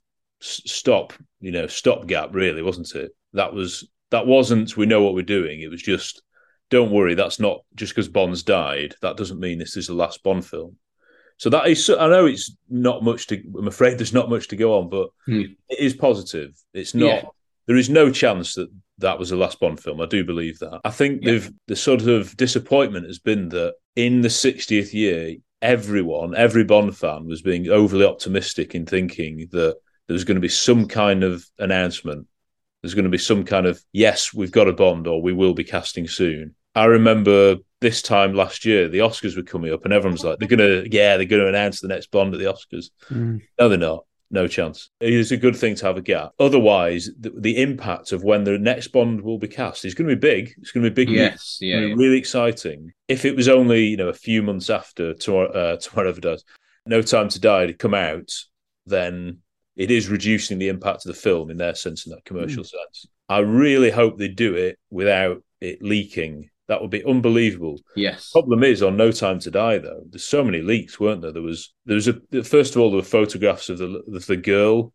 stop, 0.40 1.14
you 1.40 1.50
know, 1.50 1.66
stopgap, 1.66 2.34
really, 2.34 2.62
wasn't 2.62 2.94
it? 2.94 3.12
That 3.32 3.52
was 3.54 3.88
that 4.10 4.26
wasn't. 4.26 4.76
We 4.76 4.86
know 4.86 5.02
what 5.02 5.14
we're 5.14 5.22
doing. 5.22 5.60
It 5.60 5.70
was 5.70 5.82
just, 5.82 6.22
don't 6.70 6.92
worry. 6.92 7.14
That's 7.14 7.40
not 7.40 7.60
just 7.74 7.92
because 7.92 8.08
Bond's 8.08 8.42
died. 8.42 8.94
That 9.02 9.16
doesn't 9.16 9.40
mean 9.40 9.58
this 9.58 9.76
is 9.76 9.88
the 9.88 9.94
last 9.94 10.22
Bond 10.22 10.46
film. 10.46 10.76
So 11.38 11.50
that 11.50 11.66
is. 11.66 11.90
I 11.90 12.08
know 12.08 12.26
it's 12.26 12.56
not 12.68 13.02
much 13.02 13.26
to. 13.28 13.42
I'm 13.58 13.68
afraid 13.68 13.98
there's 13.98 14.12
not 14.12 14.30
much 14.30 14.48
to 14.48 14.56
go 14.56 14.78
on, 14.78 14.88
but 14.88 15.08
hmm. 15.26 15.42
it 15.68 15.78
is 15.78 15.94
positive. 15.94 16.54
It's 16.72 16.94
not. 16.94 17.06
Yeah. 17.06 17.22
There 17.66 17.76
is 17.76 17.90
no 17.90 18.10
chance 18.10 18.54
that 18.54 18.68
that 18.98 19.18
was 19.18 19.30
the 19.30 19.36
last 19.36 19.58
Bond 19.58 19.80
film. 19.80 20.00
I 20.00 20.06
do 20.06 20.24
believe 20.24 20.58
that. 20.60 20.80
I 20.84 20.90
think 20.90 21.24
they've 21.24 21.50
the 21.66 21.76
sort 21.76 22.02
of 22.02 22.36
disappointment 22.36 23.06
has 23.06 23.18
been 23.18 23.48
that 23.50 23.74
in 23.96 24.20
the 24.20 24.28
60th 24.28 24.92
year, 24.92 25.36
everyone, 25.62 26.34
every 26.34 26.64
Bond 26.64 26.96
fan 26.96 27.26
was 27.26 27.42
being 27.42 27.68
overly 27.68 28.04
optimistic 28.04 28.74
in 28.74 28.86
thinking 28.86 29.48
that 29.50 29.76
there 30.06 30.14
was 30.14 30.24
going 30.24 30.36
to 30.36 30.40
be 30.40 30.48
some 30.48 30.86
kind 30.86 31.24
of 31.24 31.44
announcement. 31.58 32.26
There's 32.82 32.94
going 32.94 33.04
to 33.04 33.10
be 33.10 33.18
some 33.18 33.44
kind 33.44 33.66
of 33.66 33.82
yes, 33.92 34.32
we've 34.32 34.52
got 34.52 34.68
a 34.68 34.72
Bond, 34.72 35.06
or 35.06 35.22
we 35.22 35.32
will 35.32 35.54
be 35.54 35.64
casting 35.64 36.06
soon. 36.06 36.54
I 36.74 36.84
remember 36.86 37.56
this 37.80 38.02
time 38.02 38.34
last 38.34 38.64
year, 38.64 38.88
the 38.88 38.98
Oscars 38.98 39.36
were 39.36 39.42
coming 39.42 39.72
up, 39.72 39.84
and 39.84 39.92
everyone's 39.92 40.24
like, 40.24 40.38
"They're 40.38 40.48
gonna, 40.48 40.84
yeah, 40.90 41.16
they're 41.16 41.26
gonna 41.26 41.46
announce 41.46 41.80
the 41.80 41.88
next 41.88 42.10
Bond 42.10 42.34
at 42.34 42.40
the 42.40 42.46
Oscars." 42.52 42.90
No, 43.10 43.68
they're 43.68 43.78
not. 43.78 44.04
No 44.30 44.48
chance. 44.48 44.90
It 45.00 45.12
is 45.12 45.30
a 45.30 45.36
good 45.36 45.54
thing 45.54 45.76
to 45.76 45.86
have 45.86 45.96
a 45.96 46.02
gap. 46.02 46.32
Otherwise, 46.40 47.10
the, 47.20 47.30
the 47.38 47.60
impact 47.62 48.10
of 48.10 48.24
when 48.24 48.42
the 48.42 48.58
next 48.58 48.88
Bond 48.88 49.20
will 49.20 49.38
be 49.38 49.46
cast 49.46 49.84
is 49.84 49.94
going 49.94 50.08
to 50.08 50.16
be 50.16 50.18
big. 50.20 50.52
It's 50.58 50.72
going 50.72 50.82
to 50.82 50.90
be 50.90 51.04
big. 51.04 51.14
Yes, 51.14 51.34
It's 51.34 51.58
yeah, 51.60 51.74
gonna 51.76 51.86
be 51.86 51.90
yeah. 51.90 51.96
really 52.06 52.18
exciting. 52.18 52.92
If 53.06 53.24
it 53.24 53.36
was 53.36 53.48
only 53.48 53.84
you 53.84 53.96
know 53.96 54.08
a 54.08 54.14
few 54.14 54.42
months 54.42 54.70
after 54.70 55.14
tomorrow, 55.14 55.50
uh, 55.52 55.76
tomorrow 55.80 56.08
never 56.08 56.20
does, 56.20 56.44
No 56.86 57.02
Time 57.02 57.28
to 57.28 57.38
Die 57.40 57.66
to 57.66 57.74
come 57.74 57.94
out, 57.94 58.32
then 58.86 59.38
it 59.76 59.90
is 59.90 60.08
reducing 60.08 60.58
the 60.58 60.68
impact 60.68 61.04
of 61.06 61.14
the 61.14 61.20
film 61.20 61.50
in 61.50 61.56
their 61.58 61.74
sense, 61.74 62.06
in 62.06 62.10
that 62.10 62.24
commercial 62.24 62.62
Hmm. 62.64 62.76
sense. 62.78 63.06
I 63.28 63.38
really 63.40 63.90
hope 63.90 64.18
they 64.18 64.28
do 64.28 64.54
it 64.54 64.78
without 64.90 65.42
it 65.60 65.80
leaking. 65.82 66.50
That 66.66 66.80
would 66.80 66.90
be 66.90 67.04
unbelievable. 67.04 67.78
Yes. 67.94 68.30
Problem 68.30 68.64
is 68.64 68.82
on 68.82 68.96
No 68.96 69.12
Time 69.12 69.38
to 69.40 69.50
Die 69.50 69.78
though. 69.78 70.02
There's 70.08 70.24
so 70.24 70.42
many 70.42 70.62
leaks, 70.62 70.98
weren't 70.98 71.20
there? 71.22 71.32
There 71.32 71.42
was 71.42 71.72
there 71.84 71.96
was 71.96 72.08
a 72.08 72.14
first 72.42 72.74
of 72.74 72.80
all 72.80 72.90
there 72.90 72.98
were 72.98 73.04
photographs 73.04 73.68
of 73.68 73.78
the 73.78 74.02
of 74.12 74.26
the 74.26 74.36
girl 74.36 74.92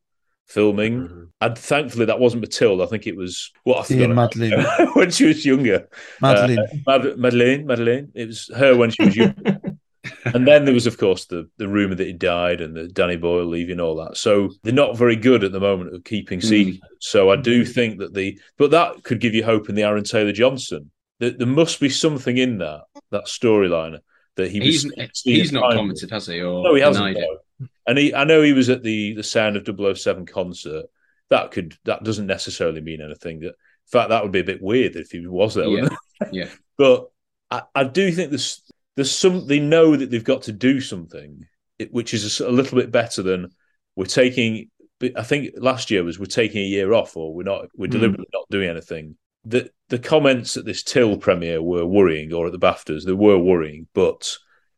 filming. 0.49 1.01
Mm-hmm. 1.01 1.23
And 1.41 1.57
thankfully 1.57 2.05
that 2.05 2.19
wasn't 2.19 2.41
Matilda. 2.41 2.83
I 2.83 2.87
think 2.87 3.07
it 3.07 3.15
was 3.15 3.51
what 3.63 3.89
I 3.89 3.93
Yeah, 3.93 4.07
Madeleine. 4.07 4.65
when 4.93 5.11
she 5.11 5.27
was 5.27 5.45
younger. 5.45 5.87
Madeleine. 6.21 6.59
Uh, 6.59 6.97
Mad- 6.97 7.17
Madeleine, 7.17 7.65
Madeleine. 7.65 8.11
It 8.15 8.27
was 8.27 8.49
her 8.55 8.75
when 8.75 8.89
she 8.89 9.05
was 9.05 9.15
young. 9.15 9.35
and 10.25 10.47
then 10.47 10.65
there 10.65 10.73
was, 10.73 10.87
of 10.87 10.97
course, 10.97 11.25
the 11.25 11.49
the 11.57 11.67
rumor 11.67 11.95
that 11.95 12.07
he 12.07 12.13
died 12.13 12.61
and 12.61 12.75
the 12.75 12.87
Danny 12.87 13.15
Boyle 13.15 13.45
leaving 13.45 13.79
all 13.79 13.95
that. 13.97 14.17
So 14.17 14.49
they're 14.63 14.73
not 14.73 14.97
very 14.97 15.15
good 15.15 15.43
at 15.43 15.51
the 15.51 15.59
moment 15.59 15.93
of 15.93 16.03
keeping 16.03 16.39
mm. 16.39 16.43
secrets. 16.43 16.81
So 16.99 17.29
I 17.29 17.35
do 17.35 17.63
mm-hmm. 17.63 17.71
think 17.71 17.99
that 17.99 18.13
the 18.13 18.39
but 18.57 18.71
that 18.71 19.03
could 19.03 19.19
give 19.19 19.35
you 19.35 19.43
hope 19.43 19.69
in 19.69 19.75
the 19.75 19.83
Aaron 19.83 20.03
Taylor 20.03 20.31
Johnson. 20.31 20.91
There, 21.19 21.31
there 21.31 21.47
must 21.47 21.79
be 21.79 21.89
something 21.89 22.37
in 22.37 22.57
that 22.59 22.81
that 23.11 23.25
storyline 23.25 23.99
that 24.35 24.51
he. 24.51 24.59
He's, 24.59 24.89
he's 25.23 25.51
not 25.51 25.73
commented, 25.73 26.11
has 26.11 26.27
he? 26.27 26.41
Or 26.41 26.63
No, 26.63 26.75
he 26.75 26.81
hasn't. 26.81 27.17
no. 27.17 27.37
And 27.87 27.97
he, 27.97 28.13
I 28.13 28.23
know 28.23 28.41
he 28.41 28.53
was 28.53 28.69
at 28.69 28.83
the 28.83 29.13
the 29.13 29.23
Sound 29.23 29.57
of 29.57 29.97
007 29.97 30.25
concert. 30.25 30.85
That 31.29 31.51
could 31.51 31.75
that 31.85 32.03
doesn't 32.03 32.27
necessarily 32.27 32.81
mean 32.81 33.01
anything. 33.01 33.39
That 33.41 33.47
in 33.49 33.91
fact, 33.91 34.09
that 34.09 34.23
would 34.23 34.31
be 34.31 34.39
a 34.39 34.43
bit 34.45 34.61
weird 34.61 34.95
if 34.95 35.11
he 35.11 35.25
was 35.27 35.55
there. 35.55 35.67
Yeah. 35.67 35.89
Yeah. 36.31 36.49
But 36.77 37.09
I, 37.51 37.63
I 37.75 37.83
do 37.83 38.09
think 38.11 38.29
there's 38.29 38.61
there's 38.95 39.11
some 39.11 39.45
they 39.47 39.59
know 39.59 39.97
that 39.97 40.09
they've 40.09 40.23
got 40.23 40.43
to 40.43 40.53
do 40.53 40.79
something, 40.79 41.45
which 41.91 42.13
is 42.13 42.39
a 42.39 42.49
little 42.49 42.77
bit 42.79 42.89
better 42.91 43.21
than 43.21 43.49
we're 43.97 44.05
taking. 44.05 44.69
I 45.17 45.23
think 45.23 45.49
last 45.57 45.91
year 45.91 46.03
was 46.03 46.17
we're 46.19 46.25
taking 46.25 46.61
a 46.61 46.67
year 46.67 46.93
off, 46.93 47.17
or 47.17 47.33
we're 47.33 47.43
not 47.43 47.65
we're 47.75 47.87
Mm. 47.87 47.91
deliberately 47.91 48.27
not 48.33 48.45
doing 48.49 48.69
anything. 48.69 49.17
The 49.45 49.71
the 49.89 49.99
comments 49.99 50.57
at 50.57 50.65
this 50.65 50.83
Till 50.83 51.17
premiere 51.17 51.61
were 51.61 51.85
worrying, 51.85 52.33
or 52.33 52.47
at 52.47 52.51
the 52.51 52.59
Baftas 52.59 53.05
they 53.05 53.13
were 53.13 53.39
worrying, 53.39 53.87
but 53.93 54.35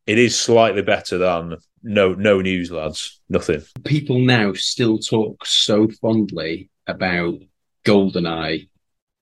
it 0.08 0.18
is 0.18 0.40
slightly 0.40 0.82
better 0.82 1.18
than 1.18 1.58
no 1.84 2.14
no 2.14 2.42
news, 2.42 2.72
lads, 2.72 3.20
nothing. 3.30 3.62
People 3.84 4.20
now 4.20 4.54
still 4.54 4.98
talk 5.00 5.46
so 5.46 5.88
fondly 6.02 6.70
about 6.88 7.36
Goldeneye 7.86 8.70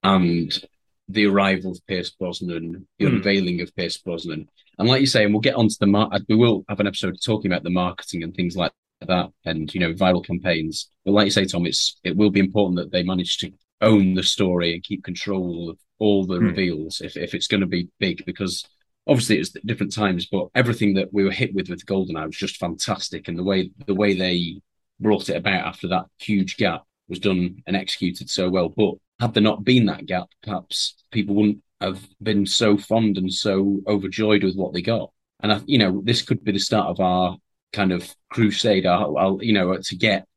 and 0.04 0.64
the 1.08 1.26
arrival 1.26 1.72
of 1.72 1.86
Pierce 1.88 2.12
Brosnan, 2.12 2.88
the 3.00 3.08
Hmm. 3.08 3.16
unveiling 3.16 3.62
of 3.62 3.76
Pierce 3.76 3.98
Brosnan. 3.98 4.48
And 4.78 4.88
like 4.88 5.02
you 5.02 5.08
say, 5.08 5.24
and 5.26 5.34
we'll 5.34 5.42
get 5.42 5.56
onto 5.56 5.76
the 5.80 5.88
mar- 5.88 6.10
we 6.30 6.36
will 6.36 6.64
have 6.70 6.80
an 6.80 6.88
episode 6.88 7.18
talking 7.24 7.52
about 7.52 7.64
the 7.64 7.70
marketing 7.70 8.24
and 8.24 8.34
things 8.34 8.56
like 8.56 8.72
that, 9.02 9.32
and 9.46 9.74
you 9.74 9.80
know, 9.80 9.94
viral 9.94 10.24
campaigns. 10.24 10.90
But 11.06 11.14
like 11.14 11.26
you 11.26 11.32
say, 11.32 11.46
Tom, 11.46 11.66
it's 11.66 12.00
it 12.04 12.16
will 12.16 12.30
be 12.30 12.40
important 12.40 12.78
that 12.78 12.92
they 12.92 13.04
manage 13.04 13.38
to 13.40 13.52
own 13.82 14.14
the 14.14 14.24
story 14.24 14.74
and 14.74 14.84
keep 14.84 15.04
control 15.04 15.70
of 15.70 15.78
all 16.00 16.26
the 16.26 16.38
Hmm. 16.38 16.46
reveals 16.48 17.02
if 17.02 17.18
if 17.18 17.34
it's 17.34 17.48
going 17.48 17.62
to 17.62 17.68
be 17.68 17.90
big, 18.00 18.26
because 18.26 18.66
obviously 19.08 19.38
it's 19.40 19.50
different 19.66 19.94
times, 19.94 20.28
but 20.28 20.48
everything 20.56 20.94
that 20.96 21.14
we 21.14 21.24
were 21.24 21.32
hit 21.32 21.54
with 21.54 21.70
with 21.70 21.86
Goldeneye 21.86 22.28
was 22.28 22.38
just 22.38 22.58
fantastic, 22.58 23.28
and 23.28 23.38
the 23.38 23.44
way 23.44 23.72
the 23.86 23.96
way 23.96 24.14
they 24.14 24.62
brought 25.00 25.30
it 25.30 25.38
about 25.38 25.66
after 25.66 25.88
that 25.90 26.06
huge 26.20 26.58
gap 26.58 26.84
was 27.08 27.20
done 27.20 27.64
and 27.66 27.76
executed 27.76 28.30
so 28.30 28.50
well. 28.50 28.70
But 28.70 28.96
had 29.20 29.34
there 29.34 29.44
not 29.44 29.64
been 29.64 29.86
that 29.88 30.06
gap, 30.06 30.28
perhaps 30.44 30.96
people 31.12 31.36
wouldn't 31.36 31.64
have 31.82 32.06
been 32.22 32.46
so 32.46 32.78
fond 32.78 33.18
and 33.18 33.34
so 33.34 33.80
overjoyed 33.88 34.44
with 34.44 34.56
what 34.56 34.74
they 34.74 34.82
got. 34.82 35.12
And 35.42 35.52
I, 35.54 35.62
you 35.66 35.78
know, 35.78 36.02
this 36.04 36.22
could 36.22 36.44
be 36.44 36.52
the 36.52 36.60
start 36.60 36.88
of 36.88 37.00
our 37.00 37.38
kind 37.72 37.92
of 37.94 38.14
crusade. 38.30 38.86
Our, 38.86 39.18
our 39.18 39.38
you 39.42 39.54
know, 39.54 39.78
to 39.78 39.96
get 39.96 40.28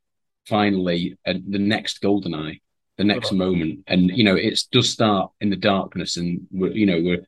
finally 0.46 1.16
uh, 1.26 1.34
the 1.48 1.58
next 1.58 2.00
GoldenEye, 2.02 2.60
the 3.02 3.14
next 3.14 3.32
moment, 3.32 3.80
and 3.88 4.10
you 4.10 4.24
know, 4.24 4.36
it 4.36 4.60
does 4.70 4.88
start 4.88 5.32
in 5.40 5.50
the 5.50 5.56
darkness, 5.56 6.16
and 6.16 6.46
we're, 6.50 6.72
you 6.72 6.86
know, 6.86 7.00
we're 7.02 7.26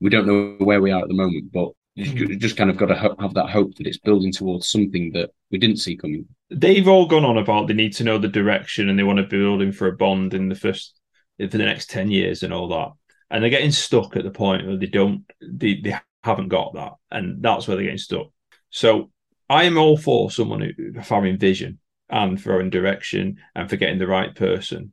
we 0.00 0.10
don't 0.10 0.26
know 0.26 0.64
where 0.64 0.80
we 0.80 0.92
are 0.92 1.02
at 1.02 1.08
the 1.08 1.14
moment, 1.14 1.50
but 1.52 1.70
you 1.96 2.26
hmm. 2.26 2.38
just 2.38 2.56
kind 2.56 2.70
of 2.70 2.76
got 2.76 2.86
to 2.86 3.16
have 3.18 3.34
that 3.34 3.50
hope 3.50 3.74
that 3.74 3.86
it's 3.86 3.98
building 3.98 4.32
towards 4.32 4.68
something 4.68 5.10
that 5.12 5.30
we 5.50 5.58
didn't 5.58 5.78
see 5.78 5.96
coming. 5.96 6.26
They've 6.50 6.86
all 6.86 7.06
gone 7.06 7.24
on 7.24 7.38
about 7.38 7.66
they 7.66 7.74
need 7.74 7.94
to 7.94 8.04
know 8.04 8.18
the 8.18 8.28
direction 8.28 8.88
and 8.88 8.96
they 8.96 9.02
want 9.02 9.18
to 9.18 9.24
be 9.24 9.36
building 9.36 9.72
for 9.72 9.88
a 9.88 9.96
bond 9.96 10.34
in 10.34 10.48
the 10.48 10.54
first 10.54 11.00
for 11.38 11.46
the 11.46 11.58
next 11.58 11.90
ten 11.90 12.10
years 12.10 12.42
and 12.42 12.52
all 12.52 12.68
that, 12.68 12.92
and 13.30 13.42
they're 13.42 13.50
getting 13.50 13.72
stuck 13.72 14.16
at 14.16 14.24
the 14.24 14.30
point 14.30 14.66
where 14.66 14.76
they 14.76 14.86
don't 14.86 15.24
they, 15.42 15.80
they 15.82 15.96
haven't 16.22 16.48
got 16.48 16.74
that, 16.74 16.92
and 17.10 17.42
that's 17.42 17.66
where 17.66 17.76
they're 17.76 17.84
getting 17.84 17.98
stuck. 17.98 18.28
So 18.70 19.10
I 19.48 19.64
am 19.64 19.78
all 19.78 19.96
for 19.96 20.30
someone 20.30 20.60
who 20.60 20.92
for 20.92 21.14
having 21.14 21.38
vision 21.38 21.80
and 22.10 22.40
for 22.40 22.52
having 22.52 22.70
direction 22.70 23.38
and 23.54 23.68
for 23.68 23.76
getting 23.76 23.98
the 23.98 24.06
right 24.06 24.34
person, 24.34 24.92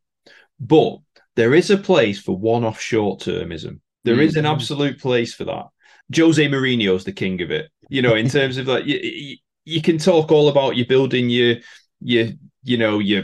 but 0.60 0.98
there 1.36 1.54
is 1.54 1.70
a 1.70 1.78
place 1.78 2.20
for 2.20 2.38
one-off 2.38 2.80
short-termism. 2.80 3.80
There 4.04 4.22
is 4.22 4.36
an 4.36 4.46
Mhm. 4.46 4.54
absolute 4.54 5.00
place 5.00 5.34
for 5.34 5.46
that. 5.46 5.66
Jose 6.16 6.48
Mourinho's 6.48 7.04
the 7.04 7.12
king 7.12 7.42
of 7.42 7.52
it. 7.52 7.70
You 7.90 8.02
know, 8.02 8.16
in 8.16 8.30
terms 8.38 8.58
of 8.58 8.68
like 8.68 8.86
you, 8.86 8.98
you, 9.02 9.38
you 9.66 9.82
can 9.82 9.98
talk 9.98 10.32
all 10.32 10.48
about 10.50 10.78
your 10.78 10.86
building 10.86 11.30
your 11.30 11.56
your 12.02 12.28
you 12.64 12.78
know 12.78 13.00
your 13.00 13.24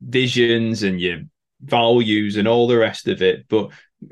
visions 0.00 0.82
and 0.82 1.00
your 1.00 1.22
values 1.62 2.36
and 2.36 2.46
all 2.46 2.66
the 2.68 2.76
rest 2.76 3.08
of 3.08 3.22
it, 3.22 3.46
but 3.48 3.70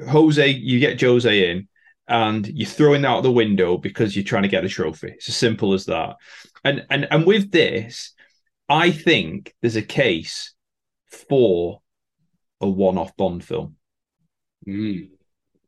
Jose, 0.09 0.49
you 0.49 0.81
get 0.81 1.01
Jose 1.01 1.51
in 1.51 1.69
and 2.09 2.47
you're 2.47 2.67
throwing 2.69 3.03
that 3.03 3.09
out 3.09 3.23
the 3.23 3.31
window 3.31 3.77
because 3.79 4.15
you're 4.17 4.25
trying 4.25 4.43
to 4.43 4.49
get 4.49 4.65
a 4.65 4.69
trophy. 4.69 5.09
It's 5.13 5.29
as 5.29 5.37
simple 5.37 5.73
as 5.75 5.87
that. 5.87 6.17
And 6.65 6.85
and 6.91 7.07
and 7.11 7.27
with 7.27 7.51
this, 7.51 8.13
I 8.69 8.91
think 8.91 9.55
there's 9.61 9.77
a 9.77 9.83
case 9.83 10.55
for 11.29 11.81
a 12.61 12.69
one-off 12.69 13.17
Bond 13.17 13.45
film. 13.45 13.77
Mm. 14.67 15.11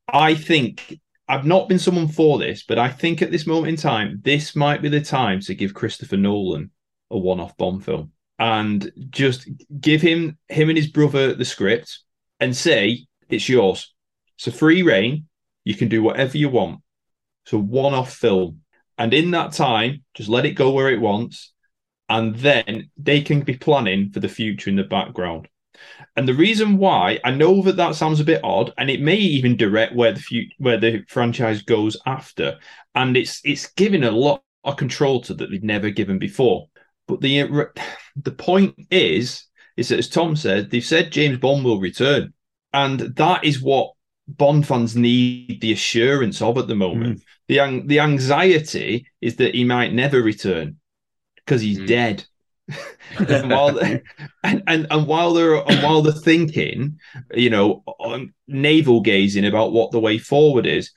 I 0.09 0.34
think 0.34 0.99
I've 1.28 1.47
not 1.47 1.68
been 1.68 1.78
someone 1.78 2.09
for 2.09 2.39
this, 2.39 2.64
but 2.64 2.78
I 2.78 2.89
think 2.89 3.20
at 3.20 3.30
this 3.30 3.47
moment 3.47 3.68
in 3.68 3.76
time, 3.76 4.20
this 4.24 4.55
might 4.55 4.82
be 4.82 4.89
the 4.89 5.01
time 5.01 5.41
to 5.41 5.55
give 5.55 5.74
Christopher 5.74 6.16
Nolan 6.16 6.70
a 7.11 7.18
one-off 7.18 7.57
Bond 7.57 7.84
film 7.84 8.12
and 8.39 8.91
just 9.11 9.49
give 9.80 10.03
him 10.03 10.39
him 10.49 10.68
and 10.68 10.78
his 10.78 10.89
brother 10.89 11.34
the 11.34 11.45
script 11.45 12.01
and 12.39 12.57
say 12.57 13.07
it's 13.28 13.49
yours. 13.49 13.95
It's 14.37 14.47
a 14.47 14.53
free 14.53 14.82
reign. 14.82 15.26
You 15.64 15.74
can 15.74 15.89
do 15.89 16.03
whatever 16.03 16.37
you 16.37 16.49
want. 16.49 16.80
It's 17.45 17.53
a 17.53 17.59
one-off 17.59 18.12
film, 18.14 18.61
and 18.99 19.14
in 19.14 19.30
that 19.32 19.53
time, 19.53 20.05
just 20.14 20.28
let 20.28 20.47
it 20.47 20.53
go 20.53 20.70
where 20.70 20.91
it 20.91 21.01
wants, 21.01 21.53
and 22.09 22.37
then 22.37 22.91
they 22.97 23.20
can 23.20 23.41
be 23.41 23.57
planning 23.57 24.11
for 24.11 24.20
the 24.20 24.28
future 24.28 24.68
in 24.68 24.76
the 24.76 24.84
background. 24.84 25.49
And 26.16 26.26
the 26.26 26.34
reason 26.34 26.78
why 26.78 27.18
I 27.24 27.30
know 27.30 27.62
that 27.62 27.76
that 27.76 27.94
sounds 27.94 28.20
a 28.20 28.24
bit 28.24 28.40
odd, 28.42 28.72
and 28.78 28.90
it 28.90 29.00
may 29.00 29.16
even 29.16 29.56
direct 29.56 29.94
where 29.94 30.12
the 30.12 30.20
fut- 30.20 30.52
where 30.58 30.78
the 30.78 31.04
franchise 31.08 31.62
goes 31.62 31.96
after, 32.06 32.58
and 32.94 33.16
it's 33.16 33.40
it's 33.44 33.66
giving 33.72 34.04
a 34.04 34.10
lot 34.10 34.42
of 34.64 34.76
control 34.76 35.20
to 35.22 35.34
that 35.34 35.50
they've 35.50 35.62
never 35.62 35.90
given 35.90 36.18
before. 36.18 36.68
But 37.06 37.20
the 37.20 37.42
uh, 37.42 37.64
the 38.16 38.32
point 38.32 38.74
is, 38.90 39.44
is 39.76 39.88
that 39.88 39.98
as 39.98 40.08
Tom 40.08 40.36
said, 40.36 40.70
they've 40.70 40.84
said 40.84 41.12
James 41.12 41.38
Bond 41.38 41.64
will 41.64 41.80
return, 41.80 42.32
and 42.72 43.00
that 43.00 43.44
is 43.44 43.62
what 43.62 43.92
Bond 44.28 44.66
fans 44.66 44.96
need 44.96 45.60
the 45.60 45.72
assurance 45.72 46.42
of 46.42 46.58
at 46.58 46.66
the 46.66 46.74
moment. 46.74 47.18
Hmm. 47.18 47.22
The 47.48 47.58
an- 47.58 47.86
the 47.86 48.00
anxiety 48.00 49.06
is 49.20 49.36
that 49.36 49.54
he 49.54 49.64
might 49.64 49.92
never 49.92 50.20
return 50.20 50.78
because 51.36 51.62
he's 51.62 51.78
hmm. 51.78 51.86
dead. 51.86 52.24
And 53.28 53.50
while 53.50 53.78
and, 53.78 54.62
and 54.66 54.86
and 54.90 55.06
while 55.06 55.32
they're 55.32 55.54
and 55.54 55.82
while 55.82 56.02
they're 56.02 56.12
thinking, 56.12 56.98
you 57.32 57.50
know, 57.50 57.82
on 57.98 58.32
navel 58.48 59.00
gazing 59.00 59.46
about 59.46 59.72
what 59.72 59.92
the 59.92 60.00
way 60.00 60.18
forward 60.18 60.66
is, 60.66 60.90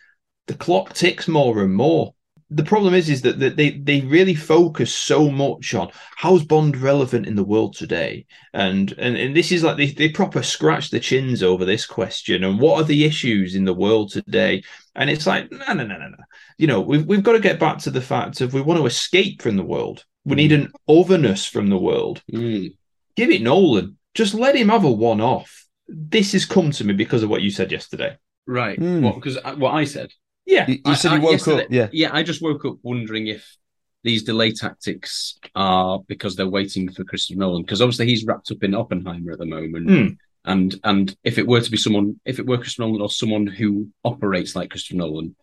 the 0.48 0.56
clock 0.56 0.94
ticks 0.94 1.28
more 1.28 1.62
and 1.62 1.74
more. 1.74 2.14
The 2.52 2.64
problem 2.64 2.96
is, 2.96 3.10
is 3.10 3.22
that, 3.22 3.38
that 3.40 3.58
they 3.58 3.78
they 3.78 4.02
really 4.02 4.34
focus 4.34 4.92
so 4.92 5.30
much 5.30 5.76
on 5.76 5.92
how's 6.16 6.44
Bond 6.44 6.76
relevant 6.78 7.28
in 7.28 7.36
the 7.36 7.44
world 7.44 7.76
today, 7.76 8.26
and 8.56 8.92
and, 8.98 9.16
and 9.16 9.36
this 9.36 9.52
is 9.52 9.64
like 9.64 9.78
they, 9.78 9.92
they 9.92 10.10
proper 10.10 10.42
scratch 10.42 10.90
the 10.90 11.00
chins 11.00 11.44
over 11.44 11.64
this 11.64 11.86
question 11.86 12.44
and 12.44 12.60
what 12.60 12.82
are 12.82 12.86
the 12.86 13.06
issues 13.06 13.54
in 13.54 13.66
the 13.66 13.74
world 13.74 14.12
today, 14.12 14.64
and 14.96 15.12
it's 15.12 15.28
like 15.28 15.52
no 15.52 15.74
no 15.74 15.86
no 15.86 15.98
no 16.00 16.10
no, 16.10 16.18
you 16.58 16.66
know 16.66 16.82
we've 16.82 17.06
we've 17.06 17.22
got 17.22 17.34
to 17.34 17.40
get 17.40 17.60
back 17.60 17.78
to 17.80 17.92
the 17.92 18.02
fact 18.02 18.42
of 18.42 18.56
we 18.56 18.62
want 18.62 18.80
to 18.80 18.88
escape 18.88 19.44
from 19.44 19.56
the 19.56 19.64
world. 19.64 20.04
We 20.30 20.36
need 20.36 20.52
an 20.52 20.72
otherness 20.88 21.46
from 21.46 21.68
the 21.68 21.78
world. 21.78 22.22
Give 22.32 23.30
it 23.32 23.42
Nolan. 23.42 23.98
Just 24.14 24.34
let 24.34 24.56
him 24.56 24.70
have 24.70 24.84
a 24.84 24.92
one 24.92 25.22
off. 25.22 25.68
This 25.88 26.34
has 26.34 26.46
come 26.46 26.72
to 26.72 26.84
me 26.84 26.94
because 26.94 27.24
of 27.24 27.30
what 27.30 27.42
you 27.42 27.52
said 27.52 27.72
yesterday. 27.72 28.18
Right. 28.48 28.78
Hmm. 28.78 29.02
What? 29.02 29.16
Because 29.16 29.38
what 29.58 29.74
I 29.74 29.84
said. 29.84 30.12
Yeah. 30.46 30.68
You, 30.68 30.80
you 30.86 30.96
said 30.96 31.14
you 31.14 31.22
woke 31.22 31.48
up. 31.48 31.68
Yeah. 31.70 31.90
Yeah, 31.92 32.10
I 32.12 32.24
just 32.24 32.42
woke 32.42 32.66
up 32.66 32.78
wondering 32.82 33.28
if 33.28 33.56
these 34.04 34.24
delay 34.24 34.52
tactics 34.52 35.38
are 35.56 36.00
because 36.08 36.36
they're 36.36 36.48
waiting 36.48 36.92
for 36.92 37.04
Christopher 37.04 37.40
Nolan. 37.40 37.64
Because 37.64 37.82
obviously 37.82 38.08
he's 38.08 38.26
wrapped 38.26 38.52
up 38.52 38.64
in 38.64 38.74
Oppenheimer 38.74 39.32
at 39.32 39.40
the 39.40 39.46
moment. 39.46 39.90
Hmm. 39.90 40.08
And 40.46 40.80
and 40.84 41.16
if 41.24 41.38
it 41.38 41.48
were 41.48 41.62
to 41.62 41.72
be 41.72 41.78
someone, 41.78 42.20
if 42.26 42.40
it 42.40 42.46
were 42.46 42.58
Christopher 42.58 42.84
Nolan 42.84 43.02
or 43.02 43.10
someone 43.10 43.46
who 43.46 43.90
operates 44.04 44.56
like 44.56 44.70
Christopher 44.70 44.98
Nolan, 44.98 45.36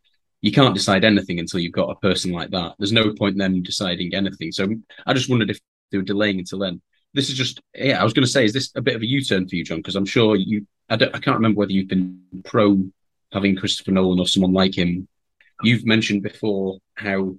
you 0.47 0.53
can't 0.53 0.75
decide 0.75 1.05
anything 1.05 1.41
until 1.41 1.59
you've 1.59 1.73
got 1.73 1.91
a 1.91 1.97
person 1.97 2.31
like 2.31 2.51
that. 2.51 2.77
There's 2.79 2.93
no 2.93 3.13
point 3.13 3.33
in 3.33 3.39
them 3.39 3.65
deciding 3.65 4.15
anything. 4.15 4.53
So 4.53 4.69
I 5.05 5.13
just 5.13 5.29
wondered 5.29 5.51
if 5.51 5.59
they 5.91 5.99
were 5.99 6.05
delaying 6.05 6.39
until 6.39 6.61
then. 6.61 6.81
This 7.15 7.29
is 7.29 7.37
just, 7.37 7.61
yeah, 7.75 8.01
I 8.01 8.05
was 8.05 8.13
going 8.13 8.25
to 8.25 8.31
say, 8.31 8.45
is 8.45 8.53
this 8.53 8.71
a 8.77 8.81
bit 8.81 8.95
of 8.95 9.03
a 9.03 9.07
U 9.07 9.25
turn 9.25 9.49
for 9.49 9.57
you, 9.57 9.65
John? 9.65 9.79
Because 9.79 9.97
I'm 9.97 10.07
sure 10.07 10.37
you, 10.37 10.65
I, 10.89 10.95
don't, 10.95 11.13
I 11.13 11.19
can't 11.19 11.35
remember 11.35 11.59
whether 11.59 11.73
you've 11.73 11.89
been 11.89 12.21
pro 12.45 12.81
having 13.33 13.57
Christopher 13.57 13.91
Nolan 13.91 14.21
or 14.21 14.29
someone 14.29 14.53
like 14.53 14.79
him. 14.79 15.09
You've 15.65 15.85
mentioned 15.85 16.23
before 16.23 16.79
how, 16.95 17.35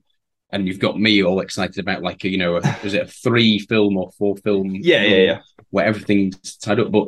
and 0.49 0.67
you've 0.67 0.79
got 0.79 0.99
me 0.99 1.23
all 1.23 1.39
excited 1.39 1.79
about 1.79 2.03
like, 2.03 2.25
a, 2.25 2.29
you 2.29 2.37
know, 2.37 2.57
a, 2.57 2.77
is 2.83 2.93
it 2.93 3.03
a 3.03 3.07
three 3.07 3.59
film 3.59 3.95
or 3.95 4.11
four 4.17 4.35
film? 4.35 4.75
Yeah, 4.75 5.03
yeah, 5.03 5.15
yeah. 5.15 5.39
Where 5.69 5.85
everything's 5.85 6.57
tied 6.57 6.81
up. 6.81 6.91
But 6.91 7.07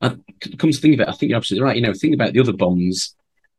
I, 0.00 0.16
come 0.58 0.72
to 0.72 0.80
think 0.80 0.94
of 0.94 1.00
it, 1.00 1.08
I 1.08 1.12
think 1.12 1.30
you're 1.30 1.36
absolutely 1.36 1.64
right. 1.64 1.76
You 1.76 1.82
know, 1.82 1.94
think 1.94 2.14
about 2.14 2.32
the 2.32 2.40
other 2.40 2.52
Bonds 2.52 3.14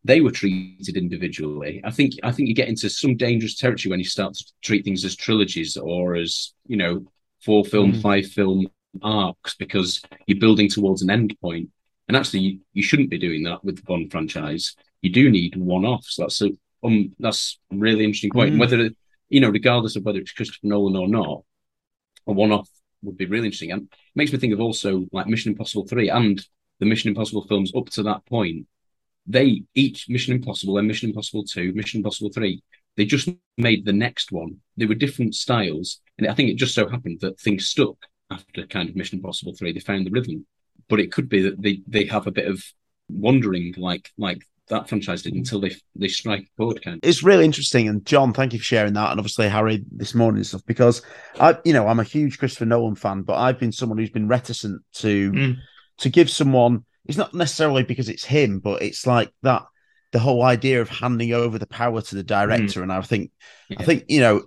they 0.10 0.22
were 0.22 0.32
treated 0.32 0.98
individually. 0.98 1.82
I 1.84 1.92
think 1.92 2.14
I 2.24 2.32
think 2.32 2.50
you 2.50 2.56
get 2.56 2.68
into 2.68 2.90
some 2.90 3.16
dangerous 3.16 3.56
territory 3.56 3.92
when 3.92 4.00
you 4.00 4.06
start 4.06 4.34
to 4.34 4.46
treat 4.64 4.84
things 4.84 5.06
as 5.06 5.16
trilogies 5.16 5.78
or 5.78 6.16
as 6.16 6.54
you 6.66 6.78
know 6.78 7.06
four 7.46 7.64
film, 7.64 7.94
Mm. 7.94 8.02
five 8.02 8.26
film 8.26 8.68
arcs 9.04 9.54
because 9.64 10.02
you're 10.26 10.40
building 10.46 10.68
towards 10.68 11.04
an 11.04 11.12
end 11.12 11.38
point. 11.40 11.70
And 12.08 12.18
actually, 12.18 12.40
you, 12.40 12.60
you 12.74 12.82
shouldn't 12.82 13.12
be 13.12 13.20
doing 13.20 13.44
that 13.44 13.64
with 13.64 13.76
the 13.78 13.84
Bond 13.84 14.12
franchise. 14.12 14.76
You 15.04 15.12
do 15.12 15.30
need 15.30 15.56
one 15.56 15.86
offs. 15.86 16.16
That's 16.18 16.42
a 16.42 16.50
um 16.84 17.14
that's 17.20 17.60
a 17.72 17.76
really 17.76 18.04
interesting 18.04 18.32
point. 18.32 18.56
Mm. 18.56 18.60
Whether 18.62 18.90
you 19.30 19.42
know, 19.42 19.52
regardless 19.52 19.96
of 19.96 20.04
whether 20.06 20.20
it's 20.20 20.32
Christopher 20.32 20.70
Nolan 20.72 20.96
or 20.96 21.08
not, 21.08 21.44
a 22.26 22.34
one 22.34 22.52
off 22.52 22.68
would 23.04 23.16
be 23.16 23.28
really 23.28 23.46
interesting. 23.46 23.74
And 23.74 23.84
it 23.84 24.16
makes 24.16 24.34
me 24.34 24.40
think 24.40 24.54
of 24.54 24.60
also 24.60 25.06
like 25.12 25.28
Mission 25.28 25.52
Impossible 25.52 25.86
three 25.86 26.10
and 26.10 26.44
the 26.80 26.88
Mission 26.88 27.10
Impossible 27.10 27.46
films 27.48 27.72
up 27.78 27.90
to 27.92 28.02
that 28.04 28.26
point 28.26 28.66
they 29.30 29.64
each 29.76 30.10
Mission 30.10 30.34
Impossible 30.36 30.78
and 30.78 30.88
Mission 30.88 31.10
Impossible 31.10 31.46
2, 31.46 31.72
Mission 31.74 32.00
Impossible 32.00 32.32
3, 32.34 32.62
they 32.98 33.06
just 33.06 33.30
made 33.58 33.86
the 33.86 33.94
next 33.94 34.32
one. 34.32 34.58
They 34.76 34.86
were 34.86 34.96
different 34.96 35.36
styles. 35.36 36.02
And 36.18 36.28
I 36.28 36.34
think 36.34 36.50
it 36.50 36.58
just 36.58 36.76
so 36.76 36.90
happened 36.90 37.20
that 37.22 37.40
things 37.40 37.68
stuck 37.70 37.96
after 38.30 38.66
kind 38.68 38.90
of 38.90 38.96
Mission 38.96 39.20
Impossible 39.20 39.54
3. 39.58 39.72
They 39.72 39.80
found 39.80 40.06
the 40.06 40.12
rhythm. 40.12 40.46
But 40.90 41.00
it 41.00 41.12
could 41.12 41.30
be 41.30 41.44
that 41.44 41.62
they, 41.62 41.82
they 41.88 42.06
have 42.06 42.28
a 42.28 42.32
bit 42.32 42.48
of 42.48 42.62
wandering 43.10 43.74
like 43.78 44.12
like 44.18 44.42
that 44.70 44.88
franchise 44.88 45.24
did 45.24 45.34
until 45.34 45.60
they 45.60 45.76
they 45.96 46.08
strike 46.08 46.42
a 46.42 46.58
chord 46.58 46.82
kind 46.84 46.96
of. 47.02 47.08
It's 47.08 47.24
really 47.24 47.46
interesting, 47.46 47.88
and 47.88 48.06
John, 48.06 48.34
thank 48.34 48.54
you 48.54 48.60
for 48.60 48.66
sharing 48.66 48.94
that, 48.94 49.12
and 49.12 49.20
obviously 49.20 49.50
Harry 49.50 49.84
this 49.92 50.14
morning 50.14 50.38
and 50.40 50.48
stuff. 50.48 50.66
Because 50.66 51.02
I, 51.40 51.58
you 51.66 51.74
know, 51.74 51.88
I'm 51.88 52.00
a 52.00 52.04
huge 52.04 52.38
Christopher 52.40 52.66
Nolan 52.66 52.96
fan, 52.96 53.24
but 53.24 53.38
I've 53.38 53.60
been 53.60 53.72
someone 53.72 53.98
who's 53.98 54.10
been 54.10 54.28
reticent 54.28 54.82
to 54.96 55.32
Mm. 55.32 55.58
to 56.00 56.10
give 56.10 56.30
someone. 56.30 56.86
It's 57.10 57.18
not 57.18 57.34
necessarily 57.34 57.82
because 57.84 58.08
it's 58.08 58.24
him, 58.24 58.60
but 58.60 58.84
it's 58.84 59.08
like 59.08 59.32
that 59.42 59.64
the 60.12 60.20
whole 60.20 60.44
idea 60.44 60.80
of 60.80 60.90
handing 60.90 61.34
over 61.34 61.58
the 61.58 61.68
power 61.68 62.02
to 62.02 62.16
the 62.16 62.24
director. 62.24 62.84
And 62.84 62.94
I 62.94 63.02
think, 63.02 63.32
I 63.78 63.84
think 63.84 64.06
you 64.08 64.22
know, 64.22 64.44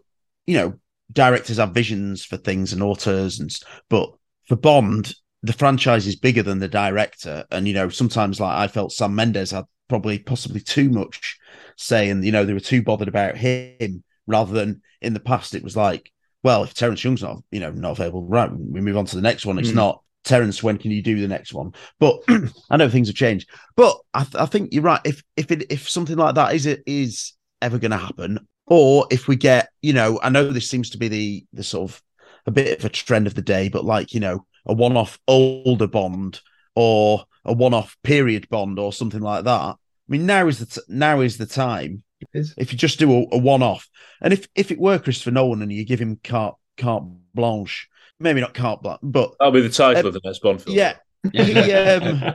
you 0.46 0.56
know, 0.56 0.74
directors 1.12 1.56
have 1.58 1.72
visions 1.74 2.24
for 2.24 2.36
things 2.36 2.72
and 2.72 2.80
auteurs, 2.80 3.40
and 3.40 3.50
but 3.88 4.12
for 4.46 4.54
Bond, 4.54 5.12
the 5.42 5.52
franchise 5.52 6.06
is 6.06 6.14
bigger 6.16 6.44
than 6.44 6.60
the 6.60 6.68
director, 6.68 7.44
and 7.50 7.66
you 7.66 7.74
know, 7.74 7.88
sometimes 7.88 8.38
like 8.38 8.56
I 8.56 8.68
felt 8.68 8.92
Sam 8.92 9.14
Mendes 9.14 9.50
had 9.50 9.64
probably 9.88 10.20
possibly 10.20 10.60
too 10.60 10.88
much 10.88 11.38
say, 11.76 12.10
and 12.10 12.24
you 12.24 12.30
know, 12.30 12.44
they 12.44 12.54
were 12.54 12.60
too 12.60 12.82
bothered 12.82 13.08
about 13.08 13.36
him 13.36 14.04
rather 14.28 14.52
than 14.52 14.82
in 15.00 15.14
the 15.14 15.20
past 15.20 15.56
it 15.56 15.64
was 15.64 15.76
like, 15.76 16.12
well, 16.44 16.62
if 16.62 16.74
Terence 16.74 17.02
Young's 17.02 17.22
not, 17.22 17.42
you 17.50 17.58
know, 17.58 17.72
not 17.72 17.92
available, 17.92 18.22
right, 18.24 18.50
we 18.52 18.80
move 18.80 18.96
on 18.96 19.06
to 19.06 19.16
the 19.16 19.22
next 19.22 19.46
one. 19.46 19.58
It's 19.58 19.70
Mm. 19.70 19.74
not 19.74 20.02
Terence, 20.24 20.62
when 20.62 20.78
can 20.78 20.90
you 20.90 21.02
do 21.02 21.20
the 21.20 21.28
next 21.28 21.52
one? 21.52 21.72
But 21.98 22.22
I 22.70 22.76
know 22.76 22.88
things 22.88 23.08
have 23.08 23.16
changed. 23.16 23.48
But 23.76 23.96
I, 24.14 24.24
th- 24.24 24.36
I 24.36 24.46
think 24.46 24.72
you're 24.72 24.82
right. 24.82 25.00
If 25.04 25.22
if 25.36 25.50
it 25.50 25.70
if 25.70 25.88
something 25.88 26.16
like 26.16 26.34
that 26.36 26.54
is 26.54 26.66
is 26.66 27.32
ever 27.60 27.78
going 27.78 27.90
to 27.90 27.96
happen, 27.96 28.46
or 28.66 29.06
if 29.10 29.28
we 29.28 29.36
get, 29.36 29.68
you 29.80 29.92
know, 29.92 30.18
I 30.22 30.28
know 30.30 30.48
this 30.48 30.70
seems 30.70 30.90
to 30.90 30.98
be 30.98 31.08
the 31.08 31.44
the 31.52 31.64
sort 31.64 31.90
of 31.90 32.02
a 32.46 32.50
bit 32.50 32.78
of 32.78 32.84
a 32.84 32.88
trend 32.88 33.26
of 33.26 33.34
the 33.34 33.42
day, 33.42 33.68
but 33.68 33.84
like 33.84 34.14
you 34.14 34.20
know, 34.20 34.46
a 34.66 34.74
one 34.74 34.96
off 34.96 35.18
older 35.26 35.86
Bond 35.86 36.40
or 36.74 37.24
a 37.44 37.52
one 37.52 37.74
off 37.74 37.96
period 38.02 38.48
Bond 38.48 38.78
or 38.78 38.92
something 38.92 39.20
like 39.20 39.44
that. 39.44 39.60
I 39.60 39.76
mean, 40.08 40.26
now 40.26 40.46
is 40.48 40.58
the 40.58 40.66
t- 40.66 40.86
now 40.88 41.20
is 41.20 41.38
the 41.38 41.46
time. 41.46 42.02
If 42.32 42.72
you 42.72 42.78
just 42.78 43.00
do 43.00 43.12
a, 43.12 43.26
a 43.32 43.38
one 43.38 43.62
off, 43.62 43.88
and 44.20 44.32
if 44.32 44.46
if 44.54 44.70
it 44.70 44.78
were 44.78 44.98
Christopher 44.98 45.32
Nolan 45.32 45.62
and 45.62 45.72
you 45.72 45.84
give 45.84 46.00
him 46.00 46.20
carte 46.22 46.54
carte 46.76 47.04
blanche, 47.34 47.88
maybe 48.22 48.40
not 48.40 48.54
carte 48.54 48.82
blanche, 48.82 49.00
but 49.02 49.34
that'll 49.38 49.52
be 49.52 49.60
the 49.60 49.68
title 49.68 50.06
uh, 50.06 50.08
of 50.08 50.14
the 50.14 50.20
next 50.24 50.40
Bond 50.40 50.62
film. 50.62 50.76
Yeah. 50.76 50.94
He, 51.32 51.72
um, 51.72 52.34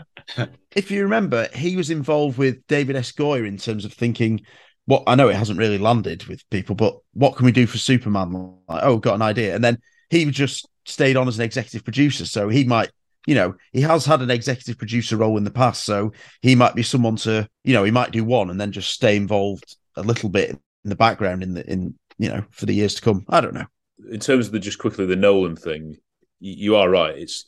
if 0.74 0.92
you 0.92 1.04
remember, 1.04 1.50
he 1.54 1.76
was 1.76 1.90
involved 1.90 2.38
with 2.38 2.66
David 2.68 2.96
S. 2.96 3.12
Goyer 3.12 3.46
in 3.46 3.58
terms 3.58 3.84
of 3.84 3.92
thinking, 3.92 4.46
what 4.86 5.04
I 5.08 5.16
know 5.16 5.28
it 5.28 5.36
hasn't 5.36 5.60
really 5.60 5.78
landed 5.78 6.24
with 6.26 6.50
people, 6.50 6.74
but 6.74 6.98
what 7.14 7.36
can 7.36 7.46
we 7.46 7.52
do 7.52 7.68
for 7.68 7.78
Superman? 7.78 8.32
Like, 8.68 8.84
oh, 8.84 8.98
got 8.98 9.16
an 9.16 9.22
idea. 9.22 9.54
And 9.54 9.64
then 9.64 9.80
he 10.10 10.24
just 10.32 10.68
stayed 10.86 11.18
on 11.18 11.28
as 11.28 11.38
an 11.38 11.44
executive 11.44 11.84
producer. 11.84 12.26
So 12.26 12.48
he 12.48 12.64
might, 12.64 12.90
you 13.26 13.36
know, 13.36 13.56
he 13.74 13.82
has 13.82 14.06
had 14.06 14.22
an 14.22 14.32
executive 14.32 14.78
producer 14.78 15.18
role 15.18 15.38
in 15.38 15.44
the 15.44 15.52
past. 15.52 15.84
So 15.84 16.14
he 16.42 16.56
might 16.56 16.74
be 16.74 16.84
someone 16.84 17.18
to, 17.18 17.50
you 17.66 17.74
know, 17.74 17.84
he 17.84 17.92
might 17.92 18.12
do 18.12 18.24
one 18.24 18.50
and 18.50 18.60
then 18.60 18.72
just 18.72 18.92
stay 18.92 19.18
involved 19.18 19.76
a 19.98 20.02
little 20.02 20.30
bit 20.30 20.52
in 20.52 20.60
the 20.86 20.96
background 20.96 21.44
in 21.44 21.54
the, 21.54 21.70
in, 21.70 21.94
you 22.18 22.30
know, 22.30 22.46
for 22.52 22.66
the 22.66 22.74
years 22.74 22.96
to 22.96 23.02
come. 23.02 23.26
I 23.28 23.42
don't 23.42 23.54
know. 23.54 23.66
In 24.12 24.20
terms 24.20 24.48
of 24.48 24.54
the 24.54 24.60
just 24.60 24.80
quickly 24.80 25.06
the 25.06 25.16
Nolan 25.16 25.56
thing, 25.56 25.98
you, 26.40 26.54
you 26.54 26.76
are 26.76 26.90
right. 26.90 27.18
It's 27.18 27.46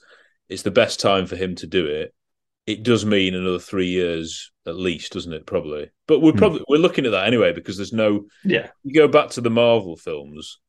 it's 0.47 0.63
the 0.63 0.71
best 0.71 0.99
time 0.99 1.27
for 1.27 1.35
him 1.35 1.55
to 1.55 1.67
do 1.67 1.85
it. 1.85 2.13
It 2.65 2.83
does 2.83 3.05
mean 3.05 3.35
another 3.35 3.59
three 3.59 3.89
years 3.89 4.51
at 4.65 4.75
least, 4.75 5.13
doesn't 5.13 5.33
it? 5.33 5.45
Probably, 5.45 5.89
but 6.07 6.19
we're 6.19 6.31
hmm. 6.31 6.37
probably 6.37 6.63
we're 6.67 6.77
looking 6.77 7.05
at 7.05 7.11
that 7.11 7.27
anyway 7.27 7.53
because 7.53 7.77
there's 7.77 7.93
no. 7.93 8.25
Yeah. 8.43 8.69
You 8.83 8.93
go 8.93 9.07
back 9.07 9.29
to 9.31 9.41
the 9.41 9.49
Marvel 9.49 9.95
films. 9.95 10.59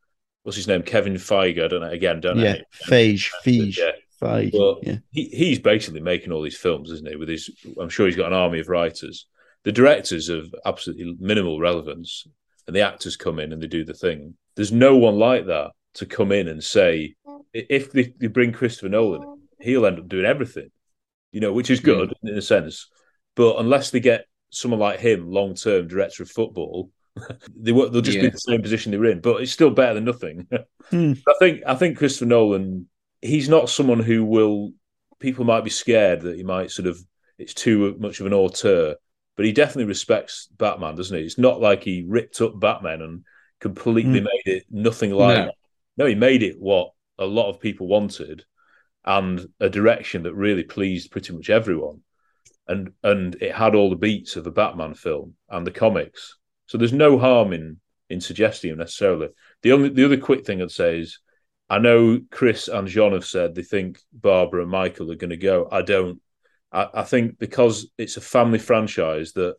What's 0.42 0.56
his 0.56 0.68
name? 0.68 0.82
Kevin 0.82 1.14
Feige. 1.14 1.62
I 1.62 1.68
don't 1.68 1.82
know. 1.82 1.90
Again, 1.90 2.20
don't 2.20 2.38
know. 2.38 2.44
Yeah, 2.44 2.56
Feige, 2.86 3.30
Feige, 3.44 3.76
Yeah. 3.76 3.90
Feige. 4.20 4.52
Well, 4.52 4.78
yeah. 4.82 4.96
he, 5.10 5.24
he's 5.26 5.58
basically 5.58 6.00
making 6.00 6.32
all 6.32 6.42
these 6.42 6.56
films, 6.56 6.90
isn't 6.90 7.08
he? 7.08 7.16
With 7.16 7.28
his, 7.28 7.50
I'm 7.80 7.88
sure 7.88 8.06
he's 8.06 8.16
got 8.16 8.28
an 8.28 8.38
army 8.38 8.60
of 8.60 8.68
writers. 8.68 9.26
The 9.64 9.72
directors 9.72 10.28
have 10.28 10.54
absolutely 10.64 11.16
minimal 11.18 11.60
relevance, 11.60 12.26
and 12.66 12.74
the 12.74 12.80
actors 12.80 13.16
come 13.16 13.38
in 13.38 13.52
and 13.52 13.62
they 13.62 13.66
do 13.66 13.84
the 13.84 13.94
thing. 13.94 14.34
There's 14.60 14.72
no 14.72 14.94
one 14.94 15.18
like 15.18 15.46
that 15.46 15.70
to 15.94 16.04
come 16.04 16.32
in 16.32 16.46
and 16.46 16.62
say, 16.62 17.14
if 17.54 17.92
they, 17.92 18.12
they 18.20 18.26
bring 18.26 18.52
Christopher 18.52 18.90
Nolan, 18.90 19.48
he'll 19.58 19.86
end 19.86 19.98
up 19.98 20.06
doing 20.06 20.26
everything, 20.26 20.70
you 21.32 21.40
know, 21.40 21.54
which 21.54 21.70
is 21.70 21.80
good 21.80 22.12
in 22.22 22.36
a 22.36 22.42
sense. 22.42 22.86
But 23.36 23.58
unless 23.58 23.90
they 23.90 24.00
get 24.00 24.26
someone 24.50 24.78
like 24.78 25.00
him, 25.00 25.30
long 25.30 25.54
term 25.54 25.88
director 25.88 26.24
of 26.24 26.30
football, 26.30 26.90
they 27.56 27.72
won't, 27.72 27.94
they'll 27.94 28.02
just 28.02 28.18
be 28.18 28.26
in 28.26 28.32
the 28.32 28.38
same 28.38 28.60
position 28.60 28.92
they're 28.92 29.06
in. 29.06 29.22
But 29.22 29.40
it's 29.40 29.50
still 29.50 29.70
better 29.70 29.94
than 29.94 30.04
nothing. 30.04 30.46
Hmm. 30.90 31.12
I 31.26 31.34
think 31.38 31.62
I 31.66 31.76
think 31.76 31.96
Christopher 31.96 32.26
Nolan, 32.26 32.88
he's 33.22 33.48
not 33.48 33.70
someone 33.70 34.00
who 34.00 34.24
will. 34.24 34.72
People 35.20 35.46
might 35.46 35.64
be 35.64 35.70
scared 35.70 36.22
that 36.22 36.36
he 36.36 36.42
might 36.42 36.70
sort 36.70 36.88
of 36.88 36.98
it's 37.38 37.54
too 37.54 37.96
much 37.98 38.20
of 38.20 38.26
an 38.26 38.34
auteur, 38.34 38.96
but 39.36 39.46
he 39.46 39.52
definitely 39.52 39.84
respects 39.84 40.48
Batman, 40.58 40.96
doesn't 40.96 41.16
he? 41.16 41.24
It's 41.24 41.38
not 41.38 41.60
like 41.60 41.84
he 41.84 42.04
ripped 42.06 42.40
up 42.40 42.58
Batman 42.58 43.02
and 43.02 43.24
completely 43.60 44.20
Mm. 44.20 44.24
made 44.24 44.52
it 44.56 44.64
nothing 44.70 45.12
like 45.12 45.36
No. 45.38 45.44
that. 45.46 45.54
No, 45.96 46.06
he 46.06 46.14
made 46.14 46.42
it 46.42 46.58
what 46.58 46.92
a 47.18 47.26
lot 47.26 47.50
of 47.50 47.60
people 47.60 47.86
wanted, 47.86 48.44
and 49.04 49.46
a 49.60 49.68
direction 49.68 50.22
that 50.24 50.34
really 50.34 50.62
pleased 50.64 51.10
pretty 51.10 51.32
much 51.32 51.50
everyone. 51.50 52.02
And 52.66 52.92
and 53.02 53.34
it 53.40 53.52
had 53.54 53.74
all 53.74 53.90
the 53.90 53.96
beats 53.96 54.36
of 54.36 54.46
a 54.46 54.50
Batman 54.50 54.94
film 54.94 55.34
and 55.48 55.66
the 55.66 55.70
comics. 55.72 56.36
So 56.66 56.78
there's 56.78 56.92
no 56.92 57.18
harm 57.18 57.52
in 57.52 57.80
in 58.08 58.20
suggesting 58.20 58.70
him 58.72 58.78
necessarily. 58.78 59.28
The 59.62 59.72
only 59.72 59.88
the 59.90 60.04
other 60.04 60.16
quick 60.16 60.44
thing 60.44 60.60
I'd 60.62 60.70
say 60.70 61.00
is 61.00 61.18
I 61.68 61.78
know 61.78 62.20
Chris 62.30 62.66
and 62.68 62.88
John 62.88 63.12
have 63.12 63.24
said 63.24 63.54
they 63.54 63.62
think 63.62 64.00
Barbara 64.12 64.62
and 64.62 64.70
Michael 64.70 65.10
are 65.12 65.16
going 65.16 65.30
to 65.30 65.36
go. 65.36 65.68
I 65.70 65.82
don't. 65.82 66.20
I, 66.72 66.88
I 66.94 67.02
think 67.04 67.38
because 67.38 67.90
it's 67.98 68.16
a 68.16 68.20
family 68.20 68.58
franchise 68.58 69.32
that, 69.34 69.56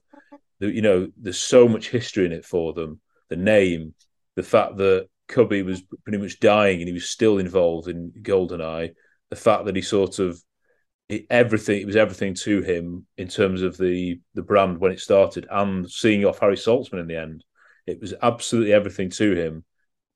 that 0.60 0.74
you 0.74 0.82
know 0.82 1.10
there's 1.18 1.38
so 1.42 1.68
much 1.68 1.90
history 1.90 2.26
in 2.26 2.32
it 2.32 2.46
for 2.46 2.74
them. 2.74 3.00
The 3.32 3.38
name, 3.38 3.96
the 4.36 4.44
fact 4.44 4.78
that 4.78 5.08
Cubby 5.28 5.64
was 5.64 5.82
pretty 6.04 6.20
much 6.20 6.40
dying 6.40 6.80
and 6.80 6.88
he 6.88 6.94
was 6.94 7.10
still 7.10 7.38
involved 7.40 7.88
in 7.88 8.12
Goldeneye. 8.22 8.94
The 9.30 9.36
fact 9.36 9.66
that 9.66 9.76
he 9.76 9.82
sort 9.82 10.20
of 10.20 10.40
it, 11.10 11.26
everything 11.30 11.82
it 11.82 11.86
was 11.88 11.96
everything 11.96 12.34
to 12.44 12.62
him 12.62 13.08
in 13.18 13.28
terms 13.30 13.62
of 13.62 13.78
the 13.78 14.20
the 14.34 14.42
brand 14.42 14.80
when 14.80 14.92
it 14.92 15.00
started 15.00 15.48
and 15.50 15.90
seeing 15.90 16.26
off 16.26 16.40
Harry 16.40 16.58
Saltzman 16.58 17.00
in 17.00 17.08
the 17.08 17.18
end. 17.20 17.44
It 17.88 18.00
was 18.02 18.14
absolutely 18.22 18.74
everything 18.74 19.10
to 19.12 19.34
him. 19.34 19.64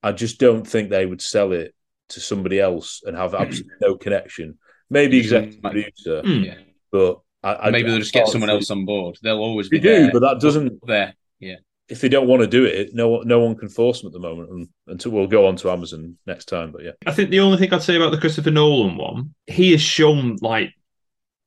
I 0.04 0.12
just 0.12 0.40
don't 0.40 0.68
think 0.68 0.90
they 0.90 1.06
would 1.06 1.22
sell 1.22 1.52
it 1.54 1.74
to 2.10 2.20
somebody 2.20 2.60
else 2.60 3.02
and 3.06 3.18
have 3.18 3.34
absolutely 3.34 3.74
no 3.82 3.96
connection. 3.96 4.60
Maybe 4.90 5.18
executive 5.20 5.62
producer, 5.62 6.22
Mm. 6.22 6.46
Yeah. 6.46 6.58
but 6.92 7.20
I, 7.42 7.68
I 7.68 7.70
Maybe 7.72 7.90
they'll 7.90 8.00
just 8.00 8.14
get 8.14 8.28
someone 8.28 8.50
else 8.52 8.70
on 8.70 8.86
board. 8.86 9.18
They'll 9.24 9.40
always 9.40 9.70
They 9.70 9.78
be 9.78 9.82
do, 9.82 9.90
there, 9.90 10.12
but 10.12 10.20
that 10.20 10.40
doesn't 10.42 10.80
there. 10.86 11.16
Yeah. 11.40 11.56
If 11.88 12.02
they 12.02 12.10
don't 12.10 12.28
want 12.28 12.42
to 12.42 12.48
do 12.48 12.66
it, 12.66 12.90
no 12.94 13.22
no 13.22 13.40
one 13.40 13.56
can 13.56 13.70
force 13.70 14.02
them 14.02 14.08
at 14.08 14.14
the 14.14 14.20
moment. 14.20 14.50
And, 14.50 14.68
until 14.88 15.12
we'll 15.12 15.28
go 15.28 15.48
on 15.48 15.56
to 15.58 15.72
Amazon 15.72 16.18
next 16.26 16.46
time. 16.46 16.72
But 16.72 16.84
yeah, 16.84 16.92
I 17.06 17.12
think 17.12 17.30
the 17.30 17.40
only 17.40 17.58
thing 17.58 17.74
I'd 17.74 17.82
say 17.82 17.96
about 17.96 18.12
the 18.12 18.20
Christopher 18.20 18.52
Nolan 18.52 18.98
one, 18.98 19.34
he 19.48 19.72
has 19.72 19.82
shown 19.82 20.38
like 20.42 20.74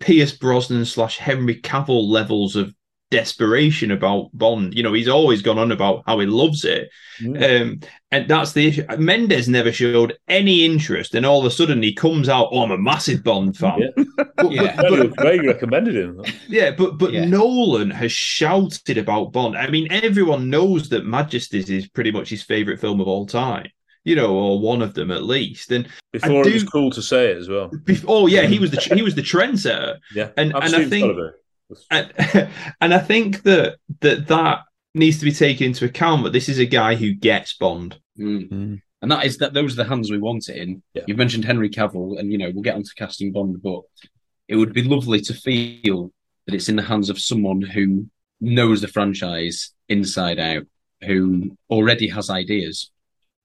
Pierce 0.00 0.32
Brosnan 0.32 0.84
slash 0.84 1.18
Henry 1.18 1.60
Cavill 1.60 2.08
levels 2.08 2.56
of 2.56 2.74
desperation 3.10 3.90
about 3.90 4.30
Bond. 4.32 4.74
You 4.74 4.82
know, 4.82 4.92
he's 4.92 5.08
always 5.08 5.42
gone 5.42 5.58
on 5.58 5.72
about 5.72 6.02
how 6.06 6.18
he 6.18 6.26
loves 6.26 6.64
it. 6.64 6.90
Um, 7.24 7.80
and 8.12 8.28
that's 8.28 8.52
the 8.52 8.68
issue. 8.68 8.84
Mendes 8.96 9.48
never 9.48 9.72
showed 9.72 10.16
any 10.28 10.64
interest, 10.64 11.14
and 11.14 11.26
all 11.26 11.40
of 11.40 11.44
a 11.46 11.50
sudden 11.50 11.82
he 11.82 11.92
comes 11.92 12.28
out, 12.28 12.48
Oh, 12.52 12.62
I'm 12.62 12.70
a 12.70 12.78
massive 12.78 13.22
Bond 13.24 13.56
fan. 13.56 13.90
But- 14.36 14.52
yeah. 14.52 14.76
but- 14.80 15.16
Craig 15.16 15.42
recommended 15.42 15.96
him. 15.96 16.22
Yeah, 16.48 16.70
but 16.70 16.96
but 16.98 17.12
Nolan 17.12 17.90
has 17.90 18.12
shouted 18.12 18.96
about 18.98 19.32
Bond. 19.32 19.56
I 19.56 19.68
mean, 19.68 19.88
everyone 19.90 20.48
knows 20.48 20.88
that 20.90 21.04
Majesty's 21.06 21.68
is 21.70 21.88
pretty 21.88 22.12
much 22.12 22.28
his 22.30 22.42
favorite 22.44 22.80
film 22.80 23.00
of 23.00 23.08
all 23.08 23.26
time. 23.26 23.68
You 24.04 24.14
know, 24.14 24.32
or 24.34 24.60
one 24.60 24.80
of 24.80 24.94
them 24.94 25.10
at 25.10 25.24
least. 25.24 25.70
And 25.72 25.88
Before 26.12 26.44
do- 26.44 26.50
it 26.50 26.54
was 26.54 26.64
cool 26.64 26.90
to 26.92 27.02
say 27.02 27.32
it 27.32 27.36
as 27.36 27.48
well. 27.48 27.68
Bef- 27.84 28.04
oh 28.08 28.26
yeah, 28.28 28.42
he 28.46 28.58
was 28.60 28.70
the 28.70 28.80
he 28.94 29.02
was 29.02 29.16
the 29.16 29.22
trendsetter. 29.22 29.98
Yeah, 30.14 30.30
and 30.36 30.54
I've 30.54 30.62
and 30.62 30.70
seen 30.70 30.80
I 30.80 30.88
think 30.88 31.02
some 31.02 31.10
of 31.10 31.18
it. 31.18 31.34
And, 31.90 32.12
and 32.80 32.94
I 32.94 32.98
think 32.98 33.42
that 33.42 33.76
that 34.00 34.28
that 34.28 34.60
needs 34.94 35.18
to 35.18 35.24
be 35.24 35.32
taken 35.32 35.66
into 35.66 35.84
account. 35.84 36.24
That 36.24 36.32
this 36.32 36.48
is 36.48 36.58
a 36.58 36.66
guy 36.66 36.94
who 36.94 37.12
gets 37.12 37.54
Bond. 37.54 37.98
Mm. 38.18 38.80
And 39.00 39.12
that 39.12 39.24
is 39.24 39.38
that 39.38 39.54
those 39.54 39.74
are 39.74 39.82
the 39.82 39.88
hands 39.88 40.10
we 40.10 40.18
want 40.18 40.48
it 40.48 40.56
in. 40.56 40.82
You've 41.06 41.18
mentioned 41.18 41.44
Henry 41.44 41.70
Cavill, 41.70 42.18
and 42.18 42.32
you 42.32 42.38
know 42.38 42.50
we'll 42.50 42.62
get 42.62 42.74
onto 42.74 42.90
casting 42.96 43.32
Bond, 43.32 43.62
but 43.62 43.82
it 44.48 44.56
would 44.56 44.72
be 44.72 44.82
lovely 44.82 45.20
to 45.20 45.34
feel 45.34 46.12
that 46.46 46.54
it's 46.54 46.68
in 46.68 46.76
the 46.76 46.82
hands 46.82 47.10
of 47.10 47.20
someone 47.20 47.60
who 47.60 48.06
knows 48.40 48.80
the 48.80 48.88
franchise 48.88 49.72
inside 49.88 50.38
out, 50.38 50.64
who 51.02 51.56
already 51.70 52.08
has 52.08 52.30
ideas, 52.30 52.90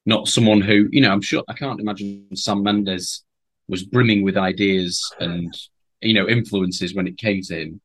not 0.05 0.27
someone 0.27 0.61
who 0.61 0.89
you 0.91 1.01
know. 1.01 1.11
I'm 1.11 1.21
sure 1.21 1.43
I 1.47 1.53
can't 1.53 1.79
imagine 1.79 2.35
Sam 2.35 2.63
Mendes 2.63 3.23
was 3.67 3.83
brimming 3.83 4.23
with 4.23 4.37
ideas 4.37 5.13
and 5.19 5.55
you 6.01 6.15
know 6.15 6.27
influences 6.27 6.95
when 6.95 7.07
it 7.07 7.17
came 7.17 7.41
to 7.43 7.61
him. 7.61 7.81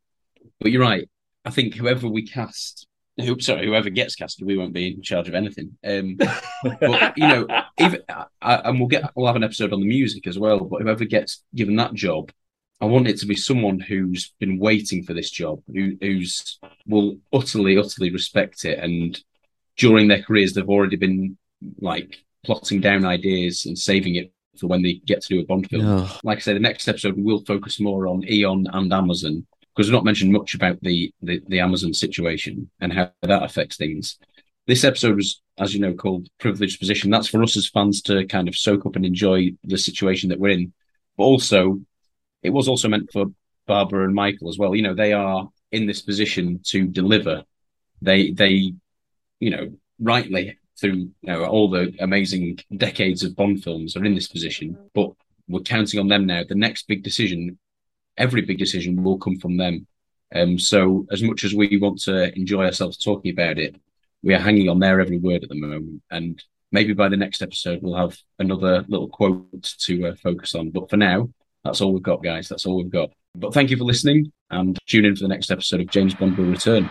But 0.61 0.72
you're 0.72 0.82
right. 0.82 1.09
I 1.44 1.50
think 1.50 1.74
whoever 1.74 2.09
we 2.09 2.26
cast, 2.26 2.86
who, 3.16 3.40
sorry, 3.40 3.66
whoever 3.66 3.90
gets 3.90 4.14
casted, 4.14 4.46
we 4.46 4.56
won't 4.56 4.72
be 4.72 4.94
in 4.94 5.02
charge 5.02 5.28
of 5.28 5.34
anything. 5.34 5.76
Um, 5.84 6.16
but 6.80 7.16
you 7.16 7.26
know, 7.26 7.46
even 7.78 8.02
I, 8.42 8.56
and 8.56 8.78
we'll 8.78 8.88
get 8.88 9.11
we'll 9.14 9.26
have 9.26 9.36
an 9.36 9.44
episode 9.44 9.72
on 9.72 9.80
the 9.80 9.86
music 9.86 10.26
as 10.26 10.38
well. 10.38 10.61
But 10.61 10.82
whoever 10.82 11.04
gets 11.04 11.42
given 11.54 11.76
that 11.76 11.94
job, 11.94 12.30
I 12.80 12.86
want 12.86 13.09
it 13.09 13.18
to 13.18 13.26
be 13.26 13.36
someone 13.36 13.80
who's 13.80 14.32
been 14.38 14.59
waiting 14.59 15.04
for 15.04 15.14
this 15.14 15.30
job, 15.30 15.62
who 15.72 15.96
who's 16.00 16.59
will 16.86 17.18
utterly, 17.32 17.78
utterly 17.78 18.11
respect 18.11 18.64
it, 18.64 18.78
and 18.78 19.18
during 19.76 20.09
their 20.09 20.22
careers 20.22 20.52
they've 20.52 20.68
already 20.68 20.96
been 20.96 21.38
like 21.80 22.16
plotting 22.44 22.80
down 22.80 23.04
ideas 23.04 23.64
and 23.66 23.78
saving 23.78 24.16
it 24.16 24.32
for 24.59 24.66
when 24.66 24.82
they 24.82 24.94
get 24.94 25.22
to 25.22 25.28
do 25.28 25.40
a 25.40 25.44
Bond 25.44 25.68
film. 25.68 25.86
Ugh. 25.86 26.11
Like 26.24 26.38
I 26.38 26.40
say, 26.40 26.52
the 26.52 26.59
next 26.59 26.88
episode 26.88 27.16
we 27.16 27.22
will 27.22 27.44
focus 27.44 27.80
more 27.80 28.06
on 28.09 28.28
Eon 28.28 28.66
and 28.72 28.92
Amazon 28.92 29.46
because 29.79 29.91
we've 29.91 29.95
not 29.95 30.05
mentioned 30.05 30.33
much 30.33 30.55
about 30.55 30.76
the, 30.83 31.14
the 31.22 31.41
the 31.47 31.61
Amazon 31.61 31.95
situation 31.95 32.68
and 32.81 32.93
how 32.93 33.12
that 33.22 33.45
affects 33.45 33.76
things. 33.76 34.18
This 34.66 34.83
episode 34.83 35.14
was, 35.14 35.41
as 35.57 35.72
you 35.72 35.79
know, 35.79 35.95
called 35.95 36.26
Privileged 36.41 36.81
Position. 36.81 37.12
That's 37.12 37.29
for 37.29 37.45
us 37.45 37.57
as 37.57 37.68
fans 37.68 38.03
to 38.03 38.26
kind 38.26 38.49
of 38.49 38.57
soak 38.57 38.87
up 38.87 38.97
and 38.97 39.07
enjoy 39.07 39.53
the 39.62 39.79
situation 39.79 40.31
that 40.31 40.41
we're 40.41 40.49
in. 40.49 40.72
But 41.16 41.22
also, 41.22 41.79
it 42.43 42.51
was 42.51 42.66
also 42.66 42.89
meant 42.89 43.11
for 43.12 43.26
Barbara 43.68 44.05
and 44.05 44.16
Michael 44.16 44.49
as 44.49 44.59
well. 44.59 44.74
You 44.74 44.83
know, 44.83 44.95
they 44.95 45.12
are 45.12 45.49
in 45.70 45.87
this 45.87 46.03
position 46.03 46.59
to 46.64 46.89
deliver. 46.89 47.45
They 48.03 48.33
they, 48.33 48.72
you 49.39 49.51
know, 49.51 49.70
rightly 50.01 50.59
through 50.81 50.91
you 50.93 51.12
know 51.22 51.45
all 51.45 51.70
the 51.70 51.95
amazing 52.01 52.59
decades 52.76 53.22
of 53.22 53.37
Bond 53.37 53.62
films 53.62 53.97
are 53.97 54.05
in 54.05 54.16
this 54.16 54.26
position. 54.26 54.76
But 54.93 55.12
we're 55.47 55.61
counting 55.61 56.01
on 56.01 56.09
them 56.09 56.26
now. 56.26 56.43
The 56.43 56.57
next 56.57 56.89
big 56.89 57.05
decision, 57.05 57.61
every 58.18 58.42
big 58.42 58.58
decision, 58.58 59.02
will 59.02 59.18
come 59.18 59.38
from 59.38 59.56
them. 59.56 59.86
Um, 60.34 60.58
so 60.58 61.06
as 61.10 61.22
much 61.22 61.44
as 61.44 61.54
we 61.54 61.78
want 61.78 62.00
to 62.02 62.34
enjoy 62.36 62.64
ourselves 62.64 63.02
talking 63.02 63.32
about 63.32 63.58
it, 63.58 63.76
we 64.22 64.34
are 64.34 64.40
hanging 64.40 64.68
on 64.68 64.78
their 64.78 65.00
every 65.00 65.18
word 65.18 65.42
at 65.42 65.48
the 65.48 65.54
moment. 65.54 66.02
And 66.10 66.42
maybe 66.72 66.92
by 66.92 67.08
the 67.08 67.16
next 67.16 67.40
episode, 67.40 67.80
we'll 67.82 67.96
have 67.96 68.16
another 68.38 68.84
little 68.88 69.08
quote 69.08 69.62
to 69.62 70.08
uh, 70.08 70.14
focus 70.16 70.54
on. 70.54 70.70
But 70.70 70.90
for 70.90 70.96
now, 70.96 71.30
that's 71.64 71.80
all 71.80 71.92
we've 71.92 72.02
got, 72.02 72.22
guys. 72.22 72.48
That's 72.48 72.66
all 72.66 72.76
we've 72.76 72.90
got. 72.90 73.10
But 73.34 73.54
thank 73.54 73.70
you 73.70 73.76
for 73.76 73.84
listening 73.84 74.32
and 74.50 74.78
tune 74.86 75.04
in 75.04 75.16
for 75.16 75.22
the 75.22 75.28
next 75.28 75.50
episode 75.50 75.80
of 75.80 75.90
James 75.90 76.14
Bond 76.14 76.36
Will 76.36 76.46
Return. 76.46 76.90